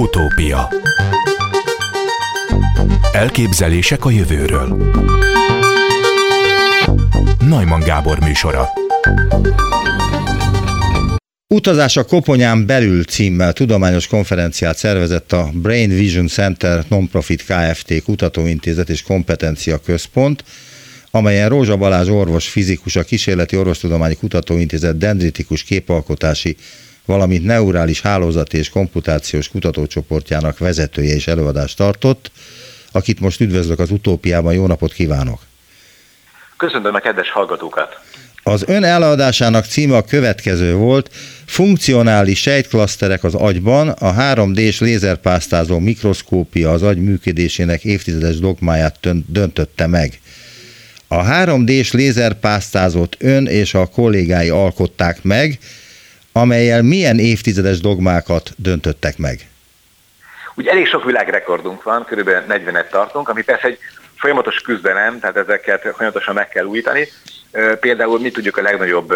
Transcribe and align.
Utópia. 0.00 0.68
Elképzelések 3.12 4.04
a 4.04 4.10
jövőről. 4.10 4.92
Najman 7.38 7.80
Gábor 7.80 8.18
műsora. 8.20 8.68
Utazás 11.46 11.96
a 11.96 12.04
Koponyán 12.04 12.66
belül 12.66 13.04
címmel 13.04 13.52
tudományos 13.52 14.06
konferenciát 14.06 14.76
szervezett 14.76 15.32
a 15.32 15.50
Brain 15.52 15.88
Vision 15.88 16.26
Center 16.26 16.84
Nonprofit 16.88 17.44
Kft. 17.44 18.02
Kutatóintézet 18.02 18.88
és 18.88 19.02
Kompetencia 19.02 19.78
Központ, 19.78 20.44
amelyen 21.10 21.48
Rózsa 21.48 21.76
Balázs 21.76 22.08
orvos 22.08 22.48
fizikus, 22.48 22.96
a 22.96 23.02
Kísérleti 23.02 23.56
Orvostudományi 23.56 24.14
Kutatóintézet 24.14 24.98
dendritikus 24.98 25.62
képalkotási, 25.62 26.56
valamint 27.10 27.44
neurális 27.44 28.00
hálózati 28.00 28.56
és 28.56 28.68
komputációs 28.68 29.48
kutatócsoportjának 29.48 30.58
vezetője 30.58 31.14
és 31.14 31.26
előadást 31.26 31.76
tartott, 31.76 32.30
akit 32.92 33.20
most 33.20 33.40
üdvözlök 33.40 33.78
az 33.78 33.90
utópiában. 33.90 34.54
Jó 34.54 34.66
napot 34.66 34.92
kívánok! 34.92 35.40
Köszöntöm 36.56 36.94
a 36.94 36.98
kedves 36.98 37.30
hallgatókat! 37.30 38.00
Az 38.42 38.64
ön 38.66 38.84
előadásának 38.84 39.64
címe 39.64 39.96
a 39.96 40.02
következő 40.02 40.74
volt, 40.74 41.10
funkcionális 41.46 42.40
sejtklaszterek 42.40 43.24
az 43.24 43.34
agyban, 43.34 43.88
a 43.88 44.14
3D-s 44.14 44.80
lézerpásztázó 44.80 45.78
mikroszkópia 45.78 46.70
az 46.70 46.82
agy 46.82 46.98
működésének 46.98 47.84
évtizedes 47.84 48.38
dogmáját 48.38 48.98
döntötte 49.26 49.86
meg. 49.86 50.20
A 51.08 51.24
3D-s 51.24 51.92
lézerpásztázót 51.92 53.16
ön 53.18 53.46
és 53.46 53.74
a 53.74 53.86
kollégái 53.86 54.48
alkották 54.48 55.22
meg, 55.22 55.58
amelyel 56.32 56.82
milyen 56.82 57.18
évtizedes 57.18 57.80
dogmákat 57.80 58.50
döntöttek 58.56 59.18
meg? 59.18 59.48
Ugye 60.54 60.70
elég 60.70 60.86
sok 60.86 61.04
világrekordunk 61.04 61.82
van, 61.82 62.04
körülbelül 62.04 62.44
40-et 62.48 62.88
tartunk, 62.88 63.28
ami 63.28 63.42
persze 63.42 63.66
egy 63.66 63.78
folyamatos 64.16 64.60
küzdelem, 64.60 65.20
tehát 65.20 65.36
ezeket 65.36 65.82
folyamatosan 65.82 66.34
meg 66.34 66.48
kell 66.48 66.64
újítani. 66.64 67.08
Például 67.80 68.20
mi 68.20 68.30
tudjuk 68.30 68.56
a 68.56 68.62
legnagyobb 68.62 69.14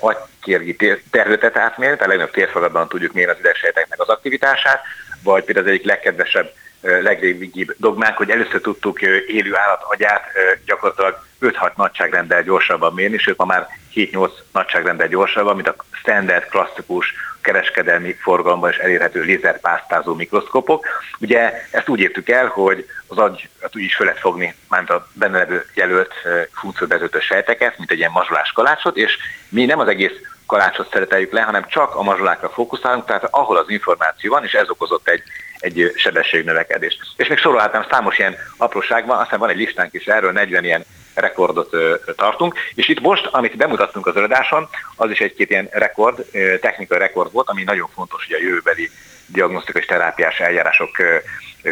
agykérgi 0.00 0.76
területet 1.10 1.56
átmérni, 1.56 1.96
tehát 1.96 2.12
a 2.12 2.16
legnagyobb 2.16 2.34
térfogatban 2.34 2.88
tudjuk 2.88 3.12
mérni 3.12 3.32
az 3.32 3.38
idegsejteknek 3.38 4.00
az 4.00 4.08
aktivitását, 4.08 4.80
vagy 5.22 5.44
például 5.44 5.66
az 5.66 5.72
egyik 5.72 5.86
legkedvesebb 5.86 6.52
legrégibb 6.80 7.74
dogmánk, 7.76 8.16
hogy 8.16 8.30
először 8.30 8.60
tudtuk 8.60 9.02
élő 9.26 9.56
állat 9.56 9.82
agyát 9.88 10.24
gyakorlatilag 10.64 11.26
5-6 11.40 11.74
nagyságrenddel 11.76 12.42
gyorsabban 12.42 12.94
mérni, 12.94 13.18
sőt 13.18 13.36
ma 13.36 13.44
már 13.44 13.68
7-8 13.98 14.30
nagyságrenddel 14.52 15.08
gyorsabban, 15.08 15.54
mint 15.54 15.68
a 15.68 15.76
standard, 15.90 16.48
klasszikus, 16.48 17.14
kereskedelmi 17.40 18.12
forgalomban 18.12 18.70
is 18.70 18.76
elérhető 18.76 19.22
lézerpásztázó 19.22 20.14
mikroszkopok. 20.14 20.86
Ugye 21.20 21.52
ezt 21.70 21.88
úgy 21.88 22.00
értük 22.00 22.28
el, 22.28 22.46
hogy 22.46 22.86
az 23.06 23.18
agy 23.18 23.48
hát 23.60 23.76
úgy 23.76 23.82
is 23.82 23.96
fel 23.96 24.06
lehet 24.06 24.20
fogni, 24.20 24.54
mint 24.68 24.90
a 24.90 25.08
benne 25.12 25.38
levő 25.38 25.66
jelölt 25.74 26.12
funkcióvezető 26.52 27.20
sejteket, 27.20 27.78
mint 27.78 27.90
egy 27.90 27.98
ilyen 27.98 28.10
mazsolás 28.10 28.52
kalácsot, 28.52 28.96
és 28.96 29.18
mi 29.48 29.64
nem 29.64 29.78
az 29.78 29.88
egész 29.88 30.12
kalácsot 30.46 30.92
szereteljük 30.92 31.32
le, 31.32 31.40
hanem 31.40 31.66
csak 31.68 31.94
a 31.94 32.02
mazsolákra 32.02 32.48
fókuszálunk, 32.48 33.04
tehát 33.04 33.28
ahol 33.30 33.56
az 33.56 33.70
információ 33.70 34.32
van, 34.32 34.44
és 34.44 34.52
ez 34.52 34.70
okozott 34.70 35.08
egy 35.08 35.22
egy 35.58 35.92
sebességnövekedést. 35.96 36.98
És 37.16 37.28
még 37.28 37.38
sorolhatnám 37.38 37.86
számos 37.90 38.18
ilyen 38.18 38.36
apróság 38.56 39.06
van, 39.06 39.18
aztán 39.18 39.38
van 39.38 39.48
egy 39.48 39.56
listánk 39.56 39.94
is 39.94 40.06
erről, 40.06 40.32
40 40.32 40.64
ilyen 40.64 40.84
rekordot 41.20 41.76
tartunk. 42.16 42.54
És 42.74 42.88
itt 42.88 43.00
most, 43.00 43.26
amit 43.26 43.56
bemutattunk 43.56 44.06
az 44.06 44.16
előadáson, 44.16 44.68
az 44.96 45.10
is 45.10 45.20
egy-két 45.20 45.50
ilyen 45.50 45.68
rekord, 45.72 46.24
technikai 46.60 46.98
rekord 46.98 47.32
volt, 47.32 47.48
ami 47.48 47.62
nagyon 47.62 47.88
fontos 47.94 48.26
ugye 48.26 48.36
a 48.36 48.42
jövőbeli 48.42 48.90
diagnosztikai 49.26 49.80
és 49.80 49.86
terápiás 49.86 50.40
eljárások 50.40 50.96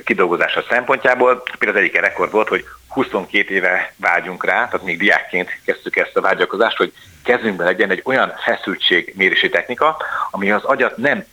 kidolgozása 0.05 0.65
szempontjából. 0.69 1.43
Például 1.59 1.79
az 1.79 1.85
egyik 1.85 2.01
rekord 2.01 2.31
volt, 2.31 2.49
hogy 2.49 2.65
22 2.89 3.55
éve 3.55 3.93
vágyunk 3.97 4.45
rá, 4.45 4.65
tehát 4.65 4.83
még 4.83 4.99
diákként 4.99 5.59
kezdtük 5.65 5.97
ezt 5.97 6.17
a 6.17 6.21
vágyakozást, 6.21 6.77
hogy 6.77 6.93
kezünkben 7.25 7.67
legyen 7.67 7.91
egy 7.91 8.03
olyan 8.05 8.35
feszültségmérési 8.45 9.49
technika, 9.49 9.97
ami 10.31 10.51
az 10.51 10.65
agyat 10.65 10.97
nem 10.97 11.25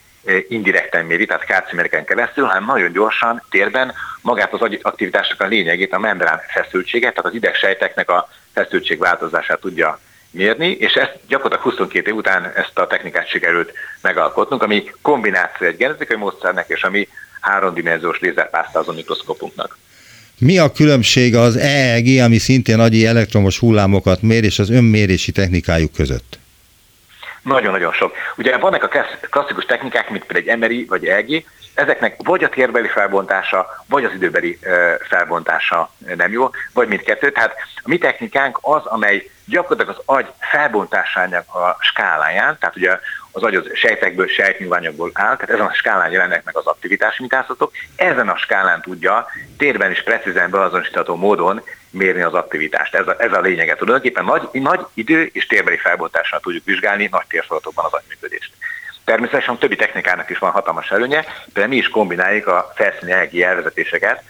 indirekten 0.48 1.06
méri, 1.06 1.26
tehát 1.26 1.46
kárcimereken 1.46 2.06
keresztül, 2.06 2.46
hanem 2.46 2.66
nagyon 2.66 2.92
gyorsan 2.92 3.44
térben 3.50 3.94
magát 4.22 4.54
az 4.54 4.78
aktivitásnak 4.82 5.42
a 5.42 5.48
lényegét, 5.48 5.94
a 5.94 6.00
membrán 6.00 6.42
feszültséget, 6.48 7.14
tehát 7.14 7.30
az 7.30 7.36
idegsejteknek 7.36 8.10
a 8.10 8.30
feszültség 8.54 9.00
változását 9.00 9.60
tudja 9.60 10.00
mérni, 10.32 10.72
és 10.72 10.94
ezt 10.94 11.18
gyakorlatilag 11.28 11.72
22 11.72 12.10
év 12.10 12.16
után 12.16 12.52
ezt 12.56 12.80
a 12.80 12.88
technikát 12.88 13.30
sikerült 13.30 13.74
megalkotnunk, 14.02 14.64
ami 14.64 14.92
kombináció 15.02 15.68
egy 15.68 15.78
genetikai 15.78 16.18
módszernek 16.18 16.66
és 16.68 16.84
a 16.84 16.90
mi 16.90 17.08
háromdimenziós 17.42 18.20
lézerpásztázó 18.20 18.92
mikroszkopunknak. 18.92 19.78
Mi 20.38 20.58
a 20.58 20.72
különbség 20.72 21.36
az 21.36 21.56
EEG, 21.56 22.20
ami 22.20 22.38
szintén 22.38 22.80
agyi 22.80 23.06
elektromos 23.06 23.60
hullámokat 23.60 24.22
mér, 24.22 24.44
és 24.44 24.60
az 24.60 24.70
önmérési 24.70 25.32
technikájuk 25.32 25.92
között? 25.92 26.38
Nagyon-nagyon 27.44 27.94
sok. 27.94 28.16
Ugye 28.38 28.58
vannak 28.58 28.84
a 28.84 29.06
klasszikus 29.30 29.66
technikák, 29.66 30.10
mint 30.10 30.26
például 30.26 30.52
egy 30.52 30.58
MRI 30.60 30.86
vagy 30.86 31.06
EG, 31.06 31.46
ezeknek 31.74 32.16
vagy 32.24 32.44
a 32.44 32.50
térbeli 32.50 32.88
felbontása, 32.88 33.84
vagy 33.88 34.04
az 34.06 34.14
időbeli 34.14 34.60
felbontása 35.10 35.92
nem 36.16 36.32
jó, 36.32 36.50
vagy 36.74 36.88
mindkettő. 36.88 37.32
Tehát 37.32 37.56
a 37.76 37.82
mi 37.84 37.98
technikánk 37.98 38.58
az, 38.62 38.86
amely 38.86 39.30
gyakorlatilag 39.46 39.98
az 39.98 40.16
agy 40.16 40.28
felbontásának 40.40 41.56
a 41.56 41.78
skáláján, 41.80 42.58
tehát 42.60 42.76
ugye 42.76 43.00
az 43.32 43.44
agy 43.44 43.56
az 43.56 43.70
sejtekből, 43.74 44.28
sejtnyúlványokból 44.28 45.12
áll, 45.14 45.36
tehát 45.36 45.50
ezen 45.50 45.66
a 45.66 45.74
skálán 45.74 46.12
jelennek 46.12 46.44
meg 46.44 46.58
az 46.58 46.66
aktivitás 46.66 47.20
mintázatok, 47.20 47.72
ezen 47.96 48.30
a 48.30 48.38
skálán 48.38 48.82
tudja 48.82 49.26
térben 49.58 49.92
is 49.92 50.04
precízen 50.04 50.50
beazonosítható 50.50 51.16
módon 51.16 51.62
mérni 51.90 52.22
az 52.22 52.34
aktivitást. 52.34 52.96
Ez 52.96 53.08
a, 53.08 53.16
ez 53.18 53.34
a 53.34 53.42
lényege. 53.42 53.76
Tulajdonképpen 53.76 54.26
nagy, 54.26 54.50
nagy 54.52 54.86
idő 54.94 55.30
és 55.34 55.46
térbeli 55.46 55.78
felbontással 55.78 56.40
tudjuk 56.40 56.66
vizsgálni 56.66 57.08
nagy 57.12 57.26
térfolatokban 57.28 57.86
az 57.86 57.94
agyműködést. 57.94 58.52
Természetesen 59.06 59.58
többi 59.58 59.76
technikának 59.76 60.30
is 60.30 60.38
van 60.38 60.52
hatalmas 60.52 60.92
előnye, 60.92 61.26
de 61.54 61.68
mi 61.68 61.76
is 61.76 61.88
kombináljuk 61.88 62.48
a 62.48 62.72
felszíni 62.76 63.44
elvezetéseket 63.44 64.24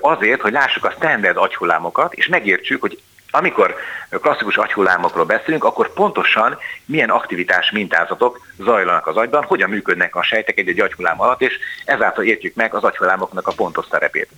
azért, 0.00 0.40
hogy 0.40 0.52
lássuk 0.52 0.84
a 0.84 0.90
standard 0.90 1.36
agyhullámokat, 1.36 2.14
és 2.14 2.26
megértsük, 2.26 2.80
hogy 2.80 3.02
amikor 3.34 3.74
klasszikus 4.20 4.56
agyhullámokról 4.56 5.24
beszélünk, 5.24 5.64
akkor 5.64 5.92
pontosan 5.92 6.58
milyen 6.84 7.10
aktivitás 7.10 7.70
mintázatok 7.70 8.46
zajlanak 8.58 9.06
az 9.06 9.16
agyban, 9.16 9.42
hogyan 9.42 9.70
működnek 9.70 10.16
a 10.16 10.22
sejtek 10.22 10.58
egy-egy 10.58 10.80
agyhullám 10.80 11.20
alatt, 11.20 11.40
és 11.40 11.52
ezáltal 11.84 12.24
értjük 12.24 12.54
meg 12.54 12.74
az 12.74 12.82
agyhullámoknak 12.82 13.46
a 13.46 13.52
pontos 13.52 13.86
szerepét. 13.90 14.28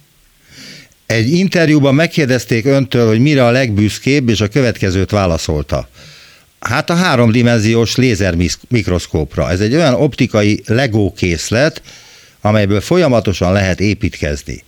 Egy 1.07 1.33
interjúban 1.33 1.95
megkérdezték 1.95 2.65
öntől, 2.65 3.07
hogy 3.07 3.21
mire 3.21 3.45
a 3.45 3.51
legbüszkébb, 3.51 4.29
és 4.29 4.41
a 4.41 4.49
következőt 4.49 5.11
válaszolta. 5.11 5.89
Hát 6.61 6.91
a 6.91 6.95
háromdimenziós 6.95 7.97
lézermikroszkópra. 7.97 9.51
Ez 9.51 9.61
egy 9.61 9.75
olyan 9.75 9.95
optikai 9.95 10.63
Lego 10.67 11.13
készlet, 11.13 11.83
amelyből 12.41 12.81
folyamatosan 12.81 13.53
lehet 13.53 13.81
építkezni. 13.81 14.63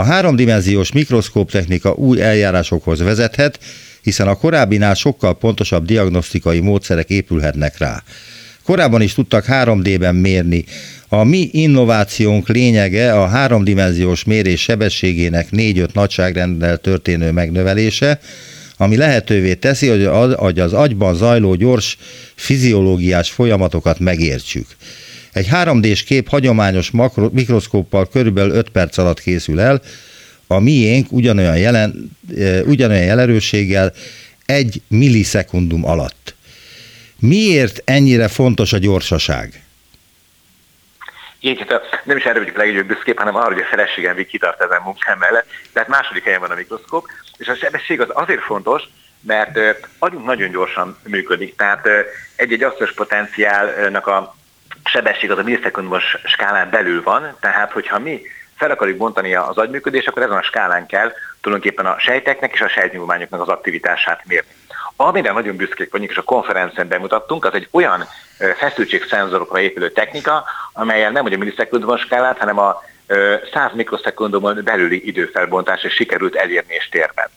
A 0.00 0.04
háromdimenziós 0.04 0.92
mikroszkóp 0.92 1.50
technika 1.50 1.92
új 1.92 2.22
eljárásokhoz 2.22 3.00
vezethet, 3.00 3.58
hiszen 4.02 4.28
a 4.28 4.34
korábbinál 4.34 4.94
sokkal 4.94 5.38
pontosabb 5.38 5.84
diagnosztikai 5.84 6.60
módszerek 6.60 7.10
épülhetnek 7.10 7.78
rá. 7.78 8.02
Korábban 8.62 9.02
is 9.02 9.14
tudtak 9.14 9.44
3D-ben 9.48 10.14
mérni. 10.14 10.64
A 11.08 11.24
mi 11.24 11.48
innovációnk 11.52 12.48
lényege 12.48 13.12
a 13.12 13.26
háromdimenziós 13.26 14.24
mérés 14.24 14.60
sebességének 14.60 15.48
4-5 15.52 15.92
nagyságrendel 15.92 16.76
történő 16.76 17.30
megnövelése, 17.30 18.20
ami 18.76 18.96
lehetővé 18.96 19.54
teszi, 19.54 19.88
hogy 20.36 20.60
az 20.60 20.72
agyban 20.72 21.14
zajló 21.14 21.54
gyors 21.54 21.96
fiziológiás 22.34 23.30
folyamatokat 23.30 23.98
megértsük. 23.98 24.66
Egy 25.32 25.48
3D-s 25.52 26.02
kép 26.02 26.28
hagyományos 26.28 26.90
makro, 26.90 27.28
mikroszkóppal 27.32 28.08
körülbelül 28.08 28.56
5 28.56 28.68
perc 28.68 28.98
alatt 28.98 29.20
készül 29.20 29.60
el, 29.60 29.80
a 30.46 30.58
miénk 30.58 31.12
ugyanolyan, 31.12 31.56
jelen, 31.56 32.18
ugyanolyan 32.64 33.04
jelerősséggel 33.04 33.92
egy 34.46 34.82
millisekundum 34.88 35.84
alatt. 35.84 36.34
Miért 37.18 37.82
ennyire 37.84 38.28
fontos 38.28 38.72
a 38.72 38.78
gyorsaság? 38.78 39.62
Így, 41.40 41.64
hát 41.68 42.02
nem 42.04 42.16
is 42.16 42.24
erre 42.24 42.38
vagyok 42.38 42.56
legnagyobb 42.56 42.86
büszkébb, 42.86 43.18
hanem 43.18 43.34
arra, 43.34 43.52
hogy 43.52 43.62
a 43.62 43.70
feleségem 43.70 44.16
még 44.16 44.26
kitart 44.26 44.60
ezen 44.60 44.80
munkám 44.84 45.18
mellett. 45.18 45.46
Tehát 45.72 45.88
második 45.88 46.24
helyen 46.24 46.40
van 46.40 46.50
a 46.50 46.54
mikroszkóp, 46.54 47.06
és 47.36 47.46
a 47.46 47.54
sebesség 47.54 48.00
az 48.00 48.08
azért 48.12 48.42
fontos, 48.42 48.82
mert 49.20 49.58
agyunk 49.98 50.24
nagyon 50.24 50.50
gyorsan 50.50 50.96
működik, 51.06 51.56
tehát 51.56 51.88
egy-egy 52.36 52.62
asszos 52.62 52.92
potenciálnak 52.92 54.06
a 54.06 54.36
sebesség 54.84 55.30
az 55.30 55.38
a 55.38 55.42
millisekundumos 55.42 56.16
skálán 56.24 56.70
belül 56.70 57.02
van, 57.02 57.36
tehát 57.40 57.72
hogyha 57.72 57.98
mi 57.98 58.22
fel 58.56 58.70
akarjuk 58.70 58.96
bontani 58.96 59.34
az 59.34 59.58
agyműködést, 59.58 60.08
akkor 60.08 60.22
ezen 60.22 60.36
a 60.36 60.42
skálán 60.42 60.86
kell 60.86 61.12
tulajdonképpen 61.40 61.86
a 61.86 61.98
sejteknek 61.98 62.52
és 62.52 62.60
a 62.60 62.68
sejtnyúlványoknak 62.68 63.40
az 63.40 63.48
aktivitását 63.48 64.22
mérni. 64.26 64.50
Amire 64.96 65.32
nagyon 65.32 65.56
büszkék 65.56 65.90
vagyunk, 65.90 66.10
és 66.10 66.16
a 66.16 66.22
konferencián 66.22 66.88
bemutattunk, 66.88 67.44
az 67.44 67.54
egy 67.54 67.68
olyan 67.70 68.04
feszültségszenzorokra 68.56 69.60
épülő 69.60 69.90
technika, 69.90 70.44
amelyen 70.72 71.12
nem 71.12 71.22
hogy 71.22 71.32
a 71.32 71.38
millisekundumos 71.38 72.00
skálát, 72.00 72.38
hanem 72.38 72.58
a 72.58 72.82
100 73.52 73.72
mikroszekundumon 73.74 74.60
belüli 74.64 75.06
időfelbontás 75.06 75.82
és 75.82 75.92
sikerült 75.92 76.34
elérni 76.34 76.74
és 76.74 76.88
térben. 76.88 77.28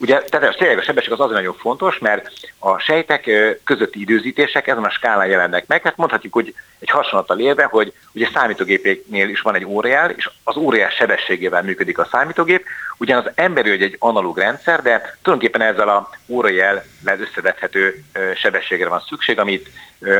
Ugye 0.00 0.22
tehát 0.22 0.56
tényleg 0.56 0.78
a 0.78 0.82
sebesség 0.82 1.12
az 1.12 1.20
azért 1.20 1.38
nagyon 1.38 1.54
fontos, 1.54 1.98
mert 1.98 2.30
a 2.58 2.78
sejtek 2.78 3.30
közötti 3.64 4.00
időzítések 4.00 4.66
ezen 4.66 4.84
a 4.84 4.90
skálán 4.90 5.28
jelennek 5.28 5.66
meg. 5.66 5.82
Hát 5.82 5.96
mondhatjuk, 5.96 6.32
hogy 6.32 6.54
egy 6.78 6.90
hasonlattal 6.90 7.38
élve, 7.38 7.64
hogy 7.64 7.92
ugye 8.12 8.28
számítógépénél 8.32 9.28
is 9.28 9.40
van 9.40 9.54
egy 9.54 9.64
órajel, 9.64 10.10
és 10.10 10.30
az 10.44 10.56
órajel 10.56 10.90
sebességével 10.90 11.62
működik 11.62 11.98
a 11.98 12.08
számítógép. 12.10 12.64
Ugyan 13.00 13.18
az 13.24 13.32
emberi 13.34 13.70
egy 13.70 13.96
analóg 13.98 14.38
rendszer, 14.38 14.82
de 14.82 15.16
tulajdonképpen 15.22 15.66
ezzel 15.66 15.88
a 15.88 16.10
órajel 16.26 16.84
összevethető 17.18 18.04
sebességre 18.36 18.88
van 18.88 19.02
szükség, 19.08 19.38
amit 19.38 19.70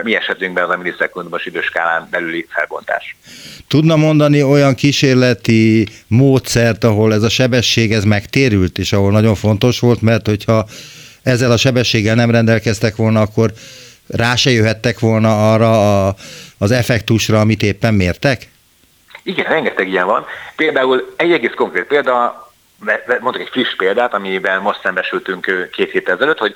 mi 0.02 0.14
esetünkben 0.14 0.64
az 0.64 0.70
a 0.70 0.76
millisekundumos 0.76 1.46
időskálán 1.46 2.08
belüli 2.10 2.46
felbontás. 2.48 3.16
Tudna 3.68 3.96
mondani 3.96 4.42
olyan 4.42 4.74
kísérleti 4.74 5.88
módszert, 6.06 6.84
ahol 6.84 7.14
ez 7.14 7.22
a 7.22 7.28
sebesség 7.28 7.92
ez 7.92 8.04
megtérült, 8.04 8.78
és 8.78 8.92
ahol 8.92 9.10
nagyon 9.10 9.34
fontos 9.34 9.80
volt, 9.80 10.02
mert 10.02 10.26
hogyha 10.26 10.66
ezzel 11.22 11.50
a 11.50 11.56
sebességgel 11.56 12.14
nem 12.14 12.30
rendelkeztek 12.30 12.96
volna, 12.96 13.20
akkor 13.20 13.52
rá 14.06 14.34
se 14.34 14.50
jöhettek 14.50 14.98
volna 14.98 15.52
arra 15.52 16.06
a, 16.06 16.14
az 16.58 16.70
effektusra, 16.70 17.40
amit 17.40 17.62
éppen 17.62 17.94
mértek? 17.94 18.48
Igen, 19.22 19.44
rengeteg 19.44 19.88
ilyen 19.88 20.06
van. 20.06 20.24
Például 20.56 21.14
egy 21.16 21.32
egész 21.32 21.54
konkrét 21.56 21.84
példa, 21.84 22.47
mondok 23.20 23.40
egy 23.40 23.48
friss 23.48 23.74
példát, 23.76 24.14
amiben 24.14 24.60
most 24.60 24.80
szembesültünk 24.80 25.68
két 25.72 25.90
hét 25.90 26.08
ezelőtt, 26.08 26.38
hogy 26.38 26.54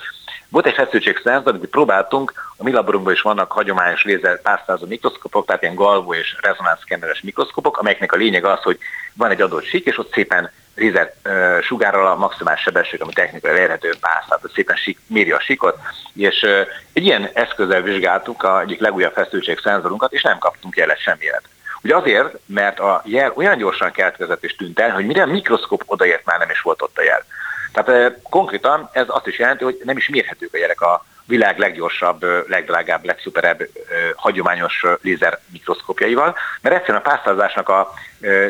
volt 0.49 0.67
egy 0.67 0.75
feszültségszenzor, 0.75 1.55
amit 1.55 1.71
próbáltunk, 1.71 2.33
a 2.57 2.63
mi 2.63 2.73
laborunkban 2.73 3.13
is 3.13 3.21
vannak 3.21 3.53
hagyományos 3.53 4.05
lézer 4.05 4.43
párszázó 4.43 4.87
mikroszkopok, 4.87 5.47
tehát 5.47 5.63
ilyen 5.63 5.75
galvó 5.75 6.15
és 6.15 6.37
rezonánszkenneres 6.41 7.21
mikroszkopok, 7.21 7.79
amelyeknek 7.79 8.13
a 8.13 8.17
lényeg 8.17 8.45
az, 8.45 8.63
hogy 8.63 8.79
van 9.15 9.31
egy 9.31 9.41
adott 9.41 9.65
sík, 9.65 9.87
és 9.87 9.99
ott 9.99 10.13
szépen 10.13 10.51
lézer 10.75 11.15
sugárral 11.63 12.07
a 12.07 12.17
maximális 12.17 12.61
sebesség, 12.61 13.03
ami 13.03 13.13
technikai 13.13 13.51
elérhető 13.51 13.95
pász, 14.01 14.25
tehát 14.29 14.51
szépen 14.55 14.77
sík, 14.77 14.99
méri 15.07 15.31
a 15.31 15.41
síkot, 15.41 15.79
és 16.15 16.47
egy 16.93 17.05
ilyen 17.05 17.31
eszközzel 17.33 17.83
vizsgáltuk 17.83 18.43
a 18.43 18.61
egyik 18.61 18.81
legújabb 18.81 19.13
feszültségszenzorunkat, 19.13 20.13
és 20.13 20.23
nem 20.23 20.39
kaptunk 20.39 20.77
jelet 20.77 20.99
semmilyen. 20.99 21.41
Ugye 21.85 21.97
azért, 21.97 22.39
mert 22.47 22.79
a 22.79 23.03
jel 23.05 23.33
olyan 23.35 23.59
gyorsan 23.59 23.93
keletkezett 23.93 24.45
és 24.45 24.57
tűnt 24.57 24.81
el, 24.81 24.91
hogy 24.91 25.07
mire 25.07 25.23
a 25.23 25.27
mikroszkop 25.27 25.83
odaért, 25.87 26.25
már 26.25 26.39
nem 26.39 26.51
is 26.51 26.61
volt 26.61 26.83
ott 26.83 26.99
a 26.99 27.03
jel. 27.03 27.25
Tehát 27.73 28.19
konkrétan 28.31 28.89
ez 28.93 29.07
azt 29.09 29.27
is 29.27 29.39
jelenti, 29.39 29.65
hogy 29.65 29.81
nem 29.85 29.97
is 29.97 30.09
mérhetők 30.09 30.55
a 30.55 30.59
jelek 30.59 30.81
a 30.81 31.05
világ 31.25 31.59
leggyorsabb, 31.59 32.49
legdrágább, 32.49 33.05
legszuperebb 33.05 33.69
hagyományos 34.15 34.85
lézer 35.03 35.41
mikroszkópjaival, 35.53 36.37
mert 36.61 36.75
egyszerűen 36.75 37.03
a 37.05 37.09
pásztázásnak 37.11 37.69
a 37.69 37.93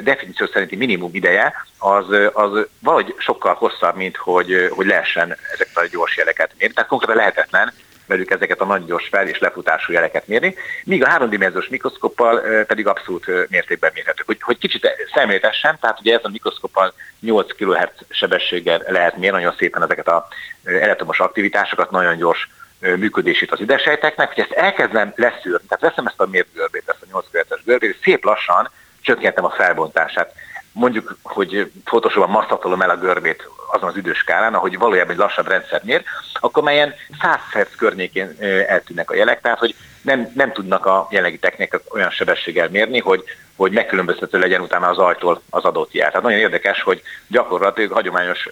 definíció 0.02 0.46
szerinti 0.46 0.76
minimum 0.76 1.11
ideje 1.14 1.52
az, 1.79 2.05
az 2.32 2.67
valahogy 2.79 3.14
sokkal 3.19 3.55
hosszabb, 3.55 3.96
mint 3.96 4.17
hogy, 4.17 4.69
hogy 4.70 4.87
lehessen 4.87 5.37
ezeket 5.52 5.76
a 5.76 5.87
gyors 5.90 6.17
jeleket 6.17 6.50
mérni. 6.58 6.75
Tehát 6.75 6.90
konkrétan 6.90 7.17
lehetetlen 7.17 7.73
velük 8.12 8.30
ezeket 8.30 8.60
a 8.60 8.64
nagyon 8.64 8.86
gyors 8.86 9.08
fel- 9.08 9.28
és 9.28 9.38
lefutású 9.38 9.92
jeleket 9.92 10.26
mérni, 10.26 10.54
míg 10.84 11.04
a 11.04 11.08
háromdimenziós 11.08 11.68
mikroszkoppal 11.68 12.40
pedig 12.66 12.86
abszolút 12.86 13.26
mértékben 13.48 13.90
mérhetők. 13.94 14.26
Hogy, 14.26 14.38
hogy 14.40 14.58
kicsit 14.58 14.88
szemléletesen, 15.14 15.78
tehát 15.80 16.00
ugye 16.00 16.14
ez 16.14 16.24
a 16.24 16.28
mikroszkoppal 16.28 16.92
8 17.20 17.52
kHz 17.56 17.88
sebességgel 18.08 18.82
lehet 18.86 19.16
mérni 19.16 19.36
nagyon 19.36 19.54
szépen 19.58 19.82
ezeket 19.82 20.08
a 20.08 20.28
elektromos 20.64 21.20
aktivitásokat, 21.20 21.90
nagyon 21.90 22.16
gyors 22.16 22.48
működését 22.80 23.52
az 23.52 23.60
idesejteknek, 23.60 24.34
hogy 24.34 24.42
ezt 24.42 24.52
elkezdem 24.52 25.12
leszűrni, 25.16 25.66
tehát 25.68 25.84
veszem 25.84 26.06
ezt 26.06 26.20
a 26.20 26.26
mért 26.26 26.46
ezt 26.86 27.02
a 27.02 27.06
8 27.12 27.26
kHz 27.30 27.64
görbét, 27.64 27.98
szép 28.02 28.24
lassan 28.24 28.70
csökkentem 29.02 29.44
a 29.44 29.50
felbontását. 29.50 30.32
Mondjuk, 30.72 31.16
hogy 31.22 31.70
fotósóban 31.84 32.30
masszatolom 32.30 32.82
el 32.82 32.90
a 32.90 32.96
görbét 32.96 33.48
azon 33.72 33.88
az 33.88 33.96
időskálán, 33.96 34.54
ahogy 34.54 34.78
valójában 34.78 35.12
egy 35.12 35.19
lassabb 35.19 35.48
rendszer 35.48 35.80
mér, 35.84 36.02
akkor 36.40 36.62
melyen 36.62 36.94
100 37.20 37.38
Hz 37.52 37.76
környékén 37.76 38.36
eltűnnek 38.66 39.10
a 39.10 39.14
jelek, 39.14 39.40
tehát 39.40 39.58
hogy 39.58 39.74
nem, 40.02 40.30
nem 40.34 40.52
tudnak 40.52 40.86
a 40.86 41.06
jelenlegi 41.10 41.38
technikák 41.38 41.82
olyan 41.94 42.10
sebességgel 42.10 42.69
mérni, 42.69 42.98
hogy, 42.98 43.24
hogy 43.56 43.72
megkülönböztető 43.72 44.38
legyen 44.38 44.60
utána 44.60 44.88
az 44.88 44.98
ajtól 44.98 45.42
az 45.50 45.64
adott 45.64 45.92
jel. 45.92 46.08
Tehát 46.08 46.22
nagyon 46.22 46.38
érdekes, 46.38 46.82
hogy 46.82 47.02
gyakorlatilag 47.26 47.92
hagyományos 47.92 48.48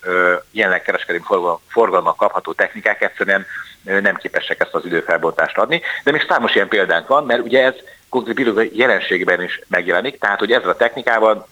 jelenleg 0.50 0.82
kereskedelmi 0.82 1.26
forgalmak 1.68 2.16
kapható 2.16 2.52
technikák 2.52 3.02
egyszerűen 3.02 3.46
nem 3.82 4.16
képesek 4.16 4.60
ezt 4.60 4.74
az 4.74 4.84
időfelbontást 4.84 5.58
adni. 5.58 5.82
De 6.04 6.10
még 6.10 6.24
számos 6.28 6.54
ilyen 6.54 6.68
példánk 6.68 7.06
van, 7.06 7.24
mert 7.24 7.42
ugye 7.42 7.64
ez 7.64 7.74
konkrét 8.08 8.76
jelenségben 8.76 9.42
is 9.42 9.60
megjelenik, 9.68 10.18
tehát 10.18 10.38
hogy 10.38 10.52
ezzel 10.52 10.68
a 10.68 10.76
technikával 10.76 11.48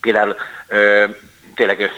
például 0.00 0.36
tényleg 1.54 1.90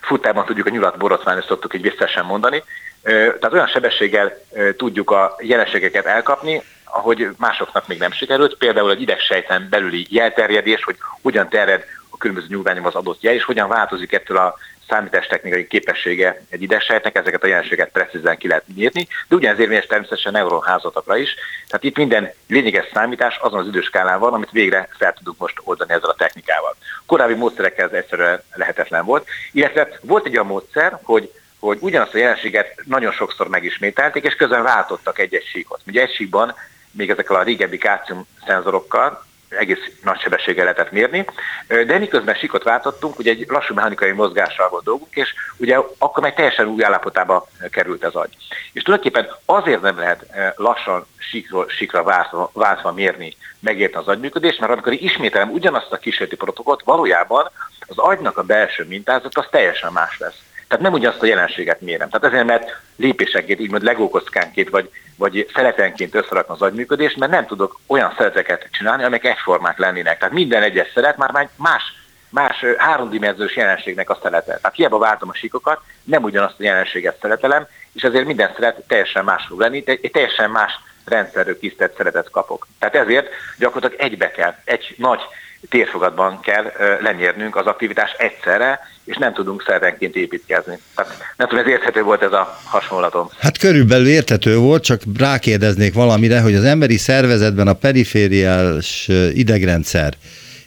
futában 0.00 0.44
tudjuk 0.44 0.66
a 0.66 0.70
nyulat 0.70 0.96
borotválni, 0.96 1.42
szoktuk 1.46 1.74
így 1.74 1.82
visszesen 1.82 2.24
mondani. 2.24 2.62
Tehát 3.02 3.52
olyan 3.52 3.66
sebességgel 3.66 4.38
tudjuk 4.76 5.10
a 5.10 5.36
jelenségeket 5.40 6.06
elkapni, 6.06 6.62
ahogy 6.84 7.28
másoknak 7.36 7.86
még 7.86 7.98
nem 7.98 8.12
sikerült, 8.12 8.56
például 8.56 8.90
egy 8.90 9.00
idegsejten 9.00 9.66
belüli 9.70 10.06
jelterjedés, 10.10 10.84
hogy 10.84 10.96
hogyan 11.22 11.48
terjed 11.48 11.84
a 12.10 12.16
különböző 12.16 12.46
nyugványom 12.48 12.86
az 12.86 12.94
adott 12.94 13.22
jel, 13.22 13.34
és 13.34 13.44
hogyan 13.44 13.68
változik 13.68 14.12
ettől 14.12 14.36
a 14.36 14.58
számítástechnikai 14.88 15.66
képessége 15.66 16.42
egy 16.48 16.62
idegsejtnek, 16.62 17.16
ezeket 17.16 17.42
a 17.42 17.46
jelenségeket 17.46 17.92
precízen 17.92 18.38
ki 18.38 18.48
lehet 18.48 18.64
mérni, 18.74 19.06
de 19.28 19.36
ugyanez 19.36 19.58
érvényes 19.58 19.86
természetesen 19.86 20.32
neuronházatokra 20.32 21.16
is. 21.16 21.34
Tehát 21.66 21.84
itt 21.84 21.96
minden 21.96 22.32
lényeges 22.46 22.88
számítás 22.92 23.36
azon 23.36 23.58
az 23.58 23.66
időskálán 23.66 24.18
van, 24.18 24.32
amit 24.32 24.50
végre 24.50 24.88
fel 24.98 25.12
tudunk 25.12 25.38
most 25.38 25.60
oldani 25.64 25.92
ezzel 25.92 26.10
a 26.10 26.14
technikával. 26.14 26.76
Korábbi 27.06 27.34
módszerekkel 27.34 27.86
ez 27.86 27.92
egyszerűen 27.92 28.42
lehetetlen 28.54 29.04
volt, 29.04 29.28
illetve 29.52 29.88
volt 30.02 30.26
egy 30.26 30.32
olyan 30.32 30.46
módszer, 30.46 30.98
hogy 31.02 31.32
hogy 31.58 31.78
ugyanazt 31.80 32.14
a 32.14 32.18
jelenséget 32.18 32.74
nagyon 32.84 33.12
sokszor 33.12 33.48
megismételték, 33.48 34.24
és 34.24 34.34
közben 34.34 34.62
váltottak 34.62 35.18
egy-egy 35.18 35.46
síkot. 35.46 35.80
Ugye 35.86 36.00
egy 36.00 36.14
síkban 36.14 36.54
még 36.90 37.10
ezekkel 37.10 37.36
a 37.36 37.42
régebbi 37.42 37.78
kácium 37.78 38.26
szenzorokkal 38.46 39.26
egész 39.48 39.78
nagy 40.02 40.20
sebességgel 40.20 40.64
lehetett 40.64 40.92
mérni, 40.92 41.24
de 41.66 41.98
miközben 41.98 42.34
sikot 42.34 42.62
váltottunk, 42.62 43.18
ugye 43.18 43.30
egy 43.30 43.44
lassú 43.48 43.74
mechanikai 43.74 44.12
mozgással 44.12 44.68
volt 44.68 44.84
dolgunk, 44.84 45.14
és 45.14 45.34
ugye 45.56 45.80
akkor 45.98 46.22
meg 46.22 46.34
teljesen 46.34 46.66
új 46.66 46.84
állapotába 46.84 47.48
került 47.70 48.04
az 48.04 48.14
agy. 48.14 48.36
És 48.72 48.82
tulajdonképpen 48.82 49.30
azért 49.44 49.80
nem 49.80 49.98
lehet 49.98 50.26
lassan 50.56 51.06
sikra, 51.16 51.68
sikra 51.68 52.02
váltva, 52.02 52.50
váltva 52.52 52.92
mérni, 52.92 53.36
megérteni 53.60 54.04
az 54.04 54.10
agyműködést, 54.10 54.60
mert 54.60 54.72
amikor 54.72 54.92
ismételem 54.92 55.50
ugyanazt 55.50 55.92
a 55.92 55.96
kísérleti 55.96 56.36
protokollt, 56.36 56.82
valójában 56.84 57.50
az 57.86 57.98
agynak 57.98 58.38
a 58.38 58.42
belső 58.42 58.84
mintázat 58.84 59.36
az 59.36 59.46
teljesen 59.50 59.92
más 59.92 60.18
lesz. 60.18 60.47
Tehát 60.68 60.84
nem 60.84 60.92
ugyanazt 60.92 61.22
a 61.22 61.26
jelenséget 61.26 61.80
mérem. 61.80 62.08
Tehát 62.08 62.26
ezért, 62.26 62.46
mert 62.46 62.80
lépésenként, 62.96 63.60
úgymond 63.60 63.82
legókockánként, 63.82 64.68
vagy, 64.68 64.90
vagy 65.16 65.50
szeletenként 65.54 66.14
összerakni 66.14 66.54
az 66.54 66.62
agyműködést, 66.62 67.16
mert 67.16 67.32
nem 67.32 67.46
tudok 67.46 67.80
olyan 67.86 68.14
szeleteket 68.16 68.68
csinálni, 68.70 69.02
amelyek 69.02 69.24
egyformák 69.24 69.78
lennének. 69.78 70.18
Tehát 70.18 70.34
minden 70.34 70.62
egyes 70.62 70.90
szelet 70.94 71.16
már 71.16 71.48
más, 71.56 71.82
más 72.30 72.64
háromdimenziós 72.76 73.56
jelenségnek 73.56 74.10
a 74.10 74.18
szelete. 74.22 74.56
Tehát 74.56 74.76
hiába 74.76 74.98
váltom 74.98 75.28
a 75.28 75.34
síkokat, 75.34 75.80
nem 76.04 76.22
ugyanazt 76.22 76.60
a 76.60 76.62
jelenséget 76.62 77.18
szeletelem, 77.20 77.66
és 77.92 78.02
ezért 78.02 78.26
minden 78.26 78.52
szelet 78.54 78.82
teljesen 78.86 79.24
más 79.24 79.44
fog 79.48 79.60
lenni, 79.60 79.82
egy 79.86 80.10
teljesen 80.12 80.50
más 80.50 80.72
rendszerről 81.04 81.58
kisztett 81.58 81.96
szeretet 81.96 82.30
kapok. 82.30 82.66
Tehát 82.78 82.94
ezért 82.94 83.28
gyakorlatilag 83.58 84.04
egybe 84.04 84.30
kell, 84.30 84.54
egy 84.64 84.94
nagy 84.98 85.20
térfogatban 85.68 86.40
kell 86.40 86.72
lenyernünk 87.00 87.56
az 87.56 87.66
aktivitás 87.66 88.12
egyszerre, 88.18 88.80
és 89.04 89.16
nem 89.16 89.32
tudunk 89.32 89.62
szervenként 89.66 90.16
építkezni. 90.16 90.78
Tehát 90.94 91.34
nem 91.36 91.48
tudom, 91.48 91.64
ez 91.64 91.70
érthető 91.70 92.02
volt 92.02 92.22
ez 92.22 92.32
a 92.32 92.58
hasonlatom. 92.64 93.30
Hát 93.38 93.58
körülbelül 93.58 94.08
érthető 94.08 94.56
volt, 94.56 94.84
csak 94.84 95.00
rákérdeznék 95.18 95.94
valamire, 95.94 96.40
hogy 96.40 96.54
az 96.54 96.64
emberi 96.64 96.96
szervezetben 96.96 97.68
a 97.68 97.72
perifériás 97.72 99.08
idegrendszer 99.32 100.12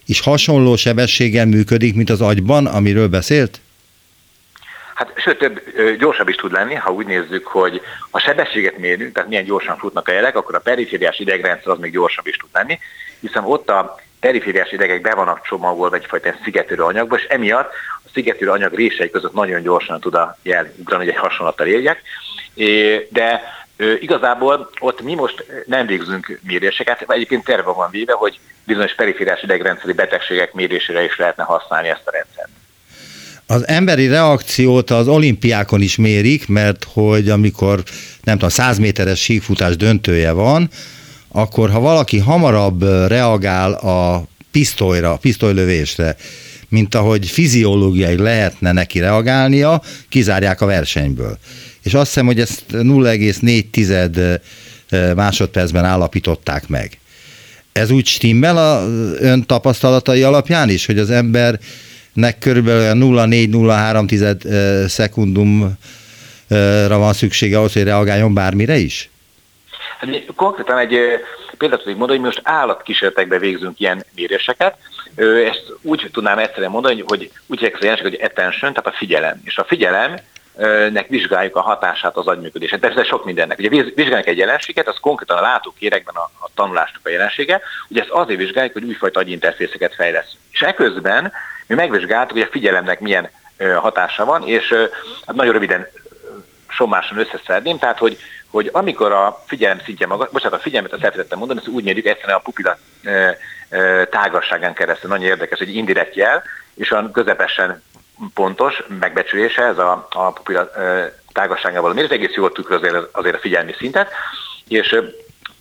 is 0.05 0.21
hasonló 0.21 0.75
sebességgel 0.75 1.45
működik, 1.45 1.95
mint 1.95 2.09
az 2.09 2.21
agyban, 2.21 2.65
amiről 2.65 3.07
beszélt? 3.07 3.59
Hát 4.95 5.13
sőt, 5.15 5.37
több, 5.37 5.61
gyorsabb 5.99 6.27
is 6.27 6.35
tud 6.35 6.51
lenni, 6.51 6.73
ha 6.73 6.91
úgy 6.91 7.05
nézzük, 7.05 7.47
hogy 7.47 7.81
ha 8.09 8.19
sebességet 8.19 8.77
mérünk, 8.77 9.13
tehát 9.13 9.29
milyen 9.29 9.45
gyorsan 9.45 9.77
futnak 9.77 10.07
a 10.07 10.11
jelek, 10.11 10.35
akkor 10.35 10.55
a 10.55 10.59
perifériás 10.59 11.19
idegrendszer 11.19 11.71
az 11.71 11.79
még 11.79 11.91
gyorsabb 11.91 12.27
is 12.27 12.35
tud 12.35 12.49
lenni, 12.53 12.79
hiszen 13.19 13.43
ott 13.43 13.69
a 13.69 13.99
perifériás 14.21 14.71
idegek 14.71 15.01
be 15.01 15.15
vannak 15.15 15.47
csomagolva 15.47 15.95
egyfajta 15.95 16.35
szigetülő 16.43 16.83
anyagba, 16.83 17.15
és 17.15 17.23
emiatt 17.23 17.71
a 18.05 18.09
szigetülő 18.13 18.51
anyag 18.51 18.73
rései 18.73 19.09
között 19.09 19.33
nagyon 19.33 19.61
gyorsan 19.61 19.99
tud 19.99 20.15
a 20.15 20.37
jel 20.43 20.71
ugrani, 20.77 21.03
hogy 21.03 21.13
egy 21.13 21.19
hasonlattal 21.19 21.67
éljek. 21.67 22.01
De 23.09 23.41
igazából 23.99 24.69
ott 24.79 25.01
mi 25.01 25.15
most 25.15 25.45
nem 25.65 25.85
végzünk 25.85 26.39
méréseket, 26.43 27.03
egyébként 27.07 27.43
terve 27.43 27.71
van 27.71 27.89
véve, 27.91 28.13
hogy 28.13 28.39
bizonyos 28.63 28.95
perifériás 28.95 29.43
idegrendszeri 29.43 29.93
betegségek 29.93 30.53
mérésére 30.53 31.03
is 31.03 31.17
lehetne 31.17 31.43
használni 31.43 31.87
ezt 31.87 32.01
a 32.05 32.11
rendszert. 32.11 32.49
Az 33.47 33.67
emberi 33.67 34.07
reakciót 34.07 34.89
az 34.89 35.07
olimpiákon 35.07 35.81
is 35.81 35.95
mérik, 35.95 36.47
mert 36.47 36.85
hogy 36.93 37.29
amikor 37.29 37.83
nem 38.23 38.35
tudom, 38.35 38.49
100 38.49 38.77
méteres 38.77 39.21
síkfutás 39.21 39.75
döntője 39.75 40.31
van, 40.31 40.69
akkor 41.31 41.69
ha 41.69 41.79
valaki 41.79 42.17
hamarabb 42.17 42.83
reagál 43.07 43.71
a 43.71 44.25
pisztolyra, 44.51 45.11
a 45.11 45.17
pisztolylövésre, 45.17 46.15
mint 46.69 46.95
ahogy 46.95 47.27
fiziológiai 47.27 48.17
lehetne 48.17 48.71
neki 48.71 48.99
reagálnia, 48.99 49.81
kizárják 50.09 50.61
a 50.61 50.65
versenyből. 50.65 51.37
És 51.83 51.93
azt 51.93 52.07
hiszem, 52.07 52.25
hogy 52.25 52.39
ezt 52.39 52.63
0,4 52.71 54.39
másodpercben 55.15 55.85
állapították 55.85 56.67
meg. 56.67 56.99
Ez 57.71 57.91
úgy 57.91 58.07
stimmel 58.07 58.57
a 58.57 58.87
ön 59.19 59.45
tapasztalatai 59.45 60.23
alapján 60.23 60.69
is, 60.69 60.85
hogy 60.85 60.99
az 60.99 61.09
embernek 61.09 62.37
körülbelül 62.39 63.07
0,4-0,3 63.07 64.87
szekundumra 64.87 65.77
van 66.97 67.13
szüksége 67.13 67.57
ahhoz, 67.57 67.73
hogy 67.73 67.83
reagáljon 67.83 68.33
bármire 68.33 68.77
is? 68.77 69.10
Hát 70.01 70.25
konkrétan 70.35 70.77
egy 70.77 71.23
példát 71.57 71.79
tudjuk 71.79 71.97
mondani, 71.97 72.19
hogy 72.19 72.27
most 72.27 72.41
állatkísérletekbe 72.43 73.37
végzünk 73.37 73.79
ilyen 73.79 74.05
méréseket, 74.15 74.77
ezt 75.45 75.73
úgy 75.81 76.09
tudnám 76.11 76.37
egyszerűen 76.37 76.71
mondani, 76.71 77.03
hogy 77.07 77.31
úgy 77.47 77.59
hívják 77.59 78.01
hogy 78.01 78.19
attention, 78.21 78.73
tehát 78.73 78.87
a 78.87 78.97
figyelem. 78.97 79.41
És 79.43 79.57
a 79.57 79.63
figyelem 79.63 80.15
nek 80.91 81.07
vizsgáljuk 81.07 81.55
a 81.55 81.61
hatását 81.61 82.15
az 82.15 82.27
agyműködésre. 82.27 82.77
Persze 82.77 83.03
sok 83.03 83.25
mindennek. 83.25 83.59
Ugye 83.59 83.69
vizsgáljuk 83.95 84.27
egy 84.27 84.37
jelenséget, 84.37 84.87
az 84.87 84.97
konkrétan 85.01 85.37
a 85.37 85.41
látókérekben 85.41 86.15
a, 86.15 86.29
a 86.39 86.49
tanulásnak 86.55 87.01
a 87.05 87.09
jelensége. 87.09 87.61
Ugye 87.87 88.01
ezt 88.01 88.09
azért 88.09 88.39
vizsgáljuk, 88.39 88.73
hogy 88.73 88.83
újfajta 88.83 89.19
agyinterfészeket 89.19 89.95
fejlesz. 89.95 90.35
És 90.51 90.61
ekközben 90.61 91.31
mi 91.67 91.75
megvizsgáltuk, 91.75 92.37
hogy 92.37 92.47
a 92.47 92.51
figyelemnek 92.51 92.99
milyen 92.99 93.29
hatása 93.75 94.25
van, 94.25 94.47
és 94.47 94.73
hát 95.25 95.35
nagyon 95.35 95.53
röviden 95.53 95.87
sommásan 96.67 97.17
összeszedném, 97.17 97.77
tehát 97.77 97.97
hogy, 97.97 98.17
hogy 98.51 98.69
amikor 98.71 99.11
a 99.11 99.43
figyelem 99.47 99.79
szintje 99.85 100.07
maga, 100.07 100.29
bocsánat, 100.31 100.59
a 100.59 100.61
figyelmet 100.61 100.93
azt 100.93 101.03
elfelejtettem 101.03 101.39
mondani, 101.39 101.59
ezt 101.59 101.69
úgy 101.69 101.83
mérjük 101.83 102.05
egyszerűen 102.05 102.37
a 102.37 102.41
pupilla 102.41 102.77
tágasságán 104.09 104.73
keresztül. 104.73 105.09
Nagyon 105.09 105.25
érdekes, 105.25 105.59
egy 105.59 105.75
indirekt 105.75 106.15
jel, 106.15 106.43
és 106.73 106.91
olyan 106.91 107.11
közepesen 107.11 107.83
pontos 108.33 108.83
megbecsülése, 108.99 109.63
ez 109.63 109.77
a, 109.77 110.07
a 110.09 110.31
pupilla 110.31 110.69
tágasságával 111.33 111.93
mérés, 111.93 112.09
egész 112.09 112.35
jól 112.35 112.51
tükröz 112.51 112.77
azért, 112.77 113.07
azért 113.11 113.35
a 113.35 113.39
figyelmi 113.39 113.73
szintet, 113.77 114.11
és 114.67 115.01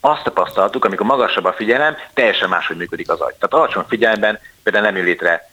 azt 0.00 0.22
tapasztaltuk, 0.22 0.84
amikor 0.84 1.06
magasabb 1.06 1.44
a 1.44 1.52
figyelem, 1.52 1.96
teljesen 2.14 2.48
máshogy 2.48 2.76
működik 2.76 3.10
az 3.10 3.20
agy. 3.20 3.34
Tehát 3.34 3.54
alacsony 3.54 3.84
figyelemben 3.88 4.38
például 4.62 4.84
nem 4.84 4.96
jön 4.96 5.04
létre 5.04 5.49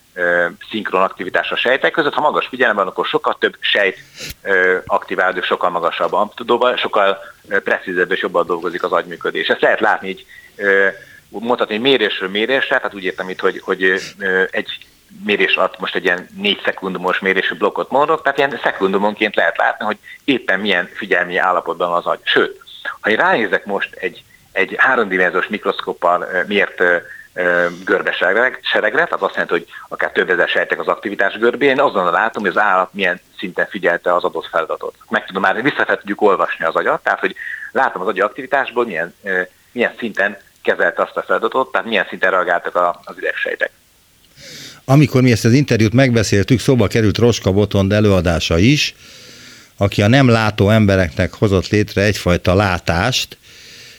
szinkron 0.69 1.01
aktivitás 1.01 1.51
a 1.51 1.55
sejtek 1.55 1.91
között, 1.91 2.13
ha 2.13 2.21
magas 2.21 2.47
figyelem 2.47 2.75
van, 2.75 2.88
akkor 2.88 3.05
sokkal 3.05 3.38
több 3.39 3.57
sejt 3.59 3.97
aktiválódik, 4.86 5.43
sokkal 5.43 5.69
magasabb 5.69 6.13
amplitudóval, 6.13 6.77
sokkal 6.77 7.17
precízebb 7.47 8.12
és 8.12 8.21
jobban 8.21 8.45
dolgozik 8.45 8.83
az 8.83 8.91
agyműködés. 8.91 9.47
Ezt 9.47 9.62
lehet 9.62 9.79
látni 9.79 10.09
így, 10.09 10.25
mondhatni 11.29 11.77
mérésről 11.77 12.29
mérésre, 12.29 12.77
tehát 12.77 12.93
úgy 12.93 13.03
értem 13.03 13.29
itt, 13.29 13.39
hogy, 13.39 13.62
hogy 13.63 13.93
egy 14.51 14.77
mérés 15.25 15.55
alatt 15.55 15.79
most 15.79 15.95
egy 15.95 16.03
ilyen 16.03 16.27
négy 16.36 16.62
szekundumos 16.63 17.19
mérésű 17.19 17.55
blokkot 17.55 17.91
mondok, 17.91 18.21
tehát 18.21 18.38
ilyen 18.38 18.59
szekundumonként 18.63 19.36
lehet 19.36 19.57
látni, 19.57 19.86
hogy 19.86 19.97
éppen 20.24 20.59
milyen 20.59 20.89
figyelmi 20.93 21.38
állapotban 21.38 21.93
az 21.93 22.05
agy. 22.05 22.19
Sőt, 22.24 22.62
ha 23.00 23.09
én 23.09 23.17
ránézek 23.17 23.65
most 23.65 23.93
egy, 23.95 24.24
egy 24.51 24.75
háromdimenziós 24.77 25.47
mikroszkóppal 25.47 26.27
mért 26.47 26.83
görbe 27.86 28.12
seregre, 28.62 29.03
tehát 29.03 29.22
azt 29.22 29.34
jelenti, 29.34 29.53
hogy 29.53 29.67
akár 29.88 30.12
több 30.12 30.29
ezer 30.29 30.48
sejtek 30.48 30.79
az 30.79 30.88
aktivitás 30.88 31.38
görbén, 31.38 31.70
én 31.70 31.79
azonnal 31.79 32.12
látom, 32.12 32.44
hogy 32.44 32.51
az 32.51 32.62
állat 32.62 32.94
milyen 32.94 33.20
szinten 33.38 33.67
figyelte 33.70 34.15
az 34.15 34.24
adott 34.24 34.48
feladatot. 34.51 34.96
Meg 35.10 35.25
tudom 35.25 35.41
már 35.41 35.62
visszafelé 35.62 35.98
tudjuk 35.98 36.22
olvasni 36.22 36.65
az 36.65 36.75
agyat, 36.75 37.03
tehát 37.03 37.20
hogy 37.20 37.36
látom 37.72 38.01
az 38.01 38.08
agyi 38.08 38.20
aktivitásból, 38.20 38.86
milyen, 38.86 39.13
milyen 39.72 39.94
szinten 39.98 40.38
kezelte 40.63 41.01
azt 41.01 41.17
a 41.17 41.22
feladatot, 41.22 41.72
tehát 41.72 41.88
milyen 41.88 42.06
szinten 42.10 42.32
reagáltak 42.32 43.00
az 43.03 43.17
idegsejtek. 43.17 43.72
Amikor 44.86 45.22
mi 45.22 45.32
ezt 45.32 45.46
az 45.46 45.53
interjút 45.53 45.94
megbeszéltük, 45.94 46.60
szóba 46.60 46.88
került 46.88 47.17
Roska 47.17 47.51
Botond 47.51 47.91
előadása 47.91 48.58
is, 48.58 48.96
aki 49.77 50.01
a 50.01 50.08
nem 50.08 50.27
látó 50.29 50.70
embereknek 50.70 51.34
hozott 51.34 51.67
létre 51.67 52.01
egyfajta 52.01 52.53
látást, 52.53 53.38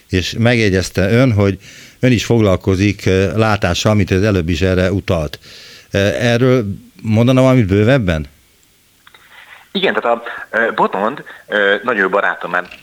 és 0.09 0.35
megjegyezte 0.39 1.11
ön, 1.11 1.33
hogy 1.33 1.59
ön 2.01 2.13
is 2.13 2.25
foglalkozik 2.25 3.09
látással, 3.35 3.93
amit 3.93 4.11
az 4.11 4.23
előbb 4.23 4.49
is 4.49 4.61
erre 4.61 4.93
utalt. 4.93 5.39
Erről 6.21 6.65
mondanom 7.03 7.43
valamit 7.43 7.67
bővebben? 7.67 8.27
Igen, 9.73 9.95
tehát 9.95 10.19
a 10.19 10.23
Botond 10.75 11.25
nagyon 11.83 12.03
jó 12.03 12.09
barátom, 12.09 12.51
mert 12.51 12.79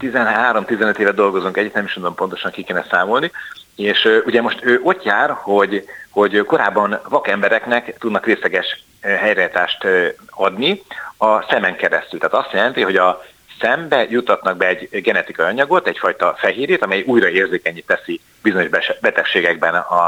13-15 0.00 0.98
éve 0.98 1.12
dolgozunk 1.12 1.56
együtt, 1.56 1.74
nem 1.74 1.84
is 1.84 1.92
tudom 1.92 2.14
pontosan 2.14 2.50
ki 2.50 2.62
kéne 2.62 2.84
számolni, 2.90 3.30
és 3.76 4.08
ugye 4.24 4.42
most 4.42 4.58
ő 4.62 4.80
ott 4.82 5.04
jár, 5.04 5.30
hogy, 5.30 5.84
hogy 6.10 6.44
korábban 6.46 7.00
vakembereknek 7.08 7.98
tudnak 7.98 8.26
részleges 8.26 8.84
helyreállítást 9.00 9.86
adni 10.30 10.82
a 11.16 11.42
szemen 11.50 11.76
keresztül. 11.76 12.18
Tehát 12.18 12.34
azt 12.44 12.52
jelenti, 12.52 12.82
hogy 12.82 12.96
a 12.96 13.24
szembe 13.60 14.06
jutatnak 14.10 14.56
be 14.56 14.66
egy 14.66 15.02
genetikai 15.02 15.46
anyagot, 15.46 15.86
egyfajta 15.86 16.34
fehérjét, 16.38 16.82
amely 16.82 17.02
újra 17.02 17.28
érzékenyé 17.28 17.80
teszi 17.80 18.20
bizonyos 18.42 18.68
betegségekben 19.00 19.74
a, 19.74 20.06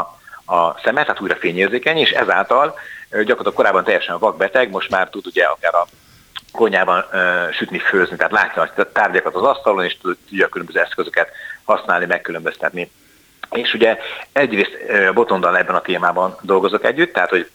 a 0.55 0.79
szemet, 0.85 1.05
tehát 1.05 1.21
újra 1.21 1.37
fényérzékeny, 1.37 1.97
és 1.97 2.11
ezáltal 2.11 2.79
gyakorlatilag 3.11 3.55
korábban 3.55 3.85
teljesen 3.85 4.19
vakbeteg, 4.19 4.71
most 4.71 4.91
már 4.91 5.09
tud 5.09 5.27
ugye 5.27 5.45
akár 5.45 5.75
a 5.75 5.87
konyában 6.53 7.05
uh, 7.13 7.53
sütni, 7.53 7.79
főzni, 7.79 8.17
tehát 8.17 8.33
látja 8.33 8.63
a 8.77 8.93
tárgyakat 8.93 9.35
az 9.35 9.43
asztalon, 9.43 9.85
és 9.85 9.97
tudja 9.99 10.47
a 10.47 10.49
különböző 10.49 10.81
eszközöket 10.81 11.29
használni, 11.65 12.07
megkülönböztetni. 12.07 12.91
És 13.51 13.75
ugye 13.75 13.99
egyrészt 14.33 14.77
Botondal 15.15 15.57
ebben 15.57 15.75
a 15.75 15.81
témában 15.81 16.37
dolgozok 16.41 16.85
együtt, 16.85 17.13
tehát 17.13 17.31
hogy 17.31 17.51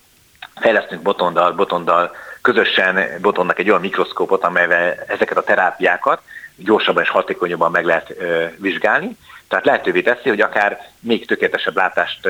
fejlesztünk 0.56 1.02
Botondal, 1.02 1.52
Botondal 1.52 2.16
közösen 2.46 3.22
Botonnak 3.22 3.60
egy 3.60 3.70
olyan 3.70 3.82
mikroszkópot, 3.82 4.44
amelyvel 4.44 4.94
ezeket 5.08 5.38
a 5.38 5.44
terápiákat 5.44 6.22
gyorsabban 6.56 7.04
és 7.04 7.10
hatékonyabban 7.10 7.72
meg 7.72 7.86
lehet 7.86 8.10
uh, 8.10 8.44
vizsgálni, 8.58 9.18
tehát 9.48 9.66
lehetővé 9.66 10.02
teszi, 10.02 10.30
hogy 10.30 10.42
akár 10.42 10.90
még 11.00 11.26
tökéletesebb 11.26 11.76
látást 11.76 12.28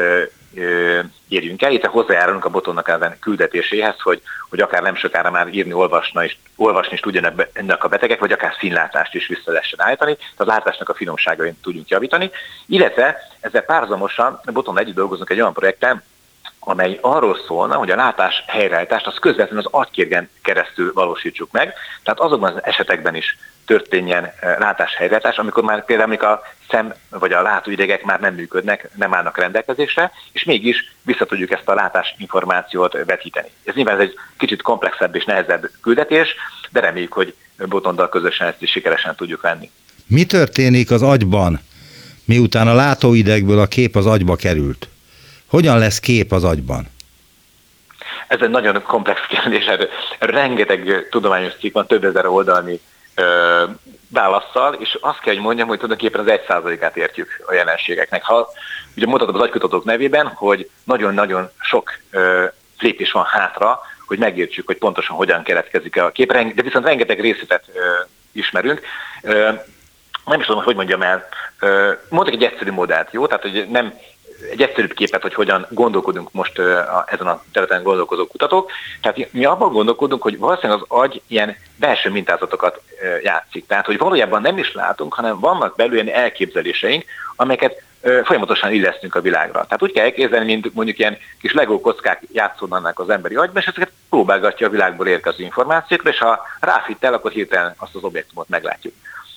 érjünk 1.28 1.62
el, 1.62 1.72
itt 1.72 1.86
hozzájárulunk 1.86 2.46
a 2.46 2.50
botonnak 2.50 2.88
ezen 2.88 3.20
küldetéséhez, 3.20 4.00
hogy, 4.00 4.22
hogy 4.50 4.60
akár 4.60 4.82
nem 4.82 4.96
sokára 4.96 5.32
már 5.32 5.48
írni, 5.48 5.74
olvasna 5.74 6.24
is, 6.24 6.40
olvasni 6.56 6.94
is 6.94 7.00
tudjanak 7.00 7.48
ennek 7.54 7.84
a 7.84 7.88
betegek, 7.88 8.20
vagy 8.20 8.32
akár 8.32 8.56
színlátást 8.60 9.14
is 9.14 9.28
vissza 9.28 9.52
lehessen 9.52 9.82
állítani, 9.82 10.16
tehát 10.16 10.38
a 10.38 10.46
látásnak 10.46 10.90
a 10.90 10.94
finomságain 10.94 11.58
tudjunk 11.62 11.90
javítani. 11.90 12.32
Illetve 12.66 13.18
ezzel 13.40 13.62
párhuzamosan 13.62 14.40
boton 14.54 14.80
együtt 14.80 14.96
dolgozunk 14.96 15.30
egy 15.30 15.40
olyan 15.40 15.54
projekten, 15.54 16.04
amely 16.68 16.98
arról 17.02 17.38
szólna, 17.48 17.76
hogy 17.76 17.92
a 17.92 17.96
látás 17.96 18.44
helyreállítást 18.48 19.08
az 19.08 19.18
közvetlenül 19.20 19.66
az 19.66 19.72
agykérgen 19.72 20.30
keresztül 20.42 20.94
valósítsuk 20.94 21.52
meg, 21.52 21.74
tehát 22.04 22.20
azokban 22.20 22.54
az 22.54 22.64
esetekben 22.64 23.16
is 23.16 23.38
történjen 23.66 24.24
eh, 24.24 24.56
látáshelyreállítás, 24.60 25.38
amikor 25.38 25.64
már 25.64 25.86
például 25.86 26.08
amikor 26.08 26.28
a 26.28 26.42
szem 26.70 26.94
vagy 27.10 27.32
a 27.32 27.42
látóidegek 27.42 28.04
már 28.04 28.20
nem 28.20 28.34
működnek, 28.34 28.90
nem 28.96 29.14
állnak 29.14 29.38
rendelkezésre, 29.38 30.12
és 30.32 30.44
mégis 30.44 30.96
vissza 31.02 31.26
tudjuk 31.26 31.52
ezt 31.52 31.68
a 31.70 31.74
látás 31.74 32.16
információt 32.18 32.98
vetíteni. 33.06 33.48
Ez 33.64 33.74
nyilván 33.76 33.96
ez 33.96 34.02
egy 34.02 34.14
kicsit 34.38 34.62
komplexebb 34.62 35.16
és 35.16 35.26
nehezebb 35.26 35.70
küldetés, 35.82 36.36
de 36.72 36.80
reméljük, 36.80 37.14
hogy 37.14 37.36
Botondal 37.58 38.10
közösen 38.10 38.48
ezt 38.48 38.62
is 38.62 38.72
sikeresen 38.72 39.16
tudjuk 39.16 39.42
venni. 39.42 39.70
Mi 40.08 40.26
történik 40.26 40.92
az 40.92 41.02
agyban, 41.02 41.60
miután 42.26 42.68
a 42.68 42.74
látóidegből 42.74 43.60
a 43.60 43.68
kép 43.68 43.96
az 43.96 44.06
agyba 44.06 44.36
került? 44.36 44.90
Hogyan 45.48 45.80
lesz 45.80 46.00
kép 46.00 46.32
az 46.32 46.44
agyban? 46.44 46.94
Ez 48.28 48.42
egy 48.42 48.50
nagyon 48.50 48.84
komplex 48.84 49.20
kérdés, 49.28 49.66
rengeteg 50.20 51.08
tudományos 51.10 51.54
cikk 51.60 51.74
van, 51.74 51.88
több 51.88 52.04
ezer 52.04 52.25
oldalni 52.25 52.80
ö, 53.16 53.64
válaszsal, 54.10 54.74
és 54.74 54.98
azt 55.02 55.20
kell, 55.20 55.34
hogy 55.34 55.44
mondjam, 55.44 55.68
hogy 55.68 55.80
tulajdonképpen 55.80 56.22
az 56.22 56.32
egy 56.32 56.44
százalékát 56.48 56.98
értjük 56.98 57.44
a 57.48 57.54
jelenségeknek. 57.54 58.24
Ha 58.24 58.48
ugye 58.96 59.06
mondhatom 59.06 59.36
az 59.36 59.42
agykutatók 59.42 59.84
nevében, 59.84 60.28
hogy 60.28 60.70
nagyon-nagyon 60.84 61.50
sok 61.60 61.92
ö, 62.12 62.46
lépés 62.80 63.12
van 63.12 63.25
hátra, 63.25 63.80
hogy 64.08 64.18
megértsük, 64.18 64.66
hogy 64.66 64.78
pontosan 64.78 65.16
hogyan 65.16 65.44
keletkezik 65.44 66.02
a 66.02 66.12
kép, 66.12 66.32
de 66.32 66.62
viszont 66.62 66.86
rengeteg 66.86 67.20
részletet 67.20 67.64
ö, 67.74 67.80
ismerünk. 68.32 68.82
Ö, 69.22 69.52
nem 70.25 70.40
is 70.40 70.46
tudom, 70.46 70.64
hogy 70.64 70.75
mondjam 70.75 71.02
el. 71.02 71.28
Mondok 72.10 72.34
egy 72.34 72.44
egyszerű 72.44 72.72
modellt, 72.72 73.12
jó? 73.12 73.28
Tehát, 73.28 73.42
hogy 73.42 73.68
nem 73.70 73.94
egy 74.51 74.62
egyszerűbb 74.62 74.94
képet, 74.94 75.22
hogy 75.22 75.34
hogyan 75.34 75.68
gondolkodunk 75.70 76.32
most 76.32 76.60
ezen 77.06 77.27
a 77.27 77.44
területen 77.51 77.84
gondolkozó 77.84 78.27
kutatók. 78.27 78.72
Tehát 79.01 79.32
mi 79.32 79.46
abban 79.46 79.72
gondolkodunk, 79.72 80.22
hogy 80.22 80.38
valószínűleg 80.38 80.82
az 80.82 81.00
agy 81.00 81.22
ilyen 81.27 81.56
belső 81.75 82.10
mintázatokat 82.10 82.82
játszik. 83.24 83.68
Tehát, 83.68 83.86
hogy 83.86 83.98
valójában 83.98 84.42
nem 84.42 84.58
is 84.58 84.74
látunk, 84.74 85.13
hanem 85.13 85.39
vannak 85.39 85.75
belül 85.75 85.94
ilyen 85.94 86.10
elképzeléseink, 86.10 87.06
amelyeket 87.36 87.82
folyamatosan 88.24 88.72
illesztünk 88.72 89.15
a 89.15 89.22
világra. 89.22 89.63
Tehát 89.63 89.82
úgy 89.82 89.92
kell 89.92 90.04
elképzelni, 90.04 90.46
mint 90.46 90.74
mondjuk 90.74 91.00
ilyen 91.00 91.18
kis 91.42 91.54
legó 91.54 91.82
kockák 91.82 92.22
játszódnának 92.34 93.00
az 93.00 93.10
emberi 93.10 93.36
agyban, 93.36 93.62
és 93.62 93.68
ezeket 93.68 93.92
próbálgatja 94.10 94.68
a 94.68 94.70
világból 94.70 95.08
érkező 95.08 95.44
információkra, 95.44 96.10
és 96.10 96.18
ha 96.18 96.42
ráfitt 96.60 97.04
el, 97.04 97.13
akkor 97.13 97.32
hirtelen 97.32 97.75
azt 97.77 97.96
az 97.96 98.04
objektumot 98.04 98.50
meglátjuk. 98.50 98.94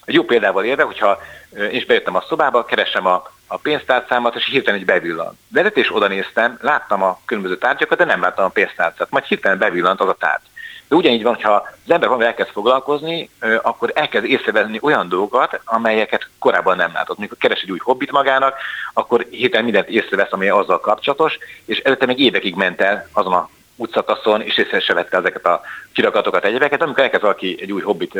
Egy 0.09 0.15
jó 0.15 0.23
példával 0.23 0.65
érve, 0.65 0.83
hogyha 0.83 1.19
én 1.57 1.71
is 1.71 1.87
bejöttem 1.87 2.15
a 2.15 2.25
szobába, 2.29 2.65
keresem 2.65 3.07
a, 3.07 3.31
a 3.47 3.57
pénztárcámat, 3.57 4.35
és 4.35 4.49
hirtelen 4.51 4.81
egy 4.81 4.87
bevillant. 4.87 5.39
Vezetés 5.49 5.95
oda 5.95 6.09
néztem, 6.09 6.59
láttam 6.61 7.03
a 7.03 7.21
különböző 7.25 7.59
tárgyakat, 7.59 7.99
de 7.99 8.05
nem 8.05 8.21
láttam 8.21 8.45
a 8.45 8.49
pénztárcát. 8.49 9.11
Majd 9.11 9.25
hirtelen 9.25 9.59
bevillant 9.59 10.01
az 10.01 10.09
a 10.09 10.17
tárgy. 10.19 10.43
De 10.89 10.97
ugyanígy 10.97 11.23
van, 11.23 11.39
ha 11.43 11.53
az 11.55 11.91
ember 11.91 12.09
valami 12.09 12.27
elkezd 12.27 12.51
foglalkozni, 12.51 13.31
akkor 13.63 13.91
elkezd 13.95 14.25
észrevenni 14.25 14.79
olyan 14.83 15.09
dolgokat, 15.09 15.61
amelyeket 15.65 16.29
korábban 16.39 16.77
nem 16.77 16.91
látott. 16.95 17.19
Mikor 17.19 17.37
keres 17.39 17.63
egy 17.63 17.71
új 17.71 17.79
hobbit 17.83 18.11
magának, 18.11 18.59
akkor 18.93 19.27
hirtelen 19.31 19.65
mindent 19.65 19.89
észrevesz, 19.89 20.33
ami 20.33 20.49
azzal 20.49 20.81
kapcsolatos, 20.81 21.39
és 21.65 21.79
előtte 21.79 22.07
még 22.07 22.21
évekig 22.21 22.55
ment 22.55 22.81
el 22.81 23.09
azon 23.13 23.33
a 23.33 23.49
útszakaszon, 23.77 24.43
és 24.43 24.57
észre 24.57 24.81
se 24.81 24.95
vette 24.95 25.17
ezeket 25.17 25.47
a 25.47 25.61
kirakatokat, 25.93 26.45
egyebeket. 26.45 26.83
Amikor 26.83 27.03
elkezd 27.03 27.23
valaki 27.23 27.59
egy 27.61 27.73
új 27.73 27.83
hobbit 27.83 28.19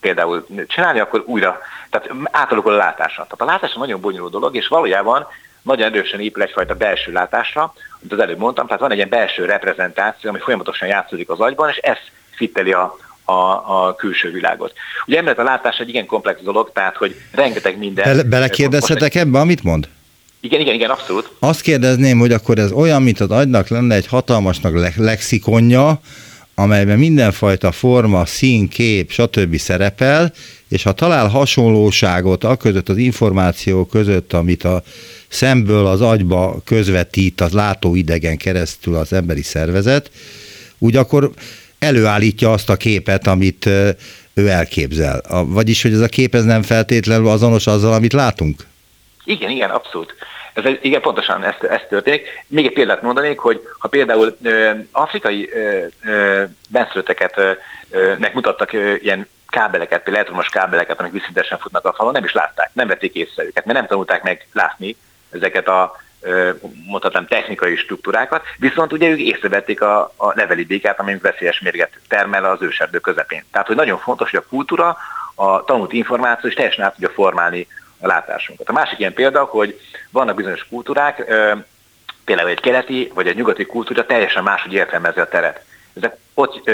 például 0.00 0.46
csinálni, 0.66 1.00
akkor 1.00 1.22
újra, 1.26 1.58
tehát 1.90 2.10
átalakul 2.30 2.72
a 2.72 2.76
látása. 2.76 3.14
Tehát 3.14 3.40
a 3.40 3.44
látás 3.44 3.74
nagyon 3.74 4.00
bonyolult 4.00 4.32
dolog, 4.32 4.56
és 4.56 4.68
valójában 4.68 5.26
nagyon 5.62 5.86
erősen 5.92 6.20
épül 6.20 6.42
egyfajta 6.42 6.74
belső 6.74 7.12
látásra, 7.12 7.74
amit 8.00 8.12
az 8.12 8.18
előbb 8.18 8.38
mondtam, 8.38 8.66
tehát 8.66 8.80
van 8.80 8.90
egy 8.90 8.96
ilyen 8.96 9.08
belső 9.08 9.44
reprezentáció, 9.44 10.30
ami 10.30 10.38
folyamatosan 10.38 10.88
játszódik 10.88 11.30
az 11.30 11.40
agyban, 11.40 11.68
és 11.68 11.76
ez 11.76 11.96
fitteli 12.30 12.72
a, 12.72 12.96
a, 13.24 13.32
a 13.32 13.94
külső 13.94 14.30
világot. 14.30 14.72
Ugye 15.06 15.18
emellett 15.18 15.38
a 15.38 15.42
látás 15.42 15.78
egy 15.78 15.88
igen 15.88 16.06
komplex 16.06 16.40
dolog, 16.40 16.70
tehát 16.72 16.96
hogy 16.96 17.16
rengeteg 17.32 17.78
minden... 17.78 18.04
Bele, 18.04 18.22
belekérdezhetek 18.22 19.14
ebbe, 19.14 19.38
amit 19.38 19.62
mond? 19.62 19.88
Igen, 20.40 20.60
igen, 20.60 20.74
igen, 20.74 20.90
abszolút. 20.90 21.30
Azt 21.38 21.60
kérdezném, 21.60 22.18
hogy 22.18 22.32
akkor 22.32 22.58
ez 22.58 22.72
olyan, 22.72 23.02
mint 23.02 23.20
az 23.20 23.30
agynak 23.30 23.68
lenne 23.68 23.94
egy 23.94 24.06
hatalmasnak 24.06 24.96
lexikonja, 24.96 26.00
amelyben 26.58 26.98
mindenfajta 26.98 27.72
forma, 27.72 28.26
szín, 28.26 28.68
kép, 28.68 29.10
stb. 29.10 29.56
szerepel, 29.56 30.32
és 30.68 30.82
ha 30.82 30.92
talál 30.92 31.28
hasonlóságot 31.28 32.44
a 32.44 32.56
között, 32.56 32.88
az 32.88 32.96
információ 32.96 33.84
között, 33.84 34.32
amit 34.32 34.64
a 34.64 34.82
szemből 35.28 35.86
az 35.86 36.00
agyba 36.00 36.60
közvetít 36.64 37.40
az 37.40 37.52
látóidegen 37.52 38.36
keresztül 38.36 38.94
az 38.94 39.12
emberi 39.12 39.42
szervezet, 39.42 40.10
úgy 40.78 40.96
akkor 40.96 41.30
előállítja 41.78 42.52
azt 42.52 42.70
a 42.70 42.76
képet, 42.76 43.26
amit 43.26 43.66
ő 44.34 44.48
elképzel. 44.48 45.22
Vagyis, 45.46 45.82
hogy 45.82 45.92
ez 45.92 46.00
a 46.00 46.08
kép 46.08 46.34
ez 46.34 46.44
nem 46.44 46.62
feltétlenül 46.62 47.28
azonos 47.28 47.66
azzal, 47.66 47.92
amit 47.92 48.12
látunk? 48.12 48.66
Igen, 49.24 49.50
igen, 49.50 49.70
abszolút. 49.70 50.14
Ez, 50.64 50.72
igen, 50.80 51.00
pontosan 51.00 51.44
ez, 51.44 51.54
ez 51.70 51.80
történik. 51.88 52.28
Még 52.46 52.66
egy 52.66 52.72
példát 52.72 53.02
mondanék, 53.02 53.38
hogy 53.38 53.62
ha 53.78 53.88
például 53.88 54.36
ö, 54.42 54.70
afrikai 54.92 55.50
ö, 55.52 55.86
ö, 56.04 56.44
benszülötteket 56.68 57.38
ö, 57.90 58.94
ilyen 59.00 59.28
kábeleket, 59.48 60.02
például 60.02 60.16
elektromos 60.16 60.48
kábeleket, 60.48 61.00
amik 61.00 61.12
viszintesen 61.12 61.58
futnak 61.58 61.84
a 61.84 61.92
falon, 61.92 62.12
nem 62.12 62.24
is 62.24 62.32
látták, 62.32 62.70
nem 62.72 62.86
vették 62.86 63.14
észre 63.14 63.44
őket, 63.44 63.64
mert 63.64 63.78
nem 63.78 63.86
tanulták 63.86 64.22
meg 64.22 64.46
látni 64.52 64.96
ezeket 65.30 65.68
a 65.68 65.96
mondhatnám 66.86 67.26
technikai 67.26 67.76
struktúrákat, 67.76 68.42
viszont 68.58 68.92
ugye 68.92 69.08
ők 69.08 69.18
észrevették 69.18 69.82
a, 69.82 70.12
a 70.16 70.32
leveli 70.34 70.64
békát, 70.64 71.00
ami 71.00 71.18
veszélyes 71.18 71.60
mérget 71.60 71.90
termel 72.08 72.44
az 72.44 72.62
őserdő 72.62 72.98
közepén. 72.98 73.44
Tehát, 73.50 73.66
hogy 73.66 73.76
nagyon 73.76 73.98
fontos, 73.98 74.30
hogy 74.30 74.40
a 74.44 74.48
kultúra, 74.48 74.96
a 75.34 75.64
tanult 75.64 75.92
információ 75.92 76.48
is 76.48 76.54
teljesen 76.54 76.84
át 76.84 76.92
tudja 76.92 77.08
formálni 77.08 77.66
a 78.00 78.06
látásunkat. 78.06 78.68
A 78.68 78.72
másik 78.72 78.98
ilyen 78.98 79.12
példa, 79.12 79.44
hogy 79.44 79.80
vannak 80.10 80.36
bizonyos 80.36 80.66
kultúrák, 80.68 81.16
például 82.24 82.48
egy 82.48 82.60
keleti 82.60 83.10
vagy 83.14 83.26
egy 83.26 83.36
nyugati 83.36 83.66
kultúra 83.66 84.06
teljesen 84.06 84.42
máshogy 84.42 84.72
értelmezi 84.72 85.20
a 85.20 85.28
teret. 85.28 85.64
Ezek 85.96 86.16
ott 86.34 86.70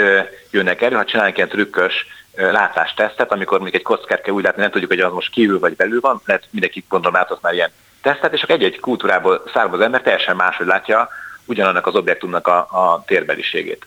jönnek 0.51 0.81
elő, 0.81 0.95
ha 0.95 1.05
csinálunk 1.05 1.37
ilyen 1.37 1.49
trükkös 1.49 2.05
látástesztet, 2.35 3.31
amikor 3.31 3.59
még 3.59 3.75
egy 3.75 3.81
kockát 3.81 4.21
kell 4.21 4.33
úgy 4.33 4.43
látni, 4.43 4.61
nem 4.61 4.71
tudjuk, 4.71 4.91
hogy 4.91 4.99
az 4.99 5.13
most 5.13 5.31
kívül 5.31 5.59
vagy 5.59 5.75
belül 5.75 5.99
van, 5.99 6.21
lehet 6.25 6.47
mindenki 6.49 6.85
gondolom 6.89 7.15
látott 7.15 7.41
már 7.41 7.53
ilyen 7.53 7.71
tesztet, 8.01 8.33
és 8.33 8.43
akkor 8.43 8.55
egy-egy 8.55 8.79
kultúrából 8.79 9.43
származó 9.53 9.81
ember 9.81 10.01
teljesen 10.01 10.35
máshogy 10.35 10.65
látja 10.65 11.09
ugyanannak 11.45 11.87
az 11.87 11.95
objektumnak 11.95 12.47
a, 12.47 12.57
a 12.57 13.03
térbeliségét. 13.07 13.85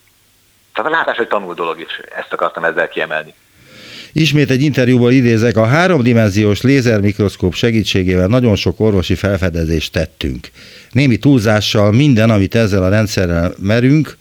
Tehát 0.74 0.92
a 0.92 0.94
látás 0.94 1.16
egy 1.16 1.29
tanul 1.29 1.55
dolog 1.55 1.81
is, 1.81 2.01
ezt 2.16 2.33
akartam 2.33 2.64
ezzel 2.64 2.88
kiemelni. 2.88 3.35
Ismét 4.12 4.51
egy 4.51 4.62
interjúból 4.62 5.12
idézek, 5.12 5.57
a 5.57 5.66
háromdimenziós 5.66 6.62
lézermikroszkóp 6.62 7.55
segítségével 7.55 8.27
nagyon 8.27 8.57
sok 8.57 8.81
orvosi 8.81 9.14
felfedezést 9.14 9.92
tettünk. 9.92 10.51
Némi 10.92 11.16
túlzással 11.16 11.92
minden, 11.92 12.31
amit 12.31 12.55
ezzel 12.55 12.83
a 12.83 12.88
rendszerrel 12.88 13.53
merünk, 13.59 14.16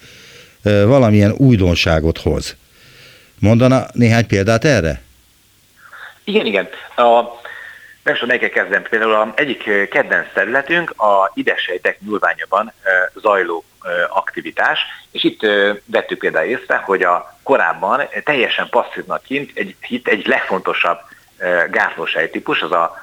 valamilyen 0.63 1.32
újdonságot 1.32 2.17
hoz. 2.17 2.56
Mondana 3.39 3.86
néhány 3.93 4.28
példát 4.28 4.65
erre? 4.65 5.02
Igen, 6.23 6.45
igen. 6.45 6.67
A, 6.95 7.04
nem 8.04 8.13
tudom, 8.13 8.28
melyikkel 8.28 8.50
kezdem. 8.50 8.84
Például 8.89 9.13
a 9.13 9.34
egyik 9.36 9.89
kedvenc 9.89 10.28
területünk 10.34 10.89
a 10.89 11.32
idesejtek 11.34 12.00
nyúlványában 12.06 12.73
zajló 13.21 13.63
aktivitás, 14.10 14.80
és 15.12 15.23
itt 15.23 15.39
vettük 15.86 16.19
például 16.19 16.50
észre, 16.50 16.76
hogy 16.76 17.04
a 17.04 17.37
korábban 17.47 18.01
teljesen 18.23 18.69
passzívnak 18.69 19.23
kint 19.23 19.51
egy, 19.53 19.75
itt 19.88 20.07
egy 20.07 20.27
legfontosabb 20.27 20.97
gátlósej 21.69 22.29
típus, 22.29 22.62
az 22.62 22.71
a 22.71 22.95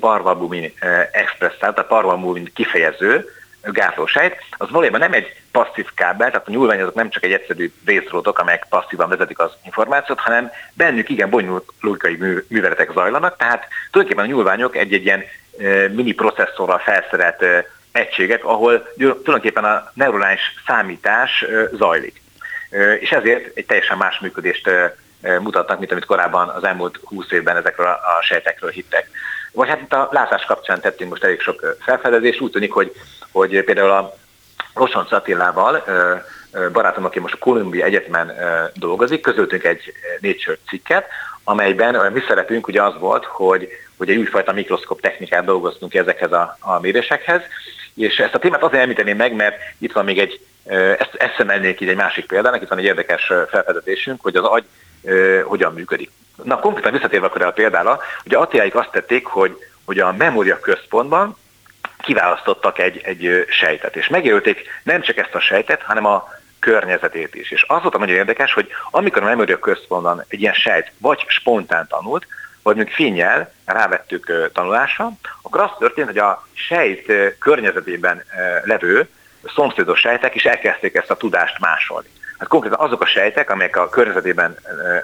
parvalbumin 0.00 0.72
express, 1.12 1.56
tehát 1.58 1.78
a 1.78 1.84
parvalbumin 1.84 2.50
kifejező 2.54 3.28
gátlósejt, 3.62 4.36
az 4.50 4.70
valójában 4.70 5.00
nem 5.00 5.12
egy 5.12 5.34
passzív 5.52 5.86
kábel, 5.94 6.30
tehát 6.30 6.48
a 6.48 6.50
nyúlványok 6.50 6.94
nem 6.94 7.10
csak 7.10 7.24
egy 7.24 7.32
egyszerű 7.32 7.72
részrótok, 7.86 8.38
amelyek 8.38 8.66
passzívan 8.68 9.08
vezetik 9.08 9.38
az 9.38 9.52
információt, 9.64 10.20
hanem 10.20 10.50
bennük 10.72 11.08
igen 11.08 11.30
bonyolult 11.30 11.72
logikai 11.80 12.44
műveletek 12.48 12.92
zajlanak, 12.92 13.36
tehát 13.36 13.66
tulajdonképpen 13.90 14.30
a 14.30 14.34
nyúlványok 14.34 14.76
egy-egy 14.76 15.04
ilyen 15.04 15.24
mini 15.92 16.12
processzorral 16.12 16.78
felszerelt 16.78 17.44
egységek, 17.92 18.44
ahol 18.44 18.92
tulajdonképpen 18.96 19.64
a 19.64 19.90
neuronális 19.94 20.40
számítás 20.66 21.44
zajlik. 21.72 22.19
És 23.00 23.10
ezért 23.10 23.56
egy 23.56 23.66
teljesen 23.66 23.96
más 23.96 24.18
működést 24.18 24.70
mutatnak, 25.40 25.78
mint 25.78 25.90
amit 25.90 26.04
korábban 26.04 26.48
az 26.48 26.64
elmúlt 26.64 27.00
20 27.04 27.30
évben 27.30 27.56
ezekről 27.56 27.86
a 27.86 28.22
sejtekről 28.22 28.70
hittek. 28.70 29.10
Vagy 29.52 29.68
hát 29.68 29.80
itt 29.80 29.92
a 29.92 30.08
látás 30.12 30.44
kapcsán 30.44 30.80
tettünk 30.80 31.10
most 31.10 31.24
elég 31.24 31.40
sok 31.40 31.76
felfedezést, 31.80 32.40
úgy 32.40 32.50
tűnik, 32.50 32.72
hogy, 32.72 32.92
hogy 33.32 33.64
például 33.64 33.90
a 33.90 34.14
Rosonc 34.74 35.12
Attilával, 35.12 35.84
barátom, 36.72 37.04
aki 37.04 37.18
most 37.20 37.34
a 37.34 37.38
Columbia 37.38 37.84
Egyetemen 37.84 38.32
dolgozik, 38.74 39.20
közöltünk 39.20 39.64
egy 39.64 39.92
Nature 40.20 40.56
cikket, 40.68 41.06
amelyben 41.44 41.94
a 41.94 42.10
mi 42.10 42.20
szerepünk 42.28 42.66
ugye 42.66 42.82
az 42.82 42.94
volt, 42.98 43.24
hogy, 43.24 43.68
hogy 43.96 44.10
egy 44.10 44.16
újfajta 44.16 44.52
mikroszkop 44.52 45.00
technikát 45.00 45.44
dolgoztunk 45.44 45.94
ezekhez 45.94 46.32
a, 46.32 46.56
a 46.60 46.80
mérésekhez, 46.80 47.42
és 47.94 48.18
ezt 48.18 48.34
a 48.34 48.38
témát 48.38 48.62
azért 48.62 48.82
említeném 48.82 49.16
meg, 49.16 49.34
mert 49.34 49.56
itt 49.78 49.92
van 49.92 50.04
még 50.04 50.18
egy, 50.18 50.40
ezt 50.98 51.14
eszemelnék 51.14 51.80
így 51.80 51.88
egy 51.88 51.96
másik 51.96 52.26
példának, 52.26 52.62
itt 52.62 52.68
van 52.68 52.78
egy 52.78 52.84
érdekes 52.84 53.32
felfedezésünk, 53.50 54.20
hogy 54.20 54.36
az 54.36 54.44
agy 54.44 54.64
e, 55.04 55.42
hogyan 55.42 55.72
működik. 55.72 56.10
Na, 56.42 56.58
konkrétan 56.58 56.92
visszatérve 56.92 57.26
akkor 57.26 57.42
a 57.42 57.50
példára, 57.50 58.00
ugye 58.24 58.36
Attiáik 58.36 58.74
azt 58.74 58.90
tették, 58.90 59.26
hogy, 59.26 59.56
hogy 59.84 59.98
a 59.98 60.12
memória 60.12 60.60
központban 60.60 61.36
kiválasztottak 62.02 62.78
egy, 62.78 63.00
egy 63.04 63.44
sejtet, 63.48 63.96
és 63.96 64.08
megjelölték 64.08 64.68
nem 64.82 65.00
csak 65.00 65.16
ezt 65.16 65.34
a 65.34 65.40
sejtet, 65.40 65.82
hanem 65.82 66.06
a 66.06 66.28
környezetét 66.58 67.34
is. 67.34 67.50
És 67.50 67.64
az 67.68 67.82
volt 67.82 67.94
a 67.94 67.98
nagyon 67.98 68.16
érdekes, 68.16 68.52
hogy 68.52 68.68
amikor 68.90 69.22
a 69.22 69.26
memória 69.26 69.58
központban 69.58 70.24
egy 70.28 70.40
ilyen 70.40 70.54
sejt 70.54 70.92
vagy 70.98 71.24
spontán 71.26 71.86
tanult, 71.88 72.26
vagy 72.62 72.76
mondjuk 72.76 72.96
fényjel 72.96 73.52
rávettük 73.64 74.50
tanulásra, 74.52 75.10
akkor 75.50 75.70
az 75.70 75.78
történt, 75.78 76.06
hogy 76.06 76.18
a 76.18 76.46
sejt 76.52 77.12
környezetében 77.38 78.24
levő 78.64 79.08
szomszédos 79.54 80.00
sejtek 80.00 80.34
is 80.34 80.44
elkezdték 80.44 80.94
ezt 80.94 81.10
a 81.10 81.16
tudást 81.16 81.58
másolni. 81.58 82.08
Hát 82.38 82.48
konkrétan 82.48 82.80
azok 82.80 83.02
a 83.02 83.06
sejtek, 83.06 83.50
amelyek 83.50 83.76
a 83.76 83.88
környezetében 83.88 84.56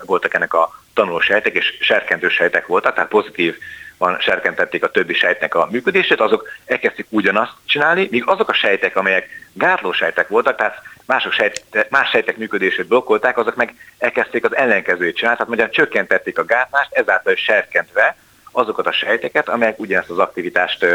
voltak 0.04 0.34
ennek 0.34 0.54
a 0.54 0.80
tanuló 0.94 1.20
sejtek, 1.20 1.54
és 1.54 1.76
serkentő 1.80 2.28
sejtek 2.28 2.66
voltak, 2.66 2.94
tehát 2.94 3.08
pozitív 3.08 3.56
van, 3.98 4.20
serkentették 4.20 4.84
a 4.84 4.90
többi 4.90 5.14
sejtnek 5.14 5.54
a 5.54 5.68
működését, 5.70 6.20
azok 6.20 6.48
elkezdték 6.66 7.06
ugyanazt 7.08 7.52
csinálni, 7.64 8.08
míg 8.10 8.22
azok 8.26 8.48
a 8.48 8.54
sejtek, 8.54 8.96
amelyek 8.96 9.28
gátló 9.52 9.92
sejtek 9.92 10.28
voltak, 10.28 10.56
tehát 10.56 10.82
mások 11.06 11.32
sejtek, 11.32 11.90
más 11.90 12.10
sejtek 12.10 12.36
működését 12.36 12.86
blokkolták, 12.86 13.38
azok 13.38 13.54
meg 13.54 13.74
elkezdték 13.98 14.44
az 14.44 14.56
ellenkezőjét 14.56 15.16
csinálni, 15.16 15.36
tehát 15.36 15.52
magyarán 15.52 15.72
csökkentették 15.72 16.38
a 16.38 16.44
gátlást, 16.44 16.92
ezáltal 16.92 17.34
serkentve 17.34 18.16
azokat 18.56 18.86
a 18.86 18.92
sejteket, 18.92 19.48
amelyek 19.48 19.78
ugyanezt 19.78 20.10
az 20.10 20.18
aktivitást 20.18 20.86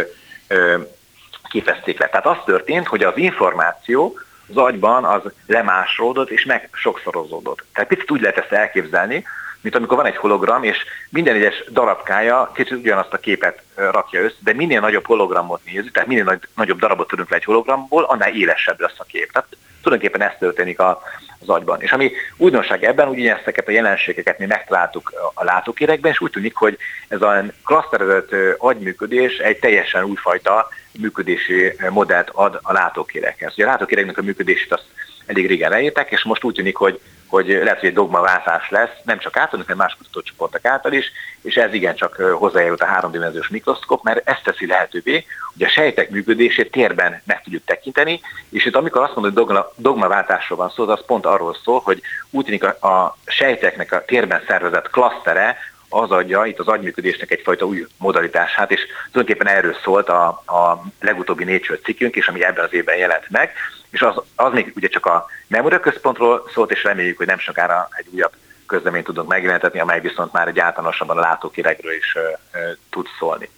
képezték 1.49 1.99
le. 1.99 2.07
Tehát 2.07 2.25
az 2.25 2.37
történt, 2.45 2.87
hogy 2.87 3.03
az 3.03 3.17
információ 3.17 4.19
az 4.49 4.57
agyban 4.57 5.05
az 5.05 5.21
lemásolódott 5.45 6.29
és 6.29 6.45
meg 6.45 6.69
sokszorozódott. 6.73 7.63
Tehát 7.73 7.89
picit 7.89 8.11
úgy 8.11 8.21
lehet 8.21 8.37
ezt 8.37 8.51
elképzelni, 8.51 9.25
mint 9.61 9.75
amikor 9.75 9.97
van 9.97 10.05
egy 10.05 10.17
hologram, 10.17 10.63
és 10.63 10.77
minden 11.09 11.35
egyes 11.35 11.63
darabkája 11.71 12.51
kicsit 12.53 12.77
ugyanazt 12.77 13.13
a 13.13 13.17
képet 13.17 13.61
rakja 13.75 14.21
össze, 14.21 14.35
de 14.39 14.53
minél 14.53 14.79
nagyobb 14.79 15.05
hologramot 15.05 15.61
nézzük, 15.65 15.91
tehát 15.91 16.07
minél 16.07 16.39
nagyobb 16.55 16.79
darabot 16.79 17.07
tudunk 17.07 17.29
le 17.29 17.35
egy 17.35 17.43
hologramból, 17.43 18.03
annál 18.03 18.35
élesebb 18.35 18.79
lesz 18.79 18.99
a 18.99 19.03
kép. 19.03 19.31
Tehát 19.31 19.55
tulajdonképpen 19.81 20.27
ez 20.27 20.35
történik 20.39 20.79
a, 20.79 21.01
az 21.39 21.49
agyban. 21.49 21.81
És 21.81 21.91
ami 21.91 22.11
újdonság 22.37 22.83
ebben, 22.83 23.09
úgy 23.09 23.27
ezeket 23.27 23.67
a 23.67 23.71
jelenségeket 23.71 24.39
mi 24.39 24.45
megtaláltuk 24.45 25.13
a 25.33 25.43
látókérekben, 25.43 26.11
és 26.11 26.21
úgy 26.21 26.31
tűnik, 26.31 26.55
hogy 26.55 26.77
ez 27.07 27.21
a 27.21 27.43
klaszterezett 27.63 28.35
agyműködés 28.57 29.37
egy 29.37 29.59
teljesen 29.59 30.03
újfajta 30.03 30.67
működési 30.99 31.73
modellt 31.89 32.29
ad 32.29 32.59
a 32.61 32.73
látókérekhez. 32.73 33.53
Ugye 33.53 33.65
a 33.65 33.69
látókéreknek 33.69 34.17
a 34.17 34.21
működését 34.21 34.73
azt 34.73 34.85
elég 35.25 35.47
régen 35.47 35.69
leírták, 35.69 36.11
és 36.11 36.23
most 36.23 36.43
úgy 36.43 36.53
tűnik, 36.53 36.75
hogy, 36.75 36.99
hogy 37.31 37.47
lehet, 37.47 37.79
hogy 37.79 37.89
egy 37.89 37.95
dogmaváltás 37.95 38.69
lesz, 38.69 38.89
nem 39.03 39.19
csak 39.19 39.37
általunk, 39.37 39.67
hanem 39.67 39.85
más 39.85 39.95
kutatócsoportok 39.97 40.65
által 40.65 40.93
is, 40.93 41.11
és 41.41 41.55
ez 41.55 41.73
igencsak 41.73 42.15
hozzájárult 42.15 42.81
a 42.81 42.85
háromdimenziós 42.85 43.47
mikroszkop, 43.47 44.03
mert 44.03 44.29
ezt 44.29 44.43
teszi 44.43 44.65
lehetővé, 44.65 45.25
hogy 45.53 45.63
a 45.63 45.69
sejtek 45.69 46.09
működését 46.09 46.71
térben 46.71 47.21
meg 47.25 47.41
tudjuk 47.43 47.63
tekinteni, 47.65 48.21
és 48.49 48.65
itt 48.65 48.75
amikor 48.75 49.01
azt 49.01 49.15
mondod, 49.15 49.33
hogy 49.33 49.45
dogma, 49.45 49.71
dogmaváltásról 49.75 50.57
van 50.57 50.69
szó, 50.69 50.87
az 50.87 51.05
pont 51.05 51.25
arról 51.25 51.57
szól, 51.63 51.79
hogy 51.79 52.01
úgy 52.29 52.45
tűnik 52.45 52.63
a, 52.63 52.87
a 52.87 53.17
sejteknek 53.25 53.91
a 53.91 54.05
térben 54.05 54.43
szervezett 54.47 54.89
klasztere 54.89 55.57
az 55.93 56.11
adja 56.11 56.45
itt 56.45 56.59
az 56.59 56.67
agyműködésnek 56.67 57.31
egyfajta 57.31 57.65
új 57.65 57.85
modalitását, 57.97 58.71
és 58.71 58.79
tulajdonképpen 59.11 59.53
erről 59.55 59.75
szólt 59.83 60.09
a, 60.09 60.27
a 60.27 60.83
legutóbbi 60.99 61.43
Nature 61.43 61.79
cikkünk 61.83 62.15
is, 62.15 62.27
ami 62.27 62.43
ebben 62.43 62.65
az 62.65 62.73
évben 62.73 62.97
jelent 62.97 63.29
meg, 63.29 63.51
és 63.89 64.01
az, 64.01 64.15
az 64.35 64.53
még 64.53 64.71
ugye 64.75 64.87
csak 64.87 65.05
a 65.05 65.25
Memoria 65.47 65.79
központról 65.79 66.49
szólt, 66.53 66.71
és 66.71 66.83
reméljük, 66.83 67.17
hogy 67.17 67.27
nem 67.27 67.39
sokára 67.39 67.89
egy 67.97 68.05
újabb 68.13 68.31
közleményt 68.65 69.05
tudunk 69.05 69.29
megjelentetni, 69.29 69.79
amely 69.79 70.01
viszont 70.01 70.33
már 70.33 70.47
egy 70.47 70.59
általánosabban 70.59 71.17
a 71.17 71.21
látókiregről 71.21 71.93
is 71.93 72.15
ö, 72.15 72.19
ö, 72.19 72.71
tud 72.89 73.05
szólni. 73.19 73.49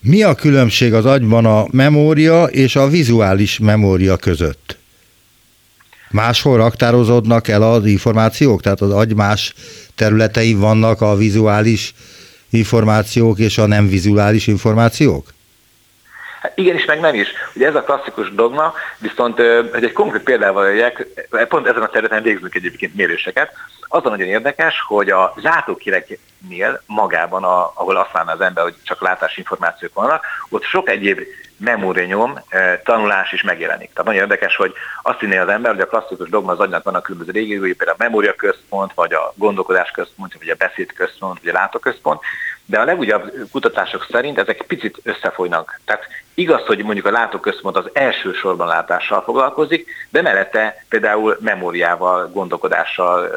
Mi 0.00 0.22
a 0.22 0.34
különbség 0.34 0.94
az 0.94 1.06
agyban 1.06 1.46
a 1.46 1.64
memória 1.70 2.44
és 2.44 2.76
a 2.76 2.88
vizuális 2.88 3.58
memória 3.58 4.16
között? 4.16 4.76
Máshol 6.14 6.56
raktározódnak 6.56 7.48
el 7.48 7.62
az 7.62 7.86
információk? 7.86 8.60
Tehát 8.60 8.80
az 8.80 8.90
agy 8.90 9.14
más 9.14 9.54
területei 9.94 10.54
vannak 10.54 11.00
a 11.00 11.16
vizuális 11.16 11.94
információk 12.50 13.38
és 13.38 13.58
a 13.58 13.66
nem 13.66 13.88
vizuális 13.88 14.46
információk? 14.46 15.26
Hát 16.40 16.58
igen 16.58 16.76
is, 16.76 16.84
meg 16.84 17.00
nem 17.00 17.14
is. 17.14 17.28
Ugye 17.54 17.66
ez 17.66 17.74
a 17.74 17.82
klasszikus 17.82 18.34
dogma, 18.34 18.74
viszont 18.98 19.36
hogy 19.72 19.84
egy 19.84 19.92
konkrét 19.92 20.22
példával 20.22 20.66
jöjjek, 20.66 21.06
pont 21.48 21.66
ezen 21.66 21.82
a 21.82 21.88
területen 21.88 22.22
végzünk 22.22 22.54
egyébként 22.54 22.94
méréseket, 22.94 23.52
az 23.80 24.04
a 24.04 24.08
nagyon 24.08 24.26
érdekes, 24.26 24.74
hogy 24.86 25.10
a 25.10 25.32
látókireknél 25.36 26.82
magában, 26.86 27.44
a, 27.44 27.72
ahol 27.74 27.96
azt 27.96 28.12
látná 28.12 28.32
az 28.32 28.40
ember, 28.40 28.64
hogy 28.64 28.74
csak 28.82 29.02
látási 29.02 29.38
információk 29.38 29.94
vannak, 29.94 30.24
ott 30.48 30.64
sok 30.64 30.88
egyéb 30.88 31.20
memórianyom, 31.56 32.38
tanulás 32.84 33.32
is 33.32 33.42
megjelenik. 33.42 33.90
Tehát 33.90 34.04
nagyon 34.04 34.22
érdekes, 34.22 34.56
hogy 34.56 34.72
azt 35.02 35.20
hinné 35.20 35.36
az 35.36 35.48
ember, 35.48 35.72
hogy 35.72 35.80
a 35.80 35.86
klasszikus 35.86 36.28
dogma 36.28 36.52
az 36.52 36.60
agynak 36.60 36.84
vannak 36.84 37.02
különböző 37.02 37.30
régiói, 37.30 37.74
például 37.74 37.98
a 37.98 38.02
memória 38.02 38.34
központ, 38.34 38.92
vagy 38.94 39.12
a 39.12 39.32
gondolkodás 39.36 39.90
központ, 39.90 40.34
vagy 40.38 40.48
a 40.48 40.54
beszéd 40.54 40.92
központ, 40.92 41.40
vagy 41.40 41.48
a 41.48 41.58
látóközpont, 41.58 42.20
de 42.66 42.80
a 42.80 42.84
legújabb 42.84 43.32
kutatások 43.52 44.06
szerint 44.10 44.38
ezek 44.38 44.62
picit 44.66 44.98
összefolynak. 45.02 45.80
Tehát 45.84 46.06
igaz, 46.34 46.66
hogy 46.66 46.84
mondjuk 46.84 47.06
a 47.06 47.10
látóközpont 47.10 47.76
az 47.76 47.90
elsősorban 47.92 48.66
látással 48.66 49.22
foglalkozik, 49.22 49.90
de 50.10 50.22
mellette 50.22 50.84
például 50.88 51.36
memóriával, 51.40 52.28
gondolkodással, 52.28 53.30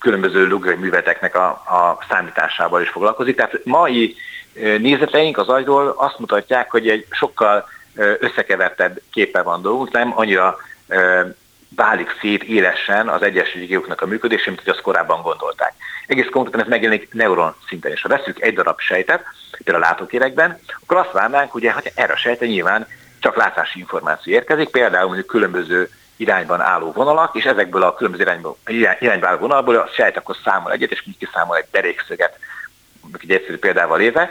különböző 0.00 0.46
logikai 0.46 0.74
műveteknek 0.74 1.34
a, 1.34 1.46
a 1.48 1.98
számításával 2.08 2.82
is 2.82 2.88
foglalkozik. 2.88 3.36
Tehát 3.36 3.60
mai 3.64 4.16
nézeteink 4.78 5.38
az 5.38 5.48
agyról 5.48 5.94
azt 5.96 6.18
mutatják, 6.18 6.70
hogy 6.70 6.88
egy 6.88 7.06
sokkal 7.10 7.68
összekevertebb 8.18 9.00
képe 9.12 9.42
van 9.42 9.62
dolgunk, 9.62 9.90
nem 9.90 10.12
annyira 10.16 10.56
válik 11.76 12.16
szét 12.20 12.42
élesen 12.42 13.08
az 13.08 13.22
egyes 13.22 13.54
régióknak 13.54 14.00
a 14.00 14.06
működése, 14.06 14.50
mint 14.50 14.62
hogy 14.62 14.72
azt 14.72 14.80
korábban 14.80 15.22
gondolták. 15.22 15.72
Egész 16.06 16.28
konkrétan 16.30 16.60
ez 16.60 16.68
megjelenik 16.68 17.12
neuron 17.12 17.54
szinten, 17.68 17.92
és 17.92 18.02
ha 18.02 18.08
veszük 18.08 18.42
egy 18.42 18.54
darab 18.54 18.80
sejtet, 18.80 19.24
például 19.64 19.84
a 19.84 19.88
látókérekben, 19.88 20.60
akkor 20.82 20.96
azt 20.96 21.12
várnánk, 21.12 21.52
hogy 21.52 21.72
erre 21.94 22.12
a 22.12 22.16
sejten 22.16 22.48
nyilván 22.48 22.86
csak 23.18 23.36
látási 23.36 23.78
információ 23.78 24.32
érkezik, 24.32 24.68
például 24.68 25.06
mondjuk 25.06 25.26
különböző 25.26 25.90
irányban 26.16 26.60
álló 26.60 26.92
vonalak, 26.92 27.34
és 27.34 27.44
ezekből 27.44 27.82
a 27.82 27.94
különböző 27.94 28.22
irányba, 28.22 28.56
irányba 29.00 29.26
álló 29.26 29.38
vonalból 29.38 29.76
a 29.76 29.90
sejt 29.94 30.16
akkor 30.16 30.36
számol 30.44 30.72
egyet, 30.72 30.90
és 30.90 31.02
mondjuk 31.04 31.30
kiszámol 31.30 31.56
egy 31.56 31.66
derékszöget, 31.70 32.38
egy 33.22 33.30
egyszerű 33.30 33.58
példával 33.58 34.00
éve, 34.00 34.30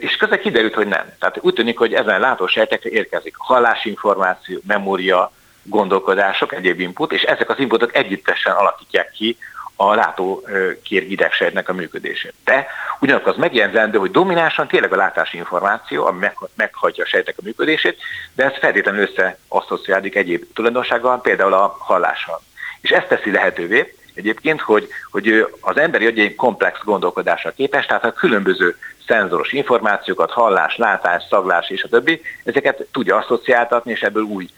és 0.00 0.16
közben 0.16 0.40
kiderült, 0.40 0.74
hogy 0.74 0.86
nem. 0.86 1.12
Tehát 1.18 1.38
úgy 1.40 1.54
tűnik, 1.54 1.78
hogy 1.78 1.94
ezen 1.94 2.20
látó 2.20 2.46
sejtekre 2.46 2.90
érkezik 2.90 3.34
hallásinformáció, 3.36 4.58
memória, 4.66 5.32
gondolkodások, 5.62 6.52
egyéb 6.52 6.80
input, 6.80 7.12
és 7.12 7.22
ezek 7.22 7.50
az 7.50 7.58
inputok 7.58 7.94
együttesen 7.94 8.54
alakítják 8.54 9.10
ki 9.10 9.38
a 9.80 9.94
látókér 9.94 11.10
idegsejtnek 11.10 11.68
a 11.68 11.72
működését. 11.72 12.34
De 12.44 12.66
ugyanakkor 13.00 13.32
az 13.32 13.38
megjelzendő, 13.38 13.98
hogy 13.98 14.10
dominánsan 14.10 14.68
tényleg 14.68 14.92
a 14.92 14.96
látási 14.96 15.36
információ, 15.36 16.06
ami 16.06 16.26
meghagyja 16.54 17.04
a 17.04 17.06
sejtek 17.06 17.34
a 17.38 17.42
működését, 17.44 17.98
de 18.34 18.44
ez 18.44 18.58
feltétlenül 18.60 19.08
összeasszociálik 19.08 20.14
egyéb 20.14 20.44
tulajdonsággal, 20.54 21.20
például 21.20 21.52
a 21.52 21.76
hallással. 21.78 22.40
És 22.80 22.90
ezt 22.90 23.08
teszi 23.08 23.30
lehetővé 23.30 23.97
egyébként, 24.18 24.60
hogy, 24.60 24.88
hogy 25.10 25.46
az 25.60 25.76
emberi 25.76 26.06
agy 26.06 26.18
egy 26.18 26.34
komplex 26.34 26.78
gondolkodásra 26.84 27.50
képes, 27.50 27.86
tehát 27.86 28.04
a 28.04 28.12
különböző 28.12 28.76
szenzoros 29.06 29.52
információkat, 29.52 30.30
hallás, 30.30 30.76
látás, 30.76 31.22
szaglás 31.30 31.70
és 31.70 31.82
a 31.82 31.88
többi, 31.88 32.20
ezeket 32.44 32.86
tudja 32.92 33.16
asszociáltatni, 33.16 33.92
és 33.92 34.00
ebből 34.00 34.22
új 34.22 34.48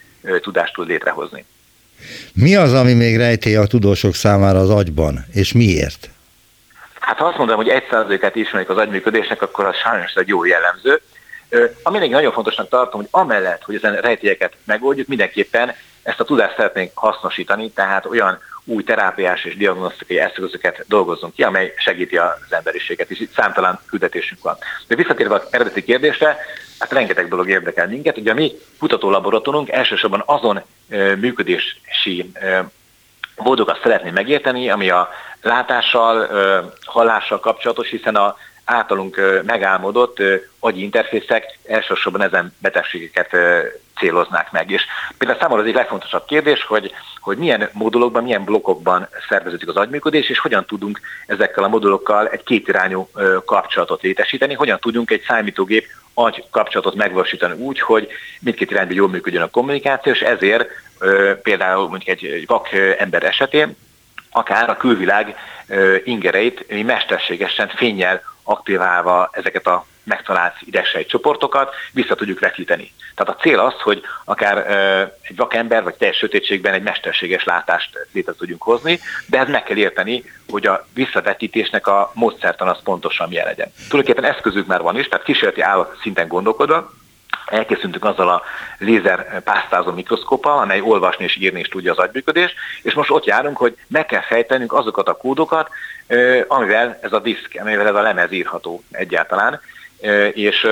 tudást 0.41 0.73
tud 0.73 0.87
létrehozni. 0.87 1.45
Mi 2.33 2.55
az, 2.55 2.73
ami 2.73 2.93
még 2.93 3.17
rejtély 3.17 3.55
a 3.55 3.65
tudósok 3.65 4.15
számára 4.15 4.59
az 4.59 4.69
agyban, 4.69 5.25
és 5.33 5.51
miért? 5.51 6.09
Hát 6.99 7.17
ha 7.17 7.25
azt 7.25 7.37
mondom, 7.37 7.55
hogy 7.55 7.69
egy 7.69 7.87
százalékát 7.89 8.35
ismerik 8.35 8.69
az 8.69 8.77
agyműködésnek, 8.77 9.41
akkor 9.41 9.65
az 9.65 9.75
sajnos 9.75 10.13
egy 10.13 10.27
jó 10.27 10.45
jellemző. 10.45 11.01
Ami 11.83 11.99
még 11.99 12.11
nagyon 12.11 12.31
fontosnak 12.31 12.69
tartom, 12.69 12.99
hogy 12.99 13.09
amellett, 13.11 13.63
hogy 13.63 13.75
ezen 13.75 13.95
rejtélyeket 13.95 14.53
megoldjuk, 14.63 15.07
mindenképpen 15.07 15.73
ezt 16.03 16.19
a 16.19 16.23
tudást 16.23 16.55
szeretnénk 16.55 16.91
hasznosítani, 16.93 17.71
tehát 17.71 18.05
olyan 18.05 18.39
új 18.71 18.83
terápiás 18.83 19.43
és 19.43 19.57
diagnosztikai 19.57 20.19
eszközöket 20.19 20.85
dolgozzunk 20.87 21.33
ki, 21.33 21.43
amely 21.43 21.73
segíti 21.77 22.17
az 22.17 22.31
emberiséget, 22.49 23.09
és 23.09 23.19
itt 23.19 23.33
számtalan 23.33 23.79
küldetésünk 23.89 24.41
van. 24.41 24.57
De 24.87 24.95
visszatérve 24.95 25.35
az 25.35 25.47
eredeti 25.49 25.83
kérdésre, 25.83 26.37
hát 26.79 26.91
rengeteg 26.91 27.27
dolog 27.27 27.49
érdekel 27.49 27.87
minket. 27.87 28.17
Ugye 28.17 28.31
a 28.31 28.33
mi 28.33 28.51
kutatólaboratóriumunk 28.79 29.71
elsősorban 29.71 30.23
azon 30.25 30.61
működési 31.19 32.31
módokat 33.35 33.79
szeretné 33.83 34.09
megérteni, 34.09 34.69
ami 34.69 34.89
a 34.89 35.09
látással, 35.41 36.29
hallással 36.85 37.39
kapcsolatos, 37.39 37.89
hiszen 37.89 38.15
a 38.15 38.37
általunk 38.65 39.41
megálmodott 39.45 40.17
agyi 40.59 40.83
interfészek 40.83 41.59
elsősorban 41.67 42.21
ezen 42.21 42.55
betegségeket 42.57 43.35
céloznák 43.99 44.51
meg. 44.51 44.71
És 44.71 44.83
például 45.17 45.39
számomra 45.39 45.61
az 45.61 45.67
egyik 45.67 45.79
legfontosabb 45.79 46.25
kérdés, 46.25 46.63
hogy, 46.63 46.91
hogy 47.21 47.37
milyen 47.37 47.69
modulokban, 47.73 48.23
milyen 48.23 48.43
blokkokban 48.43 49.07
szerveződik 49.29 49.67
az 49.67 49.75
agyműködés, 49.75 50.29
és 50.29 50.39
hogyan 50.39 50.65
tudunk 50.65 50.99
ezekkel 51.27 51.63
a 51.63 51.67
modulokkal 51.67 52.27
egy 52.27 52.43
kétirányú 52.43 53.09
kapcsolatot 53.45 54.01
létesíteni, 54.01 54.53
hogyan 54.53 54.79
tudunk 54.79 55.11
egy 55.11 55.23
számítógép 55.27 55.85
agy 56.13 56.43
kapcsolatot 56.49 56.95
megvalósítani 56.95 57.61
úgy, 57.61 57.79
hogy 57.79 58.07
mindkét 58.39 58.71
irányban 58.71 58.95
jól 58.95 59.09
működjön 59.09 59.41
a 59.41 59.49
kommunikáció, 59.49 60.11
és 60.11 60.19
ezért 60.19 60.69
például 61.43 61.87
mondjuk 61.87 62.21
egy 62.21 62.43
vak 62.47 62.67
ember 62.97 63.23
esetén 63.23 63.75
akár 64.31 64.69
a 64.69 64.77
külvilág 64.77 65.35
ingereit 66.03 66.67
mi 66.67 66.81
mesterségesen 66.81 67.67
fényjel 67.75 68.21
aktiválva 68.43 69.29
ezeket 69.31 69.67
a 69.67 69.85
megtalált 70.03 70.55
idegsejt 70.59 71.09
csoportokat 71.09 71.73
vissza 71.93 72.15
tudjuk 72.15 72.39
vetíteni. 72.39 72.91
Tehát 73.15 73.39
a 73.39 73.41
cél 73.41 73.59
az, 73.59 73.73
hogy 73.73 74.01
akár 74.25 74.57
egy 75.21 75.35
vakember 75.35 75.83
vagy 75.83 75.95
teljes 75.95 76.17
sötétségben 76.17 76.73
egy 76.73 76.83
mesterséges 76.83 77.43
látást 77.43 78.07
létre 78.11 78.33
tudjunk 78.33 78.61
hozni, 78.61 78.99
de 79.25 79.39
ez 79.39 79.47
meg 79.47 79.63
kell 79.63 79.77
érteni, 79.77 80.23
hogy 80.49 80.67
a 80.67 80.87
visszavetítésnek 80.93 81.87
a 81.87 82.11
módszertan 82.13 82.67
az 82.67 82.81
pontosan 82.83 83.27
milyen 83.27 83.45
legyen. 83.45 83.71
Tulajdonképpen 83.89 84.31
eszközünk 84.31 84.67
már 84.67 84.81
van 84.81 84.99
is, 84.99 85.07
tehát 85.07 85.25
kísérleti 85.25 85.61
állat 85.61 85.97
szinten 86.01 86.27
gondolkodva, 86.27 86.91
elkészültünk 87.45 88.05
azzal 88.05 88.29
a 88.29 88.41
lézer 88.77 89.43
pásztázó 89.43 89.91
mikroszkóppal, 89.91 90.59
amely 90.59 90.81
olvasni 90.81 91.23
és 91.23 91.35
írni 91.35 91.59
is 91.59 91.67
tudja 91.67 91.91
az 91.91 91.97
agyműködést, 91.97 92.55
és 92.81 92.93
most 92.93 93.09
ott 93.09 93.25
járunk, 93.25 93.57
hogy 93.57 93.77
meg 93.87 94.05
kell 94.05 94.21
fejtenünk 94.21 94.73
azokat 94.73 95.07
a 95.07 95.17
kódokat, 95.17 95.69
amivel 96.47 96.99
ez 97.01 97.13
a 97.13 97.19
diszk, 97.19 97.57
amivel 97.59 97.87
ez 97.87 97.95
a 97.95 98.01
lemez 98.01 98.31
írható 98.31 98.83
egyáltalán, 98.91 99.61
és 100.33 100.67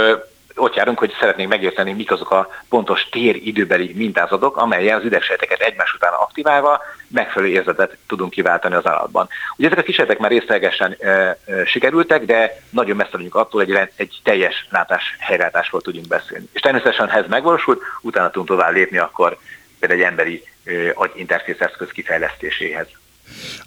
ott 0.59 0.75
járunk, 0.75 0.99
hogy 0.99 1.13
szeretnénk 1.19 1.49
megérteni, 1.49 1.93
mik 1.93 2.11
azok 2.11 2.31
a 2.31 2.49
pontos 2.69 3.09
téridőbeli 3.11 3.93
mintázatok, 3.95 4.57
amelyen 4.57 4.97
az 4.97 5.05
idegsejteket 5.05 5.61
egymás 5.61 5.93
után 5.93 6.13
aktiválva 6.13 6.81
megfelelő 7.07 7.51
érzetet 7.51 7.97
tudunk 8.07 8.31
kiváltani 8.31 8.75
az 8.75 8.85
állatban. 8.85 9.27
Ugye 9.57 9.67
ezek 9.67 9.79
a 9.79 9.81
kísérletek 9.81 10.19
már 10.19 10.31
részlegesen 10.31 10.95
e, 10.99 11.09
e, 11.09 11.37
sikerültek, 11.65 12.25
de 12.25 12.61
nagyon 12.69 12.95
messze 12.95 13.11
vagyunk 13.11 13.35
attól, 13.35 13.65
hogy 13.65 13.89
egy 13.95 14.19
teljes 14.23 14.67
látás 14.69 15.03
helyreállásról 15.19 15.81
tudjunk 15.81 16.07
beszélni. 16.07 16.45
És 16.51 16.61
természetesen, 16.61 17.09
ha 17.09 17.17
ez 17.17 17.25
megvalósult, 17.29 17.81
utána 18.01 18.29
tudunk 18.29 18.47
tovább 18.47 18.73
lépni 18.73 18.97
akkor 18.97 19.37
például 19.79 20.01
egy 20.01 20.05
emberi 20.05 20.43
agyinterfész 20.93 21.59
eszköz 21.59 21.89
kifejlesztéséhez. 21.91 22.87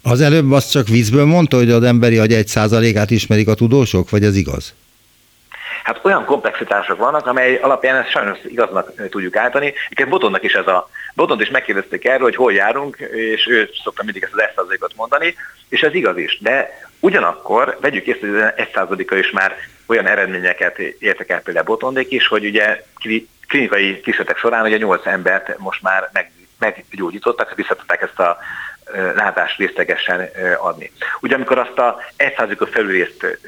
Az 0.01 0.21
előbb 0.21 0.51
azt 0.51 0.71
csak 0.71 0.87
vízből 0.87 1.25
mondta, 1.25 1.57
hogy 1.57 1.71
az 1.71 1.83
emberi 1.83 2.17
agy 2.17 2.33
egy 2.33 2.47
százalékát 2.47 3.11
ismerik 3.11 3.47
a 3.47 3.53
tudósok, 3.53 4.09
vagy 4.09 4.23
ez 4.23 4.35
igaz? 4.35 4.73
Hát 5.83 5.99
olyan 6.01 6.25
komplexitások 6.25 6.97
vannak, 6.97 7.27
amely 7.27 7.55
alapján 7.55 7.95
ezt 7.95 8.09
sajnos 8.09 8.37
igaznak 8.43 9.09
tudjuk 9.09 9.35
állítani. 9.35 9.65
Egyébként 9.65 10.09
Botonnak 10.09 10.43
is 10.43 10.53
ez 10.53 10.67
a... 10.67 10.89
Botont 11.15 11.41
is 11.41 11.49
megkérdezték 11.49 12.05
erről, 12.05 12.23
hogy 12.23 12.35
hol 12.35 12.53
járunk, 12.53 12.97
és 13.11 13.47
ő 13.47 13.69
szokta 13.83 14.03
mindig 14.03 14.23
ezt 14.23 14.57
az 14.57 14.71
1 14.71 14.77
ot 14.81 14.95
mondani, 14.95 15.35
és 15.69 15.81
ez 15.81 15.93
igaz 15.93 16.17
is. 16.17 16.39
De 16.41 16.87
ugyanakkor 16.99 17.77
vegyük 17.81 18.05
észre, 18.05 18.27
hogy 18.27 18.67
az 18.73 18.99
1 18.99 19.19
is 19.19 19.31
már 19.31 19.55
olyan 19.85 20.07
eredményeket 20.07 20.79
értek 20.79 21.29
el 21.29 21.41
például 21.41 21.65
Botondék 21.65 22.11
is, 22.11 22.27
hogy 22.27 22.45
ugye 22.45 22.83
klinikai 23.47 24.01
kísérletek 24.01 24.37
során 24.37 24.65
ugye 24.65 24.77
8 24.77 25.05
embert 25.05 25.57
most 25.57 25.81
már 25.81 26.09
meg, 26.13 26.31
meggyógyítottak, 26.59 27.55
vissza 27.55 27.75
tudták 27.75 28.01
ezt 28.01 28.19
a 28.19 28.37
látást 29.15 29.57
részlegesen 29.57 30.29
adni. 30.59 30.91
Ugye 31.21 31.35
amikor 31.35 31.57
azt 31.57 31.77
a 31.77 31.99
1%-os 32.17 32.69
felülrészt 32.69 33.39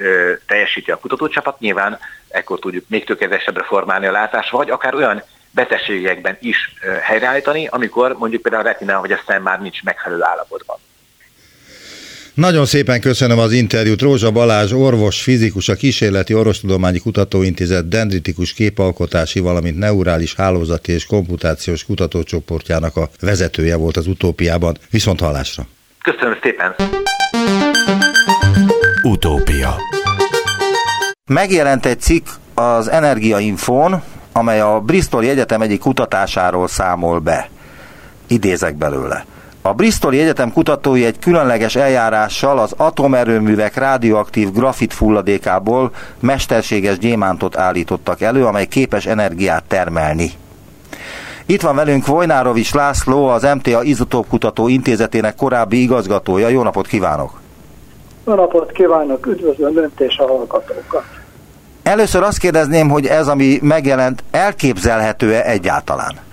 teljesíti 0.48 0.91
a 0.91 0.98
kutatócsapat, 0.98 1.60
nyilván 1.60 2.00
ekkor 2.30 2.60
tudjuk 2.60 2.86
még 2.88 3.06
tökéletesebbre 3.06 3.63
formálni 3.63 4.06
a 4.06 4.12
látást, 4.12 4.50
vagy 4.50 4.69
akár 4.69 4.95
olyan 4.95 5.24
betegségekben 5.52 6.38
is 6.41 6.74
helyreállítani, 7.02 7.67
amikor 7.67 8.17
mondjuk 8.17 8.41
például 8.41 8.63
a 8.65 8.67
retina 8.67 9.00
vagy 9.00 9.12
a 9.12 9.21
szem 9.28 9.41
már 9.41 9.62
nincs 9.62 9.84
megfelelő 9.84 10.24
állapotban. 10.24 10.78
Nagyon 12.36 12.65
szépen 12.65 13.02
köszönöm 13.02 13.39
az 13.39 13.52
interjút. 13.52 14.02
Rózsa 14.02 14.32
Balázs, 14.32 14.71
orvos, 14.71 15.21
fizikus, 15.21 15.69
a 15.69 15.76
Kísérleti 15.76 16.34
Orvostudományi 16.34 17.00
Kutatóintézet 17.00 17.88
dendritikus 17.88 18.54
képalkotási, 18.54 19.39
valamint 19.39 19.78
neurális 19.78 20.36
hálózati 20.36 20.91
és 20.91 21.06
komputációs 21.06 21.86
kutatócsoportjának 21.86 22.98
a 22.98 23.10
vezetője 23.21 23.76
volt 23.76 23.98
az 23.98 24.08
utópiában. 24.08 24.78
Viszont 24.89 25.19
hallásra! 25.19 25.67
Köszönöm 26.02 26.38
szépen! 26.41 26.76
Utópia 29.04 29.76
Megjelent 31.26 31.86
egy 31.86 32.00
cikk 32.00 32.28
az 32.54 32.89
Energiainfón, 32.89 34.04
amely 34.32 34.60
a 34.60 34.80
Bristol 34.80 35.24
Egyetem 35.24 35.62
egyik 35.62 35.80
kutatásáról 35.80 36.67
számol 36.67 37.19
be. 37.19 37.50
Idézek 38.28 38.76
belőle. 38.76 39.26
A 39.67 39.73
Bristoli 39.73 40.19
Egyetem 40.19 40.51
kutatói 40.51 41.06
egy 41.06 41.19
különleges 41.19 41.75
eljárással 41.75 42.60
az 42.60 42.73
atomerőművek 42.78 43.78
radioaktív 43.78 44.51
grafit 44.51 44.93
fulladékából 44.93 45.91
mesterséges 46.19 46.97
gyémántot 46.97 47.58
állítottak 47.58 48.21
elő, 48.21 48.45
amely 48.45 48.65
képes 48.65 49.06
energiát 49.06 49.63
termelni. 49.63 50.32
Itt 51.45 51.62
van 51.62 51.75
velünk 51.75 52.06
Vojnárovics 52.06 52.73
László, 52.73 53.28
az 53.28 53.47
MTA 53.56 53.84
Izotóp 53.84 54.28
Kutató 54.28 54.67
Intézetének 54.67 55.36
korábbi 55.36 55.82
igazgatója. 55.82 56.47
Jó 56.47 56.63
napot 56.63 56.88
kívánok! 56.88 57.39
Jó 58.25 58.34
napot 58.34 58.71
kívánok, 58.71 59.25
üdvözlöm 59.25 59.78
Önt 59.78 59.99
és 59.99 60.17
a 60.17 60.28
hallgatókat! 60.28 61.04
Először 61.84 62.23
azt 62.23 62.38
kérdezném, 62.38 62.89
hogy 62.89 63.06
ez, 63.06 63.28
ami 63.28 63.60
megjelent, 63.62 64.23
elképzelhető-e 64.32 65.41
egyáltalán? 65.49 66.25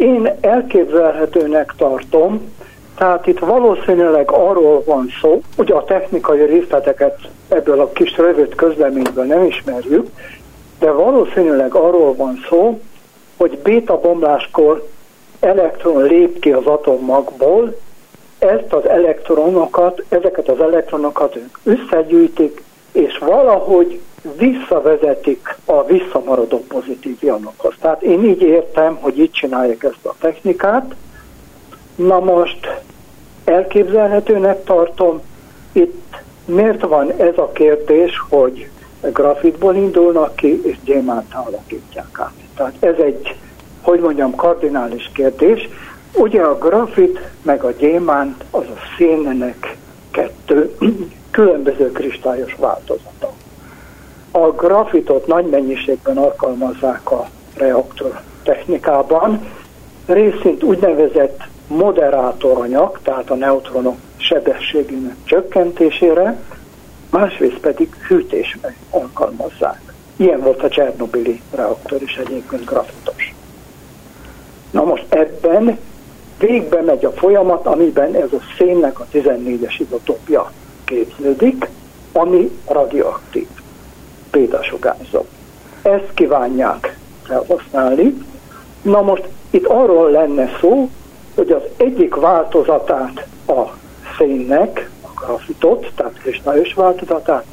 Én 0.00 0.30
elképzelhetőnek 0.40 1.74
tartom, 1.76 2.52
tehát 2.96 3.26
itt 3.26 3.38
valószínűleg 3.38 4.30
arról 4.30 4.82
van 4.86 5.08
szó, 5.20 5.40
ugye 5.56 5.74
a 5.74 5.84
technikai 5.84 6.44
részleteket 6.44 7.18
ebből 7.48 7.80
a 7.80 7.92
kis 7.92 8.16
rövid 8.16 8.54
közleményből 8.54 9.24
nem 9.24 9.44
ismerjük, 9.44 10.06
de 10.78 10.90
valószínűleg 10.90 11.74
arról 11.74 12.14
van 12.14 12.44
szó, 12.48 12.80
hogy 13.36 13.58
béta 13.58 14.00
bomláskor 14.00 14.88
elektron 15.40 16.02
lép 16.02 16.38
ki 16.38 16.52
az 16.52 16.66
atommagból, 16.66 17.76
ezt 18.38 18.72
az 18.72 18.88
elektronokat, 18.88 20.04
ezeket 20.08 20.48
az 20.48 20.60
elektronokat 20.60 21.38
összegyűjtik, 21.62 22.62
és 22.92 23.18
valahogy 23.18 24.00
visszavezetik 24.36 25.56
a 25.64 25.84
visszamaradó 25.84 26.64
pozitív 26.68 27.16
ionokhoz. 27.20 27.74
Tehát 27.80 28.02
én 28.02 28.24
így 28.24 28.42
értem, 28.42 28.96
hogy 29.00 29.18
így 29.18 29.30
csinálják 29.30 29.82
ezt 29.82 30.04
a 30.06 30.14
technikát. 30.20 30.94
Na 31.94 32.18
most 32.18 32.80
elképzelhetőnek 33.44 34.64
tartom, 34.64 35.20
itt 35.72 36.22
miért 36.44 36.80
van 36.80 37.12
ez 37.16 37.38
a 37.38 37.50
kérdés, 37.52 38.24
hogy 38.28 38.68
grafitból 39.00 39.74
indulnak 39.74 40.36
ki, 40.36 40.60
és 40.64 40.76
gyémánt 40.84 41.34
alakítják 41.34 42.18
át. 42.20 42.32
Tehát 42.54 42.74
ez 42.80 42.98
egy, 42.98 43.36
hogy 43.80 44.00
mondjam, 44.00 44.34
kardinális 44.34 45.10
kérdés. 45.14 45.68
Ugye 46.14 46.42
a 46.42 46.58
grafit 46.58 47.20
meg 47.42 47.62
a 47.64 47.70
gyémánt 47.70 48.44
az 48.50 48.64
a 48.64 48.78
szénnek 48.96 49.76
kettő 50.10 50.76
különböző 51.30 51.92
kristályos 51.92 52.54
változata. 52.54 53.32
A 54.30 54.50
grafitot 54.50 55.26
nagy 55.26 55.46
mennyiségben 55.46 56.16
alkalmazzák 56.16 57.10
a 57.10 57.28
reaktor 57.56 58.20
technikában, 58.42 59.46
részint 60.06 60.62
úgynevezett 60.62 61.40
moderátoranyag, 61.66 62.98
tehát 63.02 63.30
a 63.30 63.34
neutronok 63.34 63.96
sebességének 64.16 65.16
csökkentésére, 65.24 66.40
másrészt 67.10 67.58
pedig 67.58 67.94
hűtésre 67.94 68.76
alkalmazzák. 68.90 69.80
Ilyen 70.16 70.40
volt 70.40 70.62
a 70.62 70.68
Csernobili 70.68 71.40
reaktor 71.54 72.02
is 72.02 72.16
egyébként 72.16 72.64
grafitos. 72.64 73.34
Na 74.70 74.84
most 74.84 75.06
ebben 75.08 75.78
végbe 76.38 76.80
megy 76.82 77.04
a 77.04 77.12
folyamat, 77.12 77.66
amiben 77.66 78.14
ez 78.14 78.32
a 78.32 78.40
szénnek 78.58 79.00
a 79.00 79.06
14-es 79.12 79.74
izotópja 79.78 80.52
képződik, 80.84 81.68
ami 82.12 82.50
radioaktív 82.66 83.46
bétasugárzó. 84.30 85.24
Ezt 85.82 86.14
kívánják 86.14 86.96
felhasználni. 87.22 88.24
Na 88.82 89.02
most 89.02 89.28
itt 89.50 89.66
arról 89.66 90.10
lenne 90.10 90.50
szó, 90.60 90.90
hogy 91.34 91.50
az 91.50 91.62
egyik 91.76 92.14
változatát 92.14 93.26
a 93.46 93.62
szénnek, 94.18 94.90
a 95.02 95.24
grafitot, 95.24 95.92
tehát 95.94 96.18
kristályos 96.18 96.74
változatát 96.74 97.44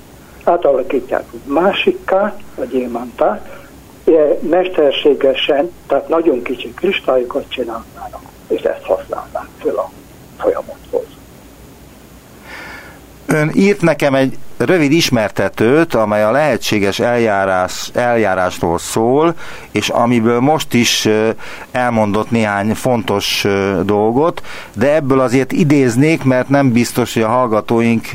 átalakítják 0.44 1.24
másikká, 1.46 2.36
a 2.56 2.64
gyémántá, 2.64 3.42
mesterségesen, 4.40 5.72
tehát 5.88 6.08
nagyon 6.08 6.42
kicsi 6.42 6.74
kristályokat 6.74 7.46
csinálnának, 7.50 8.22
és 8.48 8.62
ezt 8.62 8.84
használnák 8.84 9.48
fel 9.58 9.76
a 9.76 9.92
folyamathoz. 10.38 10.77
Ön 13.30 13.52
írt 13.54 13.82
nekem 13.82 14.16
egy 14.16 14.38
rövid 14.58 14.92
ismertetőt, 14.92 15.94
amely 15.94 16.24
a 16.24 16.32
lehetséges 16.32 17.00
eljárás, 17.00 17.90
eljárásról 17.94 18.78
szól, 18.78 19.36
és 19.72 19.90
amiből 19.90 20.40
most 20.40 20.74
is 20.74 21.08
elmondott 21.72 22.32
néhány 22.32 22.74
fontos 22.74 23.46
dolgot, 23.84 24.42
de 24.74 24.96
ebből 24.96 25.20
azért 25.20 25.52
idéznék, 25.52 26.24
mert 26.24 26.50
nem 26.50 26.72
biztos, 26.72 27.14
hogy 27.14 27.24
a 27.24 27.28
hallgatóink 27.28 28.08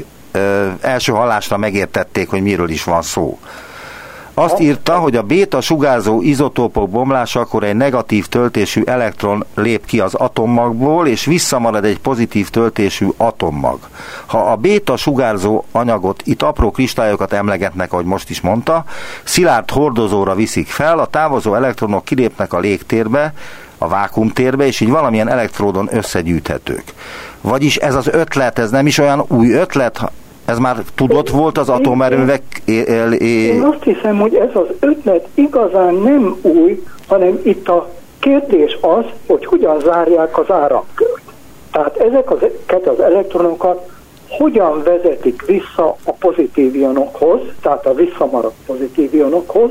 első 0.80 1.12
hallásra 1.12 1.56
megértették, 1.56 2.28
hogy 2.28 2.42
miről 2.42 2.70
is 2.70 2.84
van 2.84 3.02
szó. 3.02 3.38
Azt 4.34 4.60
írta, 4.60 4.98
hogy 4.98 5.16
a 5.16 5.22
béta 5.22 5.60
sugárzó 5.60 6.22
izotópok 6.22 6.90
bomlásakor 6.90 7.64
egy 7.64 7.76
negatív 7.76 8.26
töltésű 8.26 8.82
elektron 8.84 9.44
lép 9.54 9.86
ki 9.86 10.00
az 10.00 10.14
atommagból, 10.14 11.06
és 11.06 11.24
visszamarad 11.24 11.84
egy 11.84 11.98
pozitív 11.98 12.48
töltésű 12.48 13.08
atommag. 13.16 13.78
Ha 14.26 14.38
a 14.38 14.56
béta 14.56 14.96
sugárzó 14.96 15.64
anyagot, 15.72 16.22
itt 16.24 16.42
apró 16.42 16.70
kristályokat 16.70 17.32
emlegetnek, 17.32 17.92
ahogy 17.92 18.04
most 18.04 18.30
is 18.30 18.40
mondta, 18.40 18.84
szilárd 19.24 19.70
hordozóra 19.70 20.34
viszik 20.34 20.68
fel, 20.68 20.98
a 20.98 21.06
távozó 21.06 21.54
elektronok 21.54 22.04
kilépnek 22.04 22.52
a 22.52 22.58
légtérbe, 22.58 23.34
a 23.78 23.88
vákumtérbe, 23.88 24.66
és 24.66 24.80
így 24.80 24.90
valamilyen 24.90 25.28
elektródon 25.28 25.88
összegyűjthetők. 25.92 26.84
Vagyis 27.40 27.76
ez 27.76 27.94
az 27.94 28.06
ötlet, 28.06 28.58
ez 28.58 28.70
nem 28.70 28.86
is 28.86 28.98
olyan 28.98 29.24
új 29.28 29.52
ötlet, 29.52 30.00
ez 30.44 30.58
már 30.58 30.76
tudott 30.94 31.28
volt 31.28 31.58
az 31.58 31.68
atomerőművek? 31.68 32.42
Én 33.20 33.62
azt 33.62 33.82
hiszem, 33.82 34.18
hogy 34.18 34.34
ez 34.34 34.50
az 34.52 34.66
ötlet 34.80 35.28
igazán 35.34 35.94
nem 35.94 36.36
új, 36.42 36.82
hanem 37.08 37.40
itt 37.42 37.68
a 37.68 37.88
kérdés 38.18 38.78
az, 38.80 39.04
hogy 39.26 39.46
hogyan 39.46 39.80
zárják 39.80 40.38
az 40.38 40.50
áramkört. 40.50 41.22
Tehát 41.70 41.96
ezeket 41.96 42.86
az 42.86 43.00
elektronokat 43.00 43.90
hogyan 44.28 44.82
vezetik 44.82 45.46
vissza 45.46 45.96
a 46.04 46.12
pozitív 46.12 46.74
ionokhoz, 46.74 47.40
tehát 47.62 47.86
a 47.86 47.94
visszamaradt 47.94 48.56
pozitív 48.66 49.14
ionokhoz, 49.14 49.70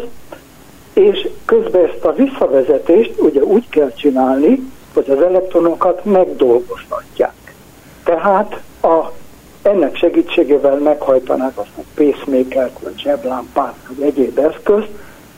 és 0.93 1.27
közben 1.45 1.85
ezt 1.85 2.05
a 2.05 2.13
visszavezetést 2.13 3.13
ugye 3.17 3.41
úgy 3.41 3.69
kell 3.69 3.93
csinálni, 3.93 4.71
hogy 4.93 5.09
az 5.09 5.21
elektronokat 5.21 6.05
megdolgoztatják. 6.05 7.55
Tehát 8.03 8.61
a, 8.81 9.11
ennek 9.61 9.95
segítségével 9.95 10.75
meghajtanák 10.75 11.57
azt 11.57 11.69
a 11.77 11.81
pacemaker 11.95 12.71
vagy 12.83 12.99
zseblámpát, 12.99 13.75
vagy 13.87 14.07
egyéb 14.07 14.37
eszközt, 14.37 14.89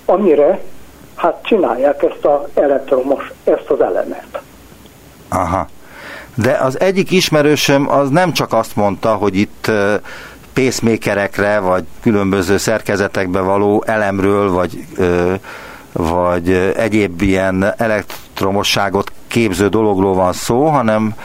amire 0.06 0.60
hát 1.16 1.40
csinálják 1.44 2.04
ezt 2.04 2.26
az 2.26 2.62
elektromos, 2.64 3.32
ezt 3.44 3.70
az 3.70 3.82
elemet. 3.82 4.42
Aha. 5.30 5.68
De 6.36 6.52
az 6.52 6.80
egyik 6.80 7.12
ismerősöm 7.12 7.90
az 7.90 8.10
nem 8.10 8.34
csak 8.34 8.54
azt 8.54 8.76
mondta, 8.76 9.16
hogy 9.16 9.36
itt 9.36 9.72
pacemakerekre, 10.54 11.60
vagy 11.60 11.84
különböző 12.02 12.58
szerkezetekbe 12.58 13.40
való 13.40 13.84
elemről, 13.88 14.52
vagy, 14.52 14.86
vagy 15.92 16.50
egyéb 16.76 17.22
ilyen 17.22 17.74
elektromosságot 17.78 19.12
képző 19.28 19.68
dologról 19.68 20.14
van 20.14 20.34
szó, 20.34 20.66
hanem 20.66 21.16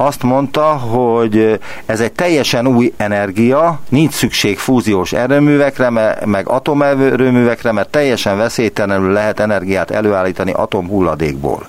azt 0.00 0.22
mondta, 0.22 0.62
hogy 0.62 1.58
ez 1.86 2.00
egy 2.00 2.12
teljesen 2.12 2.66
új 2.66 2.92
energia, 2.96 3.80
nincs 3.88 4.12
szükség 4.12 4.58
fúziós 4.58 5.12
erőművekre, 5.12 5.90
meg 6.24 6.48
atomerőművekre, 6.48 7.72
mert 7.72 7.88
teljesen 7.88 8.36
veszélytelenül 8.36 9.12
lehet 9.12 9.40
energiát 9.40 9.90
előállítani 9.90 10.52
atomhulladékból. 10.52 11.66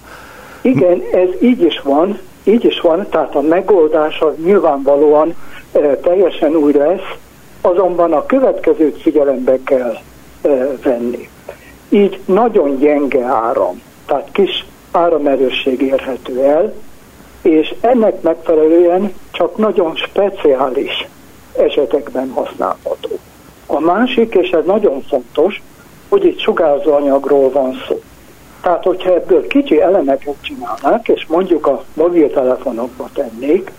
Igen, 0.61 1.01
ez 1.13 1.29
így 1.41 1.61
is 1.61 1.81
van, 1.83 2.19
így 2.43 2.65
is 2.65 2.79
van, 2.79 3.07
tehát 3.09 3.35
a 3.35 3.41
megoldás 3.41 4.19
az 4.19 4.33
nyilvánvalóan 4.43 5.35
e, 5.71 5.79
teljesen 5.79 6.55
új 6.55 6.71
lesz, 6.73 7.15
azonban 7.61 8.13
a 8.13 8.25
következőt 8.25 9.01
figyelembe 9.01 9.57
kell 9.63 9.97
e, 10.41 10.49
venni. 10.83 11.29
Így 11.89 12.19
nagyon 12.25 12.77
gyenge 12.79 13.25
áram, 13.25 13.81
tehát 14.05 14.27
kis 14.31 14.65
áramerősség 14.91 15.81
érhető 15.81 16.43
el, 16.43 16.73
és 17.41 17.75
ennek 17.81 18.21
megfelelően 18.21 19.13
csak 19.31 19.57
nagyon 19.57 19.95
speciális 19.95 21.07
esetekben 21.57 22.29
használható. 22.29 23.09
A 23.65 23.79
másik, 23.79 24.33
és 24.33 24.49
ez 24.49 24.65
nagyon 24.65 25.01
fontos, 25.01 25.61
hogy 26.09 26.25
itt 26.25 26.39
sugárzóanyagról 26.39 27.51
van 27.51 27.83
szó. 27.87 28.01
Tehát, 28.61 28.83
hogyha 28.83 29.13
ebből 29.13 29.47
kicsi 29.47 29.81
elemeket 29.81 30.35
csinálnák, 30.41 31.07
és 31.07 31.25
mondjuk 31.27 31.67
a 31.67 31.83
mobiltelefonokba 31.93 33.09
tennék, 33.13 33.71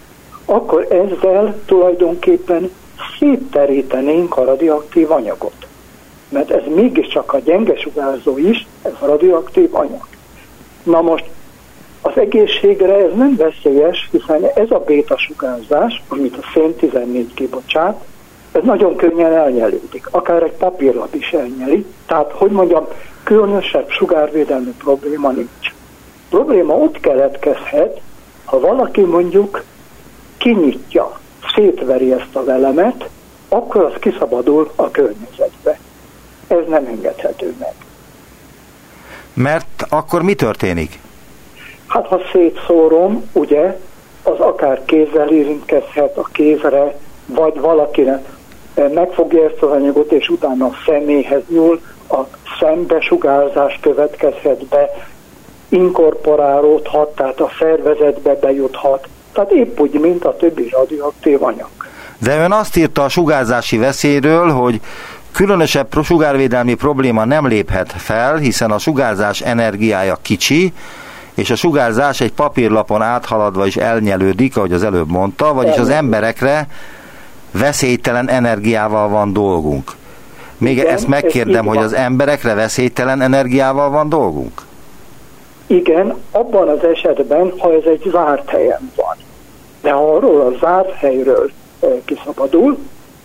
akkor 0.44 0.86
ezzel 0.90 1.54
tulajdonképpen 1.66 2.70
szétterítenénk 3.18 4.36
a 4.36 4.44
radioaktív 4.44 5.10
anyagot. 5.10 5.66
Mert 6.28 6.50
ez 6.50 6.62
mégiscsak 6.74 7.32
a 7.32 7.38
gyenge 7.38 7.76
sugárzó 7.76 8.38
is, 8.38 8.66
ez 8.82 8.92
a 9.00 9.06
radioaktív 9.06 9.74
anyag. 9.74 10.06
Na 10.82 11.00
most 11.00 11.24
az 12.02 12.12
egészségre 12.14 12.94
ez 12.94 13.14
nem 13.14 13.36
veszélyes, 13.36 14.08
hiszen 14.10 14.44
ez 14.54 14.70
a 14.70 14.78
béta 14.78 15.18
sugárzás, 15.18 16.02
amit 16.08 16.36
a 16.36 16.50
szén 16.54 16.74
14 16.74 17.34
kibocsát, 17.34 18.04
ez 18.52 18.62
nagyon 18.64 18.96
könnyen 18.96 19.32
elnyelődik. 19.32 20.06
Akár 20.10 20.42
egy 20.42 20.52
papírlap 20.52 21.14
is 21.14 21.30
elnyeli. 21.30 21.86
Tehát, 22.06 22.32
hogy 22.32 22.50
mondjam, 22.50 22.86
különösebb 23.22 23.90
sugárvédelmi 23.90 24.74
probléma 24.78 25.30
nincs. 25.30 25.74
Probléma 26.28 26.74
ott 26.74 27.00
keletkezhet, 27.00 28.00
ha 28.44 28.60
valaki 28.60 29.00
mondjuk 29.00 29.64
kinyitja, 30.36 31.18
szétveri 31.54 32.12
ezt 32.12 32.36
az 32.36 32.48
elemet, 32.48 33.08
akkor 33.48 33.84
az 33.84 33.92
kiszabadul 34.00 34.70
a 34.74 34.90
környezetbe. 34.90 35.78
Ez 36.48 36.68
nem 36.68 36.86
engedhető 36.86 37.54
meg. 37.58 37.74
Mert 39.34 39.86
akkor 39.88 40.22
mi 40.22 40.34
történik? 40.34 41.01
Hát 41.92 42.06
ha 42.06 42.20
szétszórom, 42.32 43.30
ugye, 43.32 43.78
az 44.22 44.38
akár 44.38 44.84
kézzel 44.84 45.28
érintkezhet 45.28 46.16
a 46.16 46.28
kézre, 46.32 46.94
vagy 47.26 47.60
valakinek 47.60 48.28
megfogja 48.74 49.44
ezt 49.44 49.62
az 49.62 49.70
anyagot, 49.70 50.12
és 50.12 50.28
utána 50.28 50.66
a 50.66 50.72
személyhez 50.86 51.42
nyúl, 51.48 51.80
a 52.08 52.20
szembesugárzás 52.60 53.78
következhet 53.82 54.64
be, 54.66 54.90
inkorporálódhat, 55.68 57.14
tehát 57.14 57.40
a 57.40 57.50
szervezetbe 57.58 58.34
bejuthat, 58.34 59.08
tehát 59.32 59.50
épp 59.50 59.80
úgy, 59.80 60.00
mint 60.00 60.24
a 60.24 60.36
többi 60.36 60.68
radioaktív 60.68 61.42
anyag. 61.42 61.70
De 62.18 62.42
ön 62.42 62.52
azt 62.52 62.76
írta 62.76 63.04
a 63.04 63.08
sugárzási 63.08 63.76
veszélyről, 63.76 64.48
hogy 64.50 64.80
különösebb 65.32 65.88
sugárvédelmi 66.02 66.74
probléma 66.74 67.24
nem 67.24 67.46
léphet 67.46 67.92
fel, 67.92 68.36
hiszen 68.36 68.70
a 68.70 68.78
sugárzás 68.78 69.40
energiája 69.40 70.18
kicsi, 70.22 70.72
és 71.34 71.50
a 71.50 71.54
sugárzás 71.54 72.20
egy 72.20 72.32
papírlapon 72.32 73.02
áthaladva 73.02 73.66
is 73.66 73.76
elnyelődik, 73.76 74.56
ahogy 74.56 74.72
az 74.72 74.82
előbb 74.82 75.10
mondta, 75.10 75.54
vagyis 75.54 75.76
az 75.76 75.88
emberekre 75.88 76.66
veszélytelen 77.50 78.28
energiával 78.28 79.08
van 79.08 79.32
dolgunk. 79.32 79.90
Még 80.58 80.76
Igen, 80.76 80.86
ezt 80.94 81.06
megkérdem, 81.06 81.66
hogy 81.66 81.76
az 81.76 81.92
emberekre 81.92 82.54
veszélytelen 82.54 83.20
energiával 83.20 83.90
van 83.90 84.08
dolgunk? 84.08 84.62
Igen, 85.66 86.14
abban 86.30 86.68
az 86.68 86.84
esetben, 86.84 87.52
ha 87.58 87.72
ez 87.72 87.84
egy 87.84 88.08
zárt 88.10 88.50
helyen 88.50 88.92
van. 88.96 89.16
De 89.80 89.90
ha 89.92 90.14
arról 90.14 90.40
a 90.40 90.58
zárt 90.60 90.92
helyről 90.92 91.50
kiszabadul, 92.04 92.78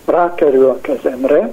rákerül 0.04 0.68
a 0.68 0.78
kezemre, 0.80 1.50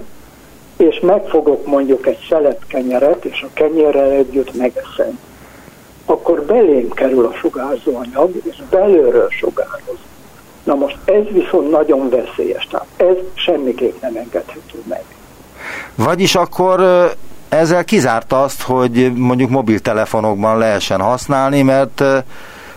és 0.78 1.00
megfogok 1.00 1.66
mondjuk 1.66 2.08
egy 2.08 2.26
szelet 2.30 2.62
kenyeret, 2.68 3.26
és 3.26 3.42
a 3.42 3.54
kenyerrel 3.54 4.12
együtt 4.12 4.56
megeszem, 4.56 5.20
akkor 6.06 6.42
belém 6.42 6.90
kerül 6.90 7.26
a 7.26 7.34
sugárzóanyag, 7.34 8.32
és 8.44 8.62
belőről 8.70 9.28
sugároz. 9.30 9.98
Na 10.64 10.76
most 10.76 10.98
ez 11.06 11.24
viszont 11.32 11.72
nagyon 11.72 12.10
veszélyes, 12.10 12.68
tehát 12.72 12.88
ez 12.98 13.16
semmiképp 13.34 14.02
nem 14.02 14.16
engedhető 14.16 14.82
meg. 14.88 15.04
Vagyis 15.96 16.36
akkor 16.36 16.82
ezzel 17.50 17.84
kizárta 17.84 18.44
azt, 18.44 18.62
hogy 18.62 19.14
mondjuk 19.16 19.50
mobiltelefonokban 19.50 20.58
lehessen 20.58 21.02
használni, 21.02 21.62
mert 21.62 22.04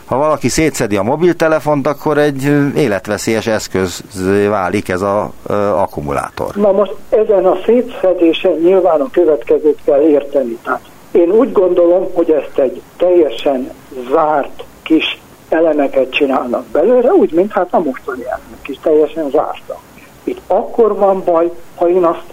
ha 0.05 0.17
valaki 0.17 0.49
szétszedi 0.49 0.97
a 0.97 1.03
mobiltelefont, 1.03 1.87
akkor 1.87 2.19
egy 2.19 2.43
életveszélyes 2.77 3.47
eszköz 3.47 4.05
válik 4.49 4.89
ez 4.89 5.03
az 5.03 5.27
akkumulátor. 5.75 6.55
Na 6.55 6.73
most 6.73 6.95
ezen 7.09 7.47
a 7.47 7.57
szétszedésen 7.65 8.53
nyilván 8.53 9.01
a 9.01 9.11
következőt 9.11 9.79
kell 9.85 10.01
érteni. 10.01 10.59
Tehát 10.63 10.81
én 11.19 11.31
úgy 11.31 11.53
gondolom, 11.53 12.09
hogy 12.15 12.31
ezt 12.31 12.59
egy 12.59 12.83
teljesen 12.97 13.71
zárt 14.11 14.65
kis 14.83 15.21
elemeket 15.49 16.11
csinálnak 16.11 16.67
belőle, 16.67 17.13
úgy, 17.13 17.33
mint 17.33 17.53
hát 17.53 17.69
a 17.71 17.79
mostani 17.79 18.25
elemek 18.25 18.69
is 18.69 18.79
teljesen 18.83 19.31
zártak. 19.31 19.79
Itt 20.25 20.41
akkor 20.47 20.97
van 20.97 21.23
baj, 21.25 21.51
ha 21.77 21.89
én 21.89 22.05
azt 22.05 22.25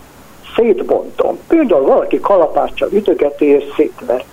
szétbontom. 0.55 1.37
Például 1.47 1.85
valaki 1.85 2.19
kalapáccsal 2.19 2.89
ütögeti 2.91 3.45
és 3.45 3.63
szétver. 3.75 4.23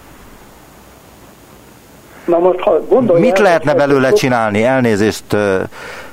Na 2.25 2.39
most, 2.39 2.61
ha 2.61 2.81
Mit 3.13 3.39
lehetne 3.39 3.75
belőle 3.75 4.09
fog... 4.09 4.19
csinálni? 4.19 4.65
Elnézést, 4.65 5.37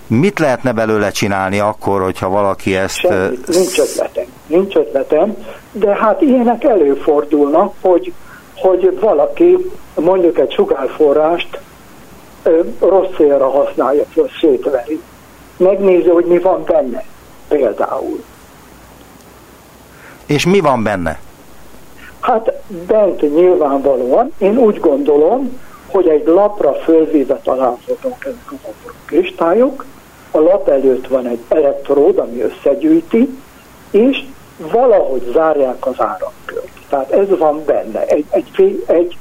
mit 0.08 0.40
lehetne 0.40 0.72
belőle 0.72 1.12
csinálni 1.12 1.60
akkor, 1.60 2.02
hogyha 2.02 2.30
valaki 2.30 2.76
ezt... 2.76 2.98
Semmi, 2.98 3.38
nincs 3.48 3.80
ötletem, 3.80 4.26
nincs 4.48 4.76
ötletem, 4.76 5.36
de 5.72 5.96
hát 5.96 6.22
ilyenek 6.22 6.64
előfordulnak, 6.64 7.74
hogy, 7.82 8.14
hogy 8.62 9.00
valaki 9.00 9.72
mondjuk 9.96 10.38
egy 10.38 10.52
sugárforrást 10.52 11.60
rossz 12.80 13.10
célra 13.16 13.50
használja 13.50 14.04
föl, 14.06 14.30
szétveri. 14.42 15.02
Megnézi, 15.58 16.10
hogy 16.10 16.26
mi 16.26 16.40
van 16.40 16.64
benne, 16.64 17.04
például. 17.48 18.24
És 20.26 20.46
mi 20.46 20.60
van 20.60 20.84
benne? 20.84 21.20
Hát 22.20 22.54
bent 22.88 23.22
nyilvánvalóan, 23.22 24.34
én 24.38 24.58
úgy 24.58 24.80
gondolom, 24.80 25.60
hogy 25.88 26.08
egy 26.08 26.28
lapra 26.28 26.74
fölvéve 26.74 27.40
találhatók 27.44 28.26
ezek 28.26 28.52
a 28.52 28.92
kristályok, 29.06 29.86
a 30.32 30.40
lap 30.40 30.68
előtt 30.68 31.08
van 31.08 31.28
egy 31.28 31.44
elektród, 31.48 32.18
ami 32.18 32.42
összegyűjti, 32.42 33.38
és 33.92 34.24
valahogy 34.58 35.30
zárják 35.34 35.86
az 35.88 35.96
áramkört. 35.98 36.79
Tehát 36.90 37.12
ez 37.12 37.38
van 37.38 37.64
benne. 37.66 38.06
Egy, 38.06 38.26
egy, 38.30 38.84
egy, 38.88 39.18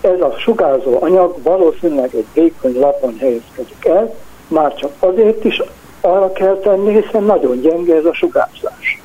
ez 0.00 0.20
a 0.20 0.34
sugárzó 0.38 0.98
anyag 1.00 1.42
valószínűleg 1.42 2.14
egy 2.14 2.26
vékony 2.32 2.78
lapon 2.78 3.16
helyezkedik 3.18 3.84
el, 3.86 4.14
már 4.48 4.74
csak 4.74 4.90
azért 4.98 5.44
is 5.44 5.62
arra 6.00 6.32
kell 6.32 6.56
tenni, 6.62 7.00
hiszen 7.02 7.22
nagyon 7.22 7.60
gyenge 7.60 7.94
ez 7.94 8.04
a 8.04 8.14
sugárzás. 8.14 9.02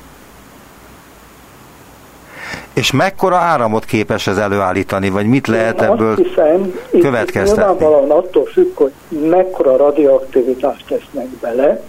És 2.74 2.90
mekkora 2.90 3.36
áramot 3.36 3.84
képes 3.84 4.26
ez 4.26 4.36
előállítani, 4.36 5.10
vagy 5.10 5.26
mit 5.26 5.46
lehet 5.46 5.80
Én 5.80 5.88
ebből 5.88 6.10
azt 6.10 6.26
hiszem, 6.26 6.74
következtetni? 6.90 7.62
Nyilvánvalóan 7.62 8.10
attól 8.10 8.44
függ, 8.44 8.76
hogy 8.76 8.92
mekkora 9.08 9.76
radioaktivitást 9.76 10.86
tesznek 10.86 11.26
bele, 11.26 11.82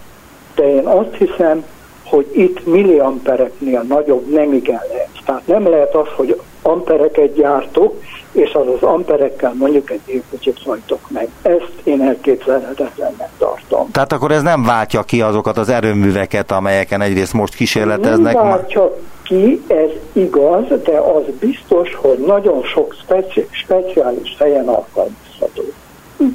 de 0.55 0.75
én 0.75 0.87
azt 0.87 1.15
hiszem, 1.17 1.65
hogy 2.11 2.27
itt 2.31 2.65
milliampereknél 2.65 3.81
nagyobb 3.81 4.31
nem 4.31 4.53
igen 4.53 4.81
lehet. 4.89 5.09
Tehát 5.25 5.47
nem 5.47 5.69
lehet 5.69 5.95
az, 5.95 6.07
hogy 6.15 6.41
ampereket 6.61 7.33
gyártok, 7.33 8.01
és 8.31 8.53
az 8.53 8.67
az 8.75 8.83
amperekkel 8.83 9.53
mondjuk 9.57 9.89
egy 9.91 9.99
gépkocsit 10.05 10.57
hajtok 10.65 10.99
meg. 11.09 11.29
Ezt 11.41 11.73
én 11.83 12.01
elképzelhetetlennek 12.01 13.29
tartom. 13.37 13.91
Tehát 13.91 14.11
akkor 14.13 14.31
ez 14.31 14.41
nem 14.41 14.63
váltja 14.63 15.03
ki 15.03 15.21
azokat 15.21 15.57
az 15.57 15.69
erőműveket, 15.69 16.51
amelyeken 16.51 17.01
egyrészt 17.01 17.33
most 17.33 17.55
kísérleteznek? 17.55 18.33
Nem 18.33 18.43
váltja 18.43 18.95
ki, 19.23 19.63
ez 19.67 19.89
igaz, 20.11 20.67
de 20.83 20.97
az 20.97 21.23
biztos, 21.39 21.95
hogy 21.95 22.17
nagyon 22.17 22.63
sok 22.63 22.95
speci- 23.03 23.47
speciális 23.51 24.35
helyen 24.39 24.67
alkalmazható. 24.67 25.63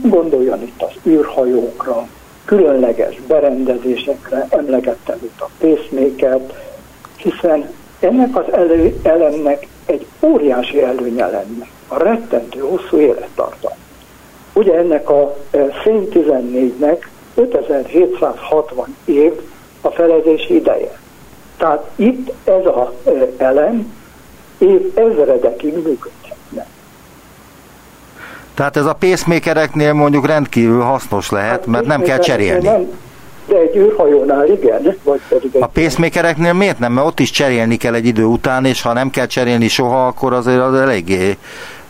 Gondoljon 0.02 0.62
itt 0.62 0.82
az 0.82 0.92
űrhajókra, 1.06 2.06
különleges 2.46 3.20
berendezésekre, 3.26 4.46
emlegettem 4.50 5.18
itt 5.22 5.40
a 5.40 5.50
pacemaker 5.58 6.40
hiszen 7.16 7.70
ennek 8.00 8.36
az 8.36 8.52
elő, 8.52 9.00
elemnek 9.02 9.66
egy 9.86 10.06
óriási 10.20 10.82
előnye 10.82 11.26
lenne, 11.26 11.66
a 11.88 11.98
rettentő 12.02 12.60
hosszú 12.60 12.98
élettartam. 12.98 13.72
Ugye 14.52 14.74
ennek 14.74 15.10
a 15.10 15.36
szén 15.84 16.08
14-nek 16.12 17.06
5760 17.34 18.96
év 19.04 19.40
a 19.80 19.90
felezési 19.90 20.54
ideje. 20.54 20.98
Tehát 21.56 21.90
itt 21.94 22.32
ez 22.44 22.66
az 22.66 23.12
elem 23.36 23.94
év 24.58 24.98
ezredekig 24.98 25.72
működhetne. 25.72 26.15
Tehát 28.56 28.76
ez 28.76 28.86
a 28.86 28.92
pacemakereknél 28.92 29.92
mondjuk 29.92 30.26
rendkívül 30.26 30.80
hasznos 30.80 31.30
lehet, 31.30 31.50
hát, 31.50 31.66
mert 31.66 31.86
nem 31.86 32.02
kell 32.02 32.18
cserélni. 32.18 32.68
Nem, 32.68 32.88
de 33.46 33.56
egy 33.56 33.76
űrhajónál 33.76 34.46
igen, 34.46 34.96
vagy 35.02 35.20
pedig 35.28 35.50
egy... 35.54 35.62
A 35.62 35.66
pacemakereknél 35.66 36.52
miért 36.52 36.78
nem? 36.78 36.92
Mert 36.92 37.06
ott 37.06 37.20
is 37.20 37.30
cserélni 37.30 37.76
kell 37.76 37.94
egy 37.94 38.06
idő 38.06 38.24
után, 38.24 38.64
és 38.64 38.82
ha 38.82 38.92
nem 38.92 39.10
kell 39.10 39.26
cserélni 39.26 39.68
soha, 39.68 40.06
akkor 40.06 40.32
azért 40.32 40.60
az 40.60 40.74
eléggé, 40.74 41.36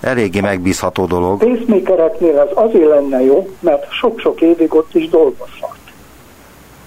eléggé 0.00 0.40
megbízható 0.40 1.04
dolog. 1.04 1.42
A 1.42 1.46
pacemakereknél 1.46 2.38
az 2.38 2.48
azért 2.54 2.88
lenne 2.88 3.22
jó, 3.24 3.50
mert 3.60 3.90
sok-sok 3.90 4.40
évig 4.40 4.74
ott 4.74 4.94
is 4.94 5.08
dolgozhat. 5.08 5.76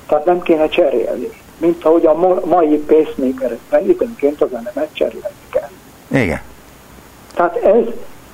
Tehát 0.07 0.25
nem 0.25 0.41
kéne 0.41 0.67
cserélni. 0.67 1.30
Mint 1.57 1.86
ahogy 1.86 2.05
a 2.05 2.13
mai 2.45 2.77
pacemakerekben 2.77 3.89
időnként 3.89 4.41
az 4.41 4.49
elemet 4.51 4.89
cserélni 4.93 5.36
kell. 5.49 5.69
Igen. 6.21 6.41
Tehát 7.34 7.55
ez 7.55 7.86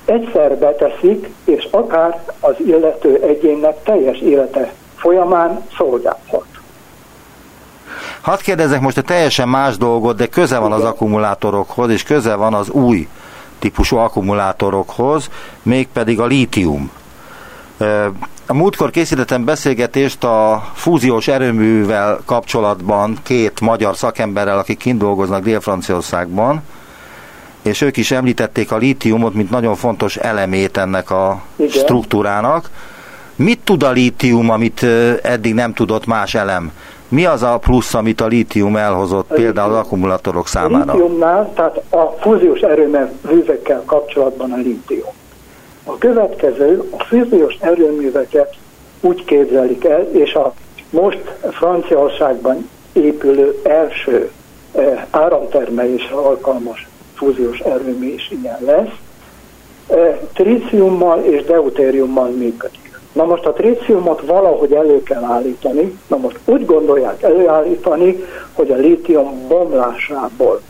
egyszer 0.06 0.56
beteszik, 0.58 1.30
és 1.44 1.68
akár 1.70 2.22
az 2.40 2.54
illető 2.66 3.20
egyénnek 3.22 3.82
teljes 3.82 4.18
élete 4.18 4.72
folyamán 4.96 5.66
szolgálhat. 5.76 6.46
Hadd 8.20 8.38
kérdezek 8.42 8.80
most 8.80 8.98
egy 8.98 9.04
teljesen 9.04 9.48
más 9.48 9.76
dolgot, 9.76 10.16
de 10.16 10.26
köze 10.26 10.58
van 10.58 10.72
az 10.72 10.84
akkumulátorokhoz, 10.84 11.90
és 11.90 12.02
köze 12.02 12.34
van 12.34 12.54
az 12.54 12.70
új 12.70 13.08
típusú 13.58 13.96
akkumulátorokhoz, 13.96 15.30
mégpedig 15.62 16.20
a 16.20 16.26
lítium. 16.26 16.90
A 18.46 18.54
múltkor 18.54 18.90
készítettem 18.90 19.44
beszélgetést 19.44 20.24
a 20.24 20.64
fúziós 20.74 21.28
erőművel 21.28 22.20
kapcsolatban 22.24 23.18
két 23.22 23.60
magyar 23.60 23.96
szakemberrel, 23.96 24.58
akik 24.58 24.78
kint 24.78 24.98
dolgoznak 24.98 25.42
Dél-Franciaországban, 25.42 26.62
és 27.66 27.80
ők 27.80 27.96
is 27.96 28.10
említették 28.10 28.72
a 28.72 28.76
lítiumot, 28.76 29.34
mint 29.34 29.50
nagyon 29.50 29.74
fontos 29.74 30.16
elemét 30.16 30.76
ennek 30.76 31.10
a 31.10 31.42
Igen. 31.56 31.70
struktúrának. 31.70 32.70
Mit 33.36 33.60
tud 33.64 33.82
a 33.82 33.90
lítium, 33.90 34.50
amit 34.50 34.82
eddig 35.22 35.54
nem 35.54 35.72
tudott 35.72 36.06
más 36.06 36.34
elem? 36.34 36.72
Mi 37.08 37.24
az 37.24 37.42
a 37.42 37.58
plusz, 37.58 37.94
amit 37.94 38.20
a 38.20 38.26
lítium 38.26 38.76
elhozott 38.76 39.30
a 39.30 39.34
például 39.34 39.72
az 39.72 39.78
akkumulátorok 39.78 40.48
számára? 40.48 40.92
A 40.92 40.96
lítiumnál, 40.96 41.52
tehát 41.54 41.82
a 41.90 42.16
fúziós 42.20 42.60
erőművekkel 42.60 43.82
kapcsolatban 43.86 44.52
a 44.52 44.56
lítium. 44.56 45.12
A 45.84 45.98
következő, 45.98 46.88
a 46.98 47.04
fúziós 47.04 47.56
erőműveket 47.60 48.54
úgy 49.00 49.24
képzelik 49.24 49.84
el, 49.84 50.08
és 50.12 50.34
a 50.34 50.54
most 50.90 51.20
Franciaországban 51.50 52.68
épülő 52.92 53.60
első 53.64 54.30
áramtermelésre 55.10 56.14
alkalmas 56.14 56.86
fúziós 57.16 57.58
erőmű 57.58 58.06
is 58.06 58.30
ilyen 58.42 58.58
lesz, 58.60 58.92
tríciummal 60.32 61.24
és 61.24 61.44
deutériummal 61.44 62.28
működik. 62.28 62.98
Na 63.12 63.24
most 63.24 63.46
a 63.46 63.52
tríciumot 63.52 64.20
valahogy 64.20 64.72
elő 64.72 65.02
kell 65.02 65.24
állítani, 65.24 65.98
na 66.06 66.16
most 66.16 66.38
úgy 66.44 66.66
gondolják 66.66 67.22
előállítani, 67.22 68.24
hogy 68.52 68.70
a 68.70 68.76
lítium 68.76 69.48
bomlásából, 69.48 70.60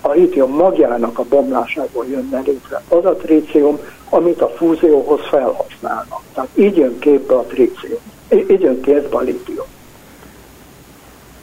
a 0.00 0.10
lítium 0.10 0.54
magjának 0.54 1.18
a 1.18 1.24
bomlásából 1.28 2.06
jönne 2.06 2.42
létre 2.46 2.82
az 2.88 3.04
a 3.04 3.14
trícium, 3.14 3.78
amit 4.08 4.40
a 4.40 4.48
fúzióhoz 4.48 5.20
felhasználnak. 5.30 6.20
Tehát 6.34 6.50
így 6.54 6.76
jön 6.76 6.98
képbe 6.98 7.34
a 7.34 7.42
trícium, 7.42 8.00
így 8.30 8.60
jön 8.60 8.80
képbe 8.80 9.16
a 9.16 9.20
lítium. 9.20 9.66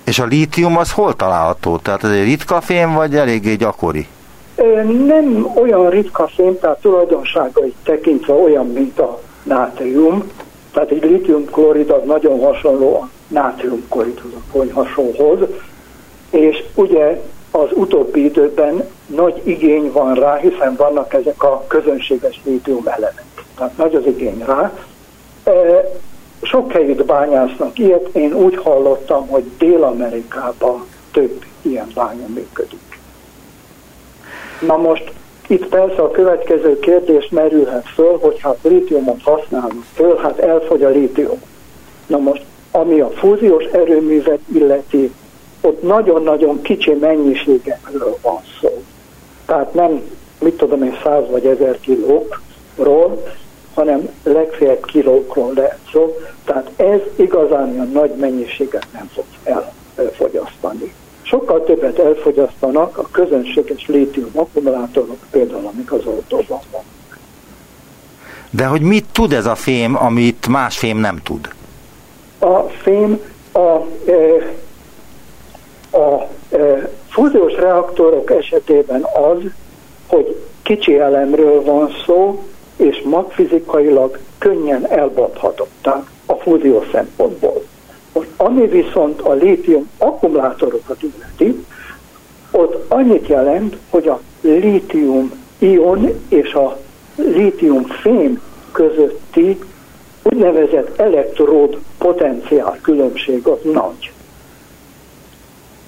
És 0.04 0.20
a 0.20 0.26
lítium 0.26 0.78
az 0.78 0.92
hol 0.92 1.14
található? 1.14 1.78
Tehát 1.78 2.04
ez 2.04 2.12
egy 2.12 2.24
ritka 2.24 2.62
fém, 2.62 2.94
vagy 2.94 3.16
eléggé 3.16 3.56
gyakori? 3.56 4.08
Nem 5.06 5.52
olyan 5.56 5.90
ritka 5.90 6.28
fém, 6.28 6.60
tehát 6.60 6.82
tulajdonságait 6.82 7.76
tekintve 7.84 8.34
olyan, 8.34 8.68
mint 8.68 9.00
a 9.00 9.22
nátrium, 9.44 10.32
tehát 10.74 10.92
egy 10.92 11.04
litiumklorid 11.04 11.90
az 11.90 12.02
nagyon 12.06 12.40
hasonló 12.40 12.96
a 12.96 13.10
nátriumkloridhoz, 13.28 14.32
a 14.34 14.52
konyhasóhoz, 14.52 15.40
és 16.30 16.64
ugye 16.76 17.22
az 17.52 17.68
utóbbi 17.74 18.24
időben 18.24 18.84
nagy 19.06 19.42
igény 19.44 19.92
van 19.92 20.14
rá, 20.14 20.36
hiszen 20.36 20.76
vannak 20.76 21.14
ezek 21.14 21.44
a 21.44 21.64
közönséges 21.68 22.42
lítium 22.44 22.88
elemek. 22.88 23.26
Tehát 23.58 23.78
nagy 23.78 23.96
az 23.96 24.06
igény 24.06 24.44
rá. 24.46 24.72
Sok 26.42 26.72
helyütt 26.72 27.06
bányásznak 27.06 27.80
ilyet, 27.80 28.08
én 28.14 28.34
úgy 28.34 28.58
hallottam, 28.58 29.28
hogy 29.28 29.44
Dél-Amerikában 29.58 30.86
több 31.12 31.44
ilyen 31.62 31.88
bánya 31.96 32.28
működik. 32.28 32.91
Na 34.68 34.78
most 34.78 35.12
itt 35.48 35.66
persze 35.66 36.02
a 36.02 36.12
következő 36.12 36.80
kérdés 36.80 37.30
merülhet 37.30 37.88
föl, 37.88 38.18
hogy 38.20 38.40
hát 38.40 38.58
lítiumot 38.62 39.22
használunk 39.24 39.84
föl, 39.94 40.18
hát 40.18 40.40
elfogy 40.40 40.84
a 40.84 40.90
lítium. 40.90 41.42
Na 42.08 42.18
most, 42.18 42.44
ami 42.72 43.00
a 43.00 43.10
fúziós 43.10 43.64
erőművet 43.64 44.40
illeti, 44.54 45.14
ott 45.62 45.82
nagyon-nagyon 45.82 46.62
kicsi 46.62 46.94
mennyiségekről 46.94 48.18
van 48.22 48.42
szó. 48.62 48.84
Tehát 49.46 49.74
nem, 49.74 50.02
mit 50.40 50.58
tudom 50.58 50.84
én, 50.84 50.98
száz 51.04 51.24
vagy 51.30 51.46
ezer 51.46 51.80
kilókról, 51.80 53.24
hanem 53.74 54.10
legfeljebb 54.24 54.86
kilókról 54.86 55.54
lehet 55.54 55.80
szó. 55.92 56.18
Tehát 56.46 56.72
ez 56.76 57.00
igazán 57.16 57.80
a 57.80 57.84
nagy 57.84 58.12
mennyiséget 58.16 58.88
nem 58.94 59.10
fog 59.14 59.26
elfogyasztani 59.44 59.81
sokkal 61.32 61.64
többet 61.64 62.00
elfogyasztanak 62.00 62.98
a 62.98 63.08
közönséges 63.12 63.88
lítium 63.88 64.30
akkumulátorok, 64.34 65.18
például 65.32 65.70
amik 65.74 65.92
az 65.92 66.06
autóban 66.06 66.60
van. 66.72 66.82
De 68.50 68.66
hogy 68.66 68.82
mit 68.82 69.06
tud 69.12 69.34
ez 69.34 69.46
a 69.46 69.56
fém, 69.56 69.96
amit 69.96 70.48
más 70.48 70.78
fém 70.78 70.98
nem 70.98 71.18
tud? 71.24 71.50
A 72.40 72.60
fém 72.60 73.20
a, 73.52 73.60
e, 74.06 74.54
a 75.98 76.28
e, 76.56 76.90
fúziós 77.10 77.54
reaktorok 77.54 78.32
esetében 78.32 79.02
az, 79.04 79.38
hogy 80.08 80.44
kicsi 80.64 81.00
elemről 81.00 81.64
van 81.64 81.90
szó, 82.06 82.44
és 82.76 83.02
magfizikailag 83.06 84.20
könnyen 84.38 84.88
elbonthatották 84.88 86.12
a 86.26 86.34
fúzió 86.34 86.84
szempontból. 86.92 87.64
Most 88.14 88.28
ami 88.38 88.68
viszont 88.68 89.22
a 89.22 89.34
lítium 89.34 89.90
akkumulátorokat 89.98 91.04
illeti, 91.04 91.66
ott 92.52 92.92
annyit 92.92 93.28
jelent, 93.28 93.78
hogy 93.90 94.08
a 94.08 94.22
lítium 94.42 95.32
ion 95.58 96.10
és 96.30 96.54
a 96.54 96.78
lítium 97.16 97.84
fém 97.84 98.42
közötti 98.72 99.60
úgynevezett 100.24 101.00
elektród 101.00 101.78
potenciál 101.98 102.80
különbség 102.82 103.48
az 103.48 103.60
nagy. 103.64 104.12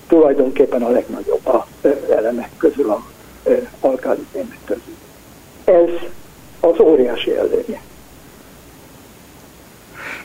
Tulajdonképpen 0.07 0.84
a 0.84 0.89
legnagyobb 0.89 1.47
a 1.47 1.67
elemek 2.09 2.49
közül, 2.57 2.89
a 2.89 3.03
alkálifémek 3.80 4.59
közül. 4.65 4.93
Ez 5.63 5.89
az 6.59 6.80
óriási 6.80 7.36
előnye. 7.36 7.82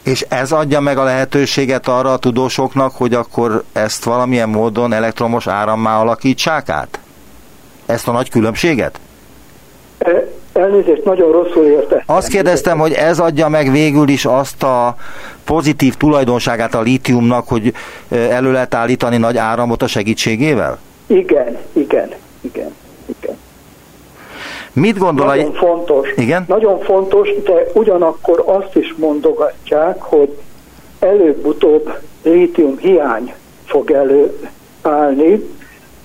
És 0.08 0.24
ez 0.28 0.52
adja 0.52 0.80
meg 0.80 0.98
a 0.98 1.04
lehetőséget 1.04 1.88
arra 1.88 2.12
a 2.12 2.16
tudósoknak, 2.16 2.92
hogy 2.96 3.14
akkor 3.14 3.62
ezt 3.72 4.04
valamilyen 4.04 4.48
módon 4.48 4.92
elektromos 4.92 5.46
árammá 5.46 6.00
alakítsák 6.00 6.68
át? 6.68 6.98
Ezt 7.86 8.08
a 8.08 8.12
nagy 8.12 8.30
különbséget? 8.30 9.00
E, 9.98 10.28
elnézést, 10.52 11.04
nagyon 11.04 11.32
rosszul 11.32 11.64
érte. 11.64 12.02
Azt 12.06 12.28
kérdeztem, 12.28 12.78
hogy 12.78 12.92
ez 12.92 13.18
adja 13.18 13.48
meg 13.48 13.70
végül 13.70 14.08
is 14.08 14.24
azt 14.24 14.62
a 14.62 14.96
pozitív 15.44 15.94
tulajdonságát 15.94 16.74
a 16.74 16.80
lítiumnak, 16.80 17.48
hogy 17.48 17.72
e, 18.08 18.16
elő 18.16 18.52
lehet 18.52 18.74
állítani 18.74 19.16
nagy 19.16 19.36
áramot 19.36 19.82
a 19.82 19.86
segítségével? 19.86 20.78
Igen, 21.06 21.58
igen, 21.72 22.08
igen, 22.12 22.14
igen. 22.40 22.74
Mit 24.78 24.98
gondol 24.98 25.26
Nagyon 25.26 25.50
a... 25.50 25.58
fontos. 25.58 26.12
Igen? 26.16 26.44
Nagyon 26.48 26.80
fontos, 26.80 27.28
de 27.44 27.66
ugyanakkor 27.72 28.42
azt 28.46 28.76
is 28.76 28.94
mondogatják, 28.96 30.02
hogy 30.02 30.38
előbb-utóbb 30.98 31.98
lítium 32.22 32.78
hiány 32.78 33.34
fog 33.64 33.90
előállni. 33.90 35.48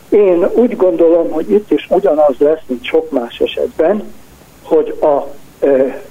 Én 0.10 0.48
úgy 0.54 0.76
gondolom, 0.76 1.32
hogy 1.32 1.52
itt 1.52 1.72
is 1.72 1.88
ugyanaz 1.90 2.36
lesz, 2.38 2.62
mint 2.66 2.84
sok 2.84 3.12
más 3.12 3.40
esetben, 3.40 4.14
hogy 4.64 4.98
a 5.02 5.28
e, 5.66 6.02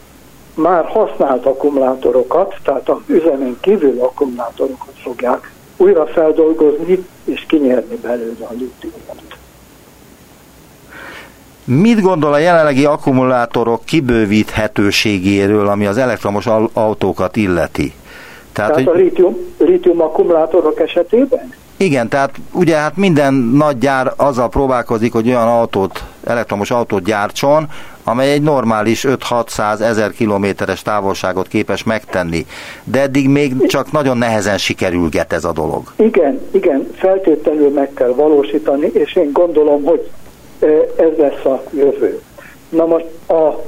már 0.54 0.84
használt 0.84 1.46
akkumulátorokat, 1.46 2.54
tehát 2.64 2.88
a 2.88 3.02
üzemen 3.06 3.56
kívül 3.60 4.00
akkumulátorokat 4.00 4.94
fogják 5.02 5.52
újra 5.76 6.06
feldolgozni 6.06 7.06
és 7.24 7.44
kinyerni 7.48 7.96
belőle 7.96 8.46
a 8.46 8.52
lítiumot. 8.52 9.31
Mit 11.80 12.00
gondol 12.00 12.32
a 12.32 12.38
jelenlegi 12.38 12.84
akkumulátorok 12.84 13.84
kibővíthetőségéről, 13.84 15.68
ami 15.68 15.86
az 15.86 15.98
elektromos 15.98 16.46
autókat 16.72 17.36
illeti? 17.36 17.92
Tehát, 18.52 18.70
tehát 18.70 18.88
hogy... 18.88 19.00
a 19.00 19.04
lítium, 19.04 19.36
lítium 19.58 20.00
akkumulátorok 20.00 20.80
esetében? 20.80 21.52
Igen, 21.76 22.08
tehát 22.08 22.30
ugye 22.52 22.76
hát 22.76 22.96
minden 22.96 23.34
nagy 23.34 23.78
gyár 23.78 24.12
azzal 24.16 24.48
próbálkozik, 24.48 25.12
hogy 25.12 25.28
olyan 25.28 25.48
autót, 25.48 26.04
elektromos 26.24 26.70
autót 26.70 27.02
gyártson, 27.02 27.66
amely 28.04 28.32
egy 28.32 28.42
normális 28.42 29.04
5-600 29.08 29.80
ezer 29.80 30.10
kilométeres 30.10 30.82
távolságot 30.82 31.48
képes 31.48 31.84
megtenni. 31.84 32.46
De 32.84 33.00
eddig 33.00 33.28
még 33.28 33.66
csak 33.66 33.92
nagyon 33.92 34.18
nehezen 34.18 34.58
sikerülget 34.58 35.32
ez 35.32 35.44
a 35.44 35.52
dolog. 35.52 35.92
Igen, 35.96 36.40
igen, 36.50 36.88
feltétlenül 36.94 37.70
meg 37.70 37.90
kell 37.94 38.12
valósítani, 38.14 38.90
és 38.92 39.16
én 39.16 39.32
gondolom, 39.32 39.82
hogy 39.84 40.10
ez 40.96 41.16
lesz 41.16 41.44
a 41.44 41.62
jövő. 41.70 42.20
Na 42.68 42.86
most 42.86 43.06
a 43.28 43.62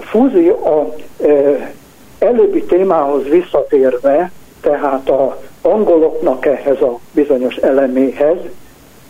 fúzió, 0.00 0.66
a 0.66 0.94
előbbi 2.18 2.62
témához 2.64 3.28
visszatérve, 3.28 4.30
tehát 4.60 5.08
a 5.08 5.40
angoloknak 5.62 6.46
ehhez 6.46 6.80
a 6.80 6.98
bizonyos 7.12 7.56
eleméhez, 7.56 8.36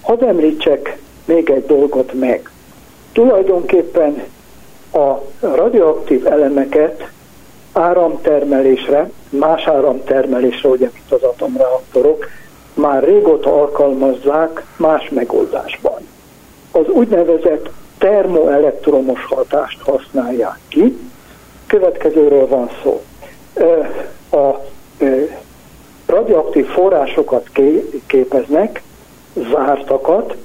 hadd 0.01 0.25
említsek 0.25 0.99
még 1.25 1.51
egy 1.51 1.67
dolgot 1.67 2.13
meg. 2.13 2.51
Tulajdonképpen 3.13 4.23
a 4.93 5.13
radioaktív 5.41 6.27
elemeket 6.27 7.11
áramtermelésre, 7.73 9.11
más 9.29 9.67
áramtermelésre, 9.67 10.69
ugye, 10.69 10.91
mint 10.93 11.13
az 11.13 11.23
atomreaktorok, 11.23 12.29
már 12.75 13.05
régóta 13.05 13.61
alkalmazzák 13.61 14.65
más 14.77 15.09
megoldásban. 15.09 15.92
Az 16.73 16.89
úgynevezett 16.89 17.71
termoelektromos 17.99 19.25
hatást 19.25 19.81
használják 19.81 20.59
ki. 20.69 20.99
Következőről 21.67 22.47
van 22.49 22.71
szó. 22.83 23.03
A 24.31 24.61
radioaktív 26.07 26.67
forrásokat 26.67 27.49
képeznek, 28.07 28.83
zártakat, 29.51 30.37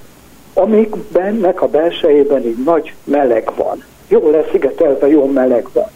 amikbennek 0.54 1.62
a 1.62 1.68
belsejében 1.68 2.42
egy 2.42 2.64
nagy 2.66 2.94
meleg 3.04 3.52
van. 3.56 3.84
Jó 4.08 4.30
leszigetelve, 4.30 5.08
jó 5.08 5.26
meleg 5.26 5.68
van. 5.74 5.90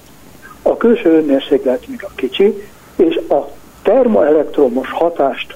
A 0.62 0.78
külső 0.78 1.10
hőmérséklet 1.10 1.88
még 1.88 2.04
a 2.04 2.12
kicsi, 2.16 2.64
és 2.96 3.16
a 3.30 3.50
termoelektromos 3.84 4.92
hatást 4.92 5.56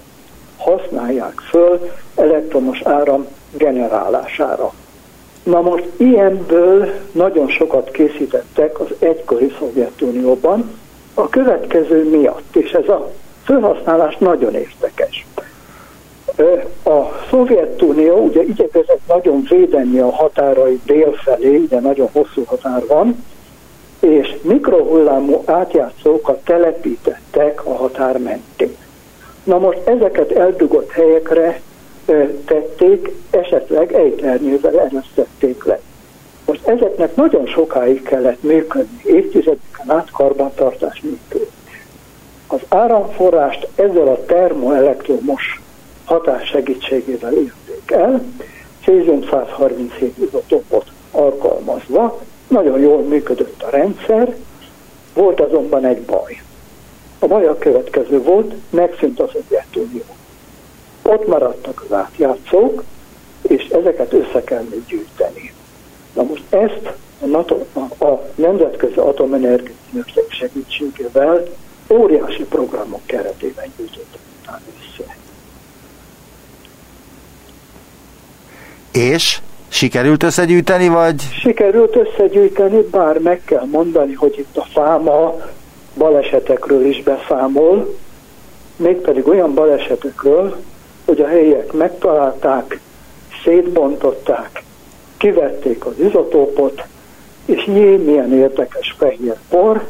használják 0.58 1.40
föl 1.50 1.92
elektromos 2.16 2.82
áram 2.82 3.28
generálására. 3.58 4.74
Na 5.44 5.62
most 5.62 5.86
ilyenből 5.98 6.90
nagyon 7.12 7.48
sokat 7.48 7.92
készítettek 7.92 8.80
az 8.80 8.88
egykori 9.00 9.54
Szovjetunióban, 9.60 10.80
a 11.14 11.30
következő 11.30 12.10
miatt, 12.10 12.56
és 12.56 12.72
ez 12.72 12.90
a 12.90 13.12
felhasználás 13.44 14.18
nagyon 14.18 14.54
érdekes. 14.54 15.26
A 16.84 17.00
Szovjetunió 17.30 18.18
ugye 18.18 18.44
igyekezett 18.44 19.02
nagyon 19.08 19.46
védeni 19.50 20.00
a 20.00 20.12
határai 20.12 20.80
délfelé, 20.86 21.56
ugye 21.56 21.80
nagyon 21.80 22.10
hosszú 22.12 22.44
határ 22.46 22.86
van, 22.88 23.26
és 24.00 24.36
mikrohullámú 24.42 25.44
átjátszókat 25.46 26.44
telepítettek 26.44 27.66
a 27.66 27.76
határ 27.76 28.18
mentén. 28.18 28.76
Na 29.44 29.58
most 29.58 29.80
ezeket 29.86 30.32
eldugott 30.32 30.92
helyekre 30.92 31.62
tették, 32.46 33.12
esetleg 33.30 33.94
ejtlernyővel 33.94 34.80
erőszették 34.80 35.64
le. 35.64 35.80
Most 36.46 36.68
ezeknek 36.68 37.16
nagyon 37.16 37.46
sokáig 37.46 38.04
kellett 38.04 38.44
működni, 38.44 39.02
évtizedeken 39.04 39.90
át 39.92 40.12
karbantartás 40.12 41.02
működni. 41.02 41.48
Az 42.48 42.60
áramforrást 42.68 43.68
ezzel 43.76 44.08
a 44.08 44.26
termoelektromos 44.26 45.62
hatás 46.06 46.48
segítségével 46.48 47.34
érték 47.34 47.92
el, 47.92 48.24
cézium 48.84 49.22
137 49.30 50.18
izotópot 50.18 50.92
alkalmazva, 51.12 52.22
nagyon 52.48 52.80
jól 52.80 53.02
működött 53.02 53.64
a 53.64 53.70
rendszer, 53.70 54.36
volt 55.14 55.40
azonban 55.40 55.86
egy 55.86 56.02
baj. 56.02 56.42
A 57.20 57.28
baj 57.28 57.46
a 57.46 57.58
következő 57.58 58.22
volt, 58.22 58.54
megszűnt 58.70 59.20
az 59.20 59.30
Szovjetunió. 59.32 60.04
Ott 61.10 61.28
maradtak 61.28 61.84
az 61.88 61.96
átjátszók, 61.96 62.84
és 63.42 63.64
ezeket 63.64 64.14
össze 64.14 64.44
kellett 64.44 64.88
gyűjteni. 64.88 65.54
Na 66.14 66.24
most 66.24 66.44
ezt 66.50 66.94
a, 67.22 67.26
NATO, 67.26 67.58
a, 67.74 68.06
a 68.06 68.30
Nemzetközi 68.36 69.00
Atomenergia 69.00 70.04
segítségével 70.28 71.48
óriási 71.90 72.44
programok 72.44 73.02
keretében 73.06 73.74
gyűjtöttek 73.78 74.20
össze. 74.48 75.16
És 78.92 79.40
sikerült 79.68 80.24
összegyűjteni, 80.24 80.88
vagy? 80.88 81.22
Sikerült 81.42 81.96
összegyűjteni, 81.96 82.82
bár 82.82 83.20
meg 83.20 83.42
kell 83.46 83.66
mondani, 83.72 84.14
hogy 84.14 84.38
itt 84.38 84.58
a 84.58 84.66
fáma 84.74 85.36
balesetekről 85.98 86.86
is 86.86 87.04
beszámol, 87.04 87.98
mégpedig 88.76 89.28
olyan 89.28 89.54
balesetekről, 89.54 90.58
hogy 91.06 91.22
a 91.22 91.28
helyiek 91.28 91.72
megtalálták, 91.72 92.80
szétbontották, 93.44 94.64
kivették 95.18 95.86
az 95.86 96.00
izotópot, 96.00 96.84
és 97.46 97.66
jé, 97.68 97.96
milyen 97.96 98.34
érdekes 98.34 98.96
fehér 98.98 99.36
por, 99.50 99.88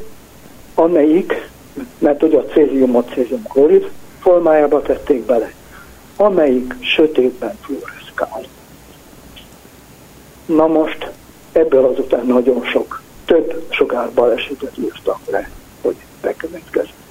amelyik 0.75 1.49
mert 1.97 2.23
ugye 2.23 2.37
a 2.37 2.45
céziumot 2.45 3.11
céziumklorid 3.13 3.89
formájába 4.19 4.81
tették 4.81 5.25
bele, 5.25 5.53
amelyik 6.15 6.75
sötétben 6.79 7.57
fluoreszkál. 7.61 8.41
Na 10.45 10.67
most 10.67 11.11
ebből 11.51 11.85
azután 11.85 12.25
nagyon 12.25 12.63
sok, 12.63 13.01
több 13.25 13.65
sugárbalesetet 13.69 14.77
írtak 14.77 15.19
le, 15.29 15.49
hogy 15.81 15.95
bekövetkezett. 16.21 17.04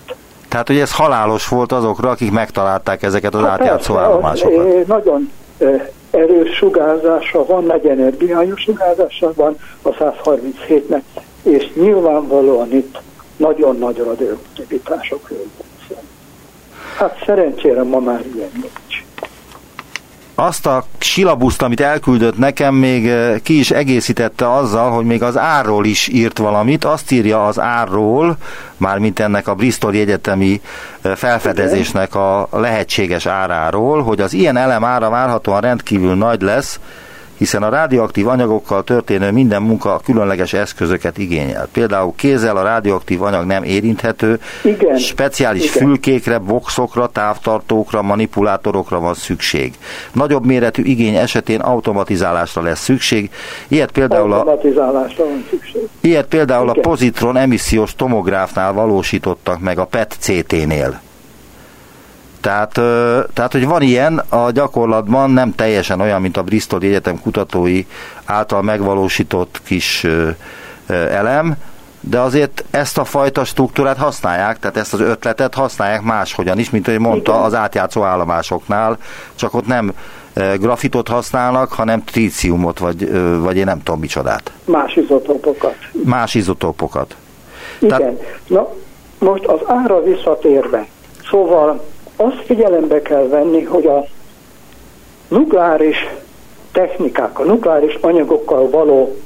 Tehát, 0.55 0.69
hogy 0.69 0.79
ez 0.79 0.95
halálos 0.95 1.49
volt 1.49 1.73
azokra, 1.73 2.11
akik 2.11 2.31
megtalálták 2.31 3.03
ezeket 3.03 3.35
az 3.35 3.41
hát 3.41 3.51
átjátszó 3.51 3.97
állomásokat. 3.97 4.67
Az, 4.67 4.87
nagyon 4.87 5.33
erős 6.11 6.57
sugárzása 6.57 7.45
van, 7.47 7.65
nagy 7.65 7.87
energiájú 7.87 8.57
sugárzása 8.57 9.33
van 9.35 9.57
a 9.83 9.89
137-nek, 9.89 11.03
és 11.43 11.71
nyilvánvalóan 11.75 12.73
itt 12.73 12.99
nagyon 13.37 13.79
nagy 13.79 13.97
radioaktivitásokról 13.97 15.47
van 15.57 15.99
Hát 16.97 17.23
szerencsére 17.27 17.83
ma 17.83 17.99
már 17.99 18.25
ilyen 18.35 18.51
nincs. 18.53 18.84
Azt 20.35 20.67
a 20.67 20.85
silabuszt, 20.99 21.63
amit 21.63 21.81
elküldött 21.81 22.39
nekem, 22.39 22.75
még 22.75 23.09
eh, 23.09 23.39
ki 23.43 23.59
is 23.59 23.71
egészítette 23.71 24.53
azzal, 24.53 24.91
hogy 24.91 25.05
még 25.05 25.23
az 25.23 25.39
árról 25.39 25.85
is 25.85 26.09
írt 26.09 26.39
valamit. 26.39 26.85
Azt 26.85 27.11
írja 27.11 27.47
az 27.47 27.61
árról, 27.61 28.37
mármint 28.77 29.21
ennek 29.21 29.49
a 29.49 29.55
Bristol 29.55 29.93
egyetemi 29.93 30.61
eh, 31.03 31.15
felfedezésnek 31.15 32.15
a 32.15 32.49
lehetséges 32.53 33.27
áráról, 33.27 34.03
hogy 34.03 34.21
az 34.21 34.33
ilyen 34.33 34.57
elem 34.57 34.85
ára 34.85 35.11
várhatóan 35.11 35.61
rendkívül 35.61 36.15
nagy 36.15 36.41
lesz, 36.41 36.81
hiszen 37.39 37.63
a 37.63 37.69
radioaktív 37.69 38.29
anyagokkal 38.29 38.85
történő 38.85 39.31
minden 39.31 39.63
munka 39.63 40.01
különleges 40.05 40.53
eszközöket 40.53 41.19
igényel. 41.19 41.69
Például 41.73 42.13
kézzel 42.17 42.57
a 42.57 42.63
radioaktív 42.63 43.23
anyag 43.23 43.45
nem 43.45 43.63
érinthető, 43.63 44.41
Igen. 44.63 44.99
speciális 44.99 45.65
Igen. 45.65 45.87
fülkékre, 45.87 46.39
boxokra, 46.39 47.07
távtartókra, 47.07 48.03
manipulátorokra 48.03 49.01
van 49.01 49.15
szükség. 49.15 49.75
Nagyobb 50.13 50.47
méretű 50.47 50.83
igény 50.83 51.15
esetén 51.15 51.61
automatizálásra 51.61 52.63
lesz 52.63 52.83
szükség. 52.83 53.31
Ilyet 53.69 53.91
például 53.91 54.33
a, 54.33 54.59
szükség. 55.51 55.89
Ilyet 56.01 56.27
például 56.27 56.69
Igen. 56.69 56.85
a 56.85 56.89
pozitron 56.89 57.37
emissziós 57.37 57.95
tomográfnál 57.95 58.73
valósítottak 58.73 59.61
meg 59.61 59.79
a 59.79 59.85
PET-CT-nél. 59.85 61.04
Tehát, 62.45 62.81
tehát, 63.33 63.53
hogy 63.53 63.67
van 63.67 63.83
ilyen, 63.83 64.19
a 64.29 64.51
gyakorlatban 64.51 65.31
nem 65.31 65.55
teljesen 65.55 66.01
olyan, 66.01 66.21
mint 66.21 66.37
a 66.37 66.43
Bristol 66.43 66.81
Egyetem 66.83 67.21
kutatói 67.21 67.87
által 68.25 68.63
megvalósított 68.63 69.61
kis 69.65 70.07
elem, 71.11 71.55
de 72.01 72.19
azért 72.19 72.65
ezt 72.71 72.99
a 72.99 73.05
fajta 73.05 73.45
struktúrát 73.45 73.97
használják, 73.97 74.59
tehát 74.59 74.77
ezt 74.77 74.95
az 74.95 75.01
ötletet 75.01 75.55
használják 75.55 76.03
máshogyan 76.03 76.59
is, 76.59 76.71
mint 76.71 76.89
ahogy 76.89 77.01
mondta 77.01 77.43
az 77.43 77.55
átjátszó 77.55 78.03
állomásoknál, 78.03 78.99
csak 79.35 79.55
ott 79.55 79.67
nem 79.67 79.93
grafitot 80.57 81.09
használnak, 81.09 81.73
hanem 81.73 82.05
tríciumot, 82.05 82.79
vagy, 82.79 83.11
vagy 83.41 83.57
én 83.57 83.65
nem 83.65 83.83
tudom 83.83 84.01
micsodát. 84.01 84.53
Más 84.65 84.95
izotópokat. 84.95 85.77
Más 86.05 86.35
izotópokat. 86.35 87.17
Igen. 87.79 87.99
Tehát... 87.99 88.15
Na, 88.47 88.69
most 89.19 89.45
az 89.45 89.61
ára 89.67 90.03
visszatérve. 90.03 90.87
Szóval 91.31 91.93
azt 92.17 92.43
figyelembe 92.45 93.03
kell 93.03 93.29
venni, 93.29 93.63
hogy 93.63 93.87
a 93.87 94.07
nukleáris 95.29 95.97
technikák, 96.73 97.39
a 97.39 97.45
nukleáris 97.45 97.95
anyagokkal 98.01 98.71
való 98.71 99.17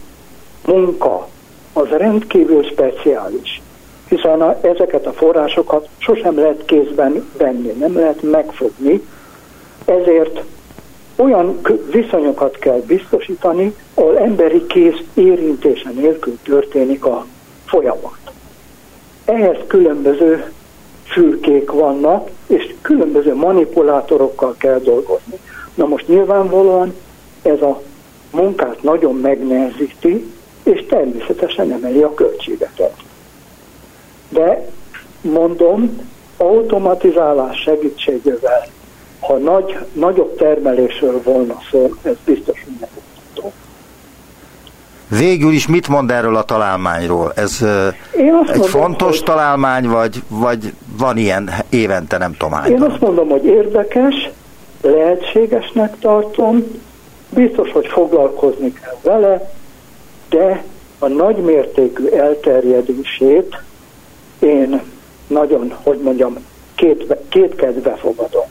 munka 0.66 1.28
az 1.72 1.88
rendkívül 1.88 2.62
speciális, 2.62 3.60
hiszen 4.08 4.40
a, 4.40 4.56
ezeket 4.60 5.06
a 5.06 5.12
forrásokat 5.12 5.88
sosem 5.98 6.38
lehet 6.38 6.64
kézben 6.64 7.30
venni, 7.36 7.68
nem 7.68 7.94
lehet 7.94 8.22
megfogni, 8.22 9.02
ezért 9.84 10.42
olyan 11.16 11.60
viszonyokat 11.90 12.58
kell 12.58 12.82
biztosítani, 12.86 13.74
ahol 13.94 14.18
emberi 14.18 14.66
kéz 14.66 14.94
érintése 15.14 15.90
nélkül 15.90 16.38
történik 16.42 17.04
a 17.04 17.26
folyamat. 17.66 18.18
Ehhez 19.24 19.56
különböző 19.66 20.52
fülkék 21.12 21.70
vannak, 21.70 22.30
és 22.46 22.74
különböző 22.82 23.34
manipulátorokkal 23.34 24.54
kell 24.58 24.78
dolgozni. 24.78 25.38
Na 25.74 25.86
most 25.86 26.08
nyilvánvalóan 26.08 26.94
ez 27.42 27.62
a 27.62 27.82
munkát 28.30 28.82
nagyon 28.82 29.14
megnehezíti, 29.14 30.32
és 30.62 30.86
természetesen 30.88 31.72
emeli 31.72 32.02
a 32.02 32.14
költségeket. 32.14 32.94
De 34.28 34.68
mondom, 35.20 36.00
automatizálás 36.36 37.60
segítségével, 37.60 38.66
ha 39.20 39.36
nagy, 39.36 39.78
nagyobb 39.92 40.36
termelésről 40.36 41.22
volna 41.22 41.58
szó, 41.70 41.94
ez 42.02 42.16
biztos, 42.24 42.64
hogy. 42.64 42.97
Végül 45.08 45.52
is 45.52 45.66
mit 45.66 45.88
mond 45.88 46.10
erről 46.10 46.36
a 46.36 46.42
találmányról? 46.42 47.32
Ez 47.34 47.58
egy 48.12 48.32
mondom, 48.48 48.62
fontos 48.62 49.16
hogy... 49.16 49.26
találmány, 49.26 49.88
vagy, 49.88 50.22
vagy 50.28 50.72
van 50.98 51.16
ilyen 51.16 51.50
évente, 51.68 52.18
nem 52.18 52.36
tudom 52.36 52.64
Én 52.68 52.82
azt 52.82 53.00
mondom, 53.00 53.28
hogy 53.28 53.44
érdekes, 53.44 54.30
lehetségesnek 54.82 55.98
tartom, 55.98 56.64
biztos, 57.30 57.72
hogy 57.72 57.86
foglalkozni 57.86 58.72
kell 58.72 58.96
vele, 59.02 59.52
de 60.28 60.64
a 60.98 61.06
nagymértékű 61.06 62.06
elterjedését 62.06 63.62
én 64.38 64.80
nagyon, 65.26 65.74
hogy 65.82 65.98
mondjam, 65.98 66.36
két, 66.74 67.16
két 67.28 67.54
kedve 67.54 67.96
fogadom. 67.96 68.46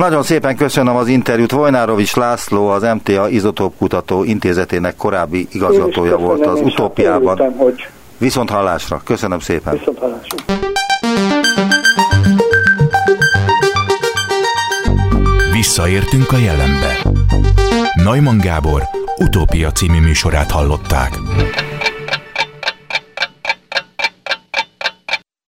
Nagyon 0.00 0.22
szépen 0.22 0.56
köszönöm 0.56 0.96
az 0.96 1.08
interjút. 1.08 1.50
Vojnárovics 1.50 2.14
László, 2.16 2.68
az 2.68 2.82
MTA 2.82 3.28
Izotóp 3.28 3.76
Kutató 3.78 4.24
Intézetének 4.24 4.96
korábbi 4.96 5.48
igazgatója 5.52 6.16
volt 6.16 6.46
az 6.46 6.60
utópiában. 6.60 7.54
Hogy 7.56 7.88
Viszont 8.18 8.50
hallásra. 8.50 9.00
Köszönöm 9.04 9.38
szépen. 9.38 9.78
Viszont 9.78 9.98
hallásra. 9.98 10.36
Visszaértünk 15.52 16.32
a 16.32 16.36
jelenbe. 16.36 16.96
Neumann 17.94 18.38
Gábor 18.38 18.82
utópia 19.16 19.70
című 19.70 20.00
műsorát 20.00 20.50
hallották. 20.50 21.18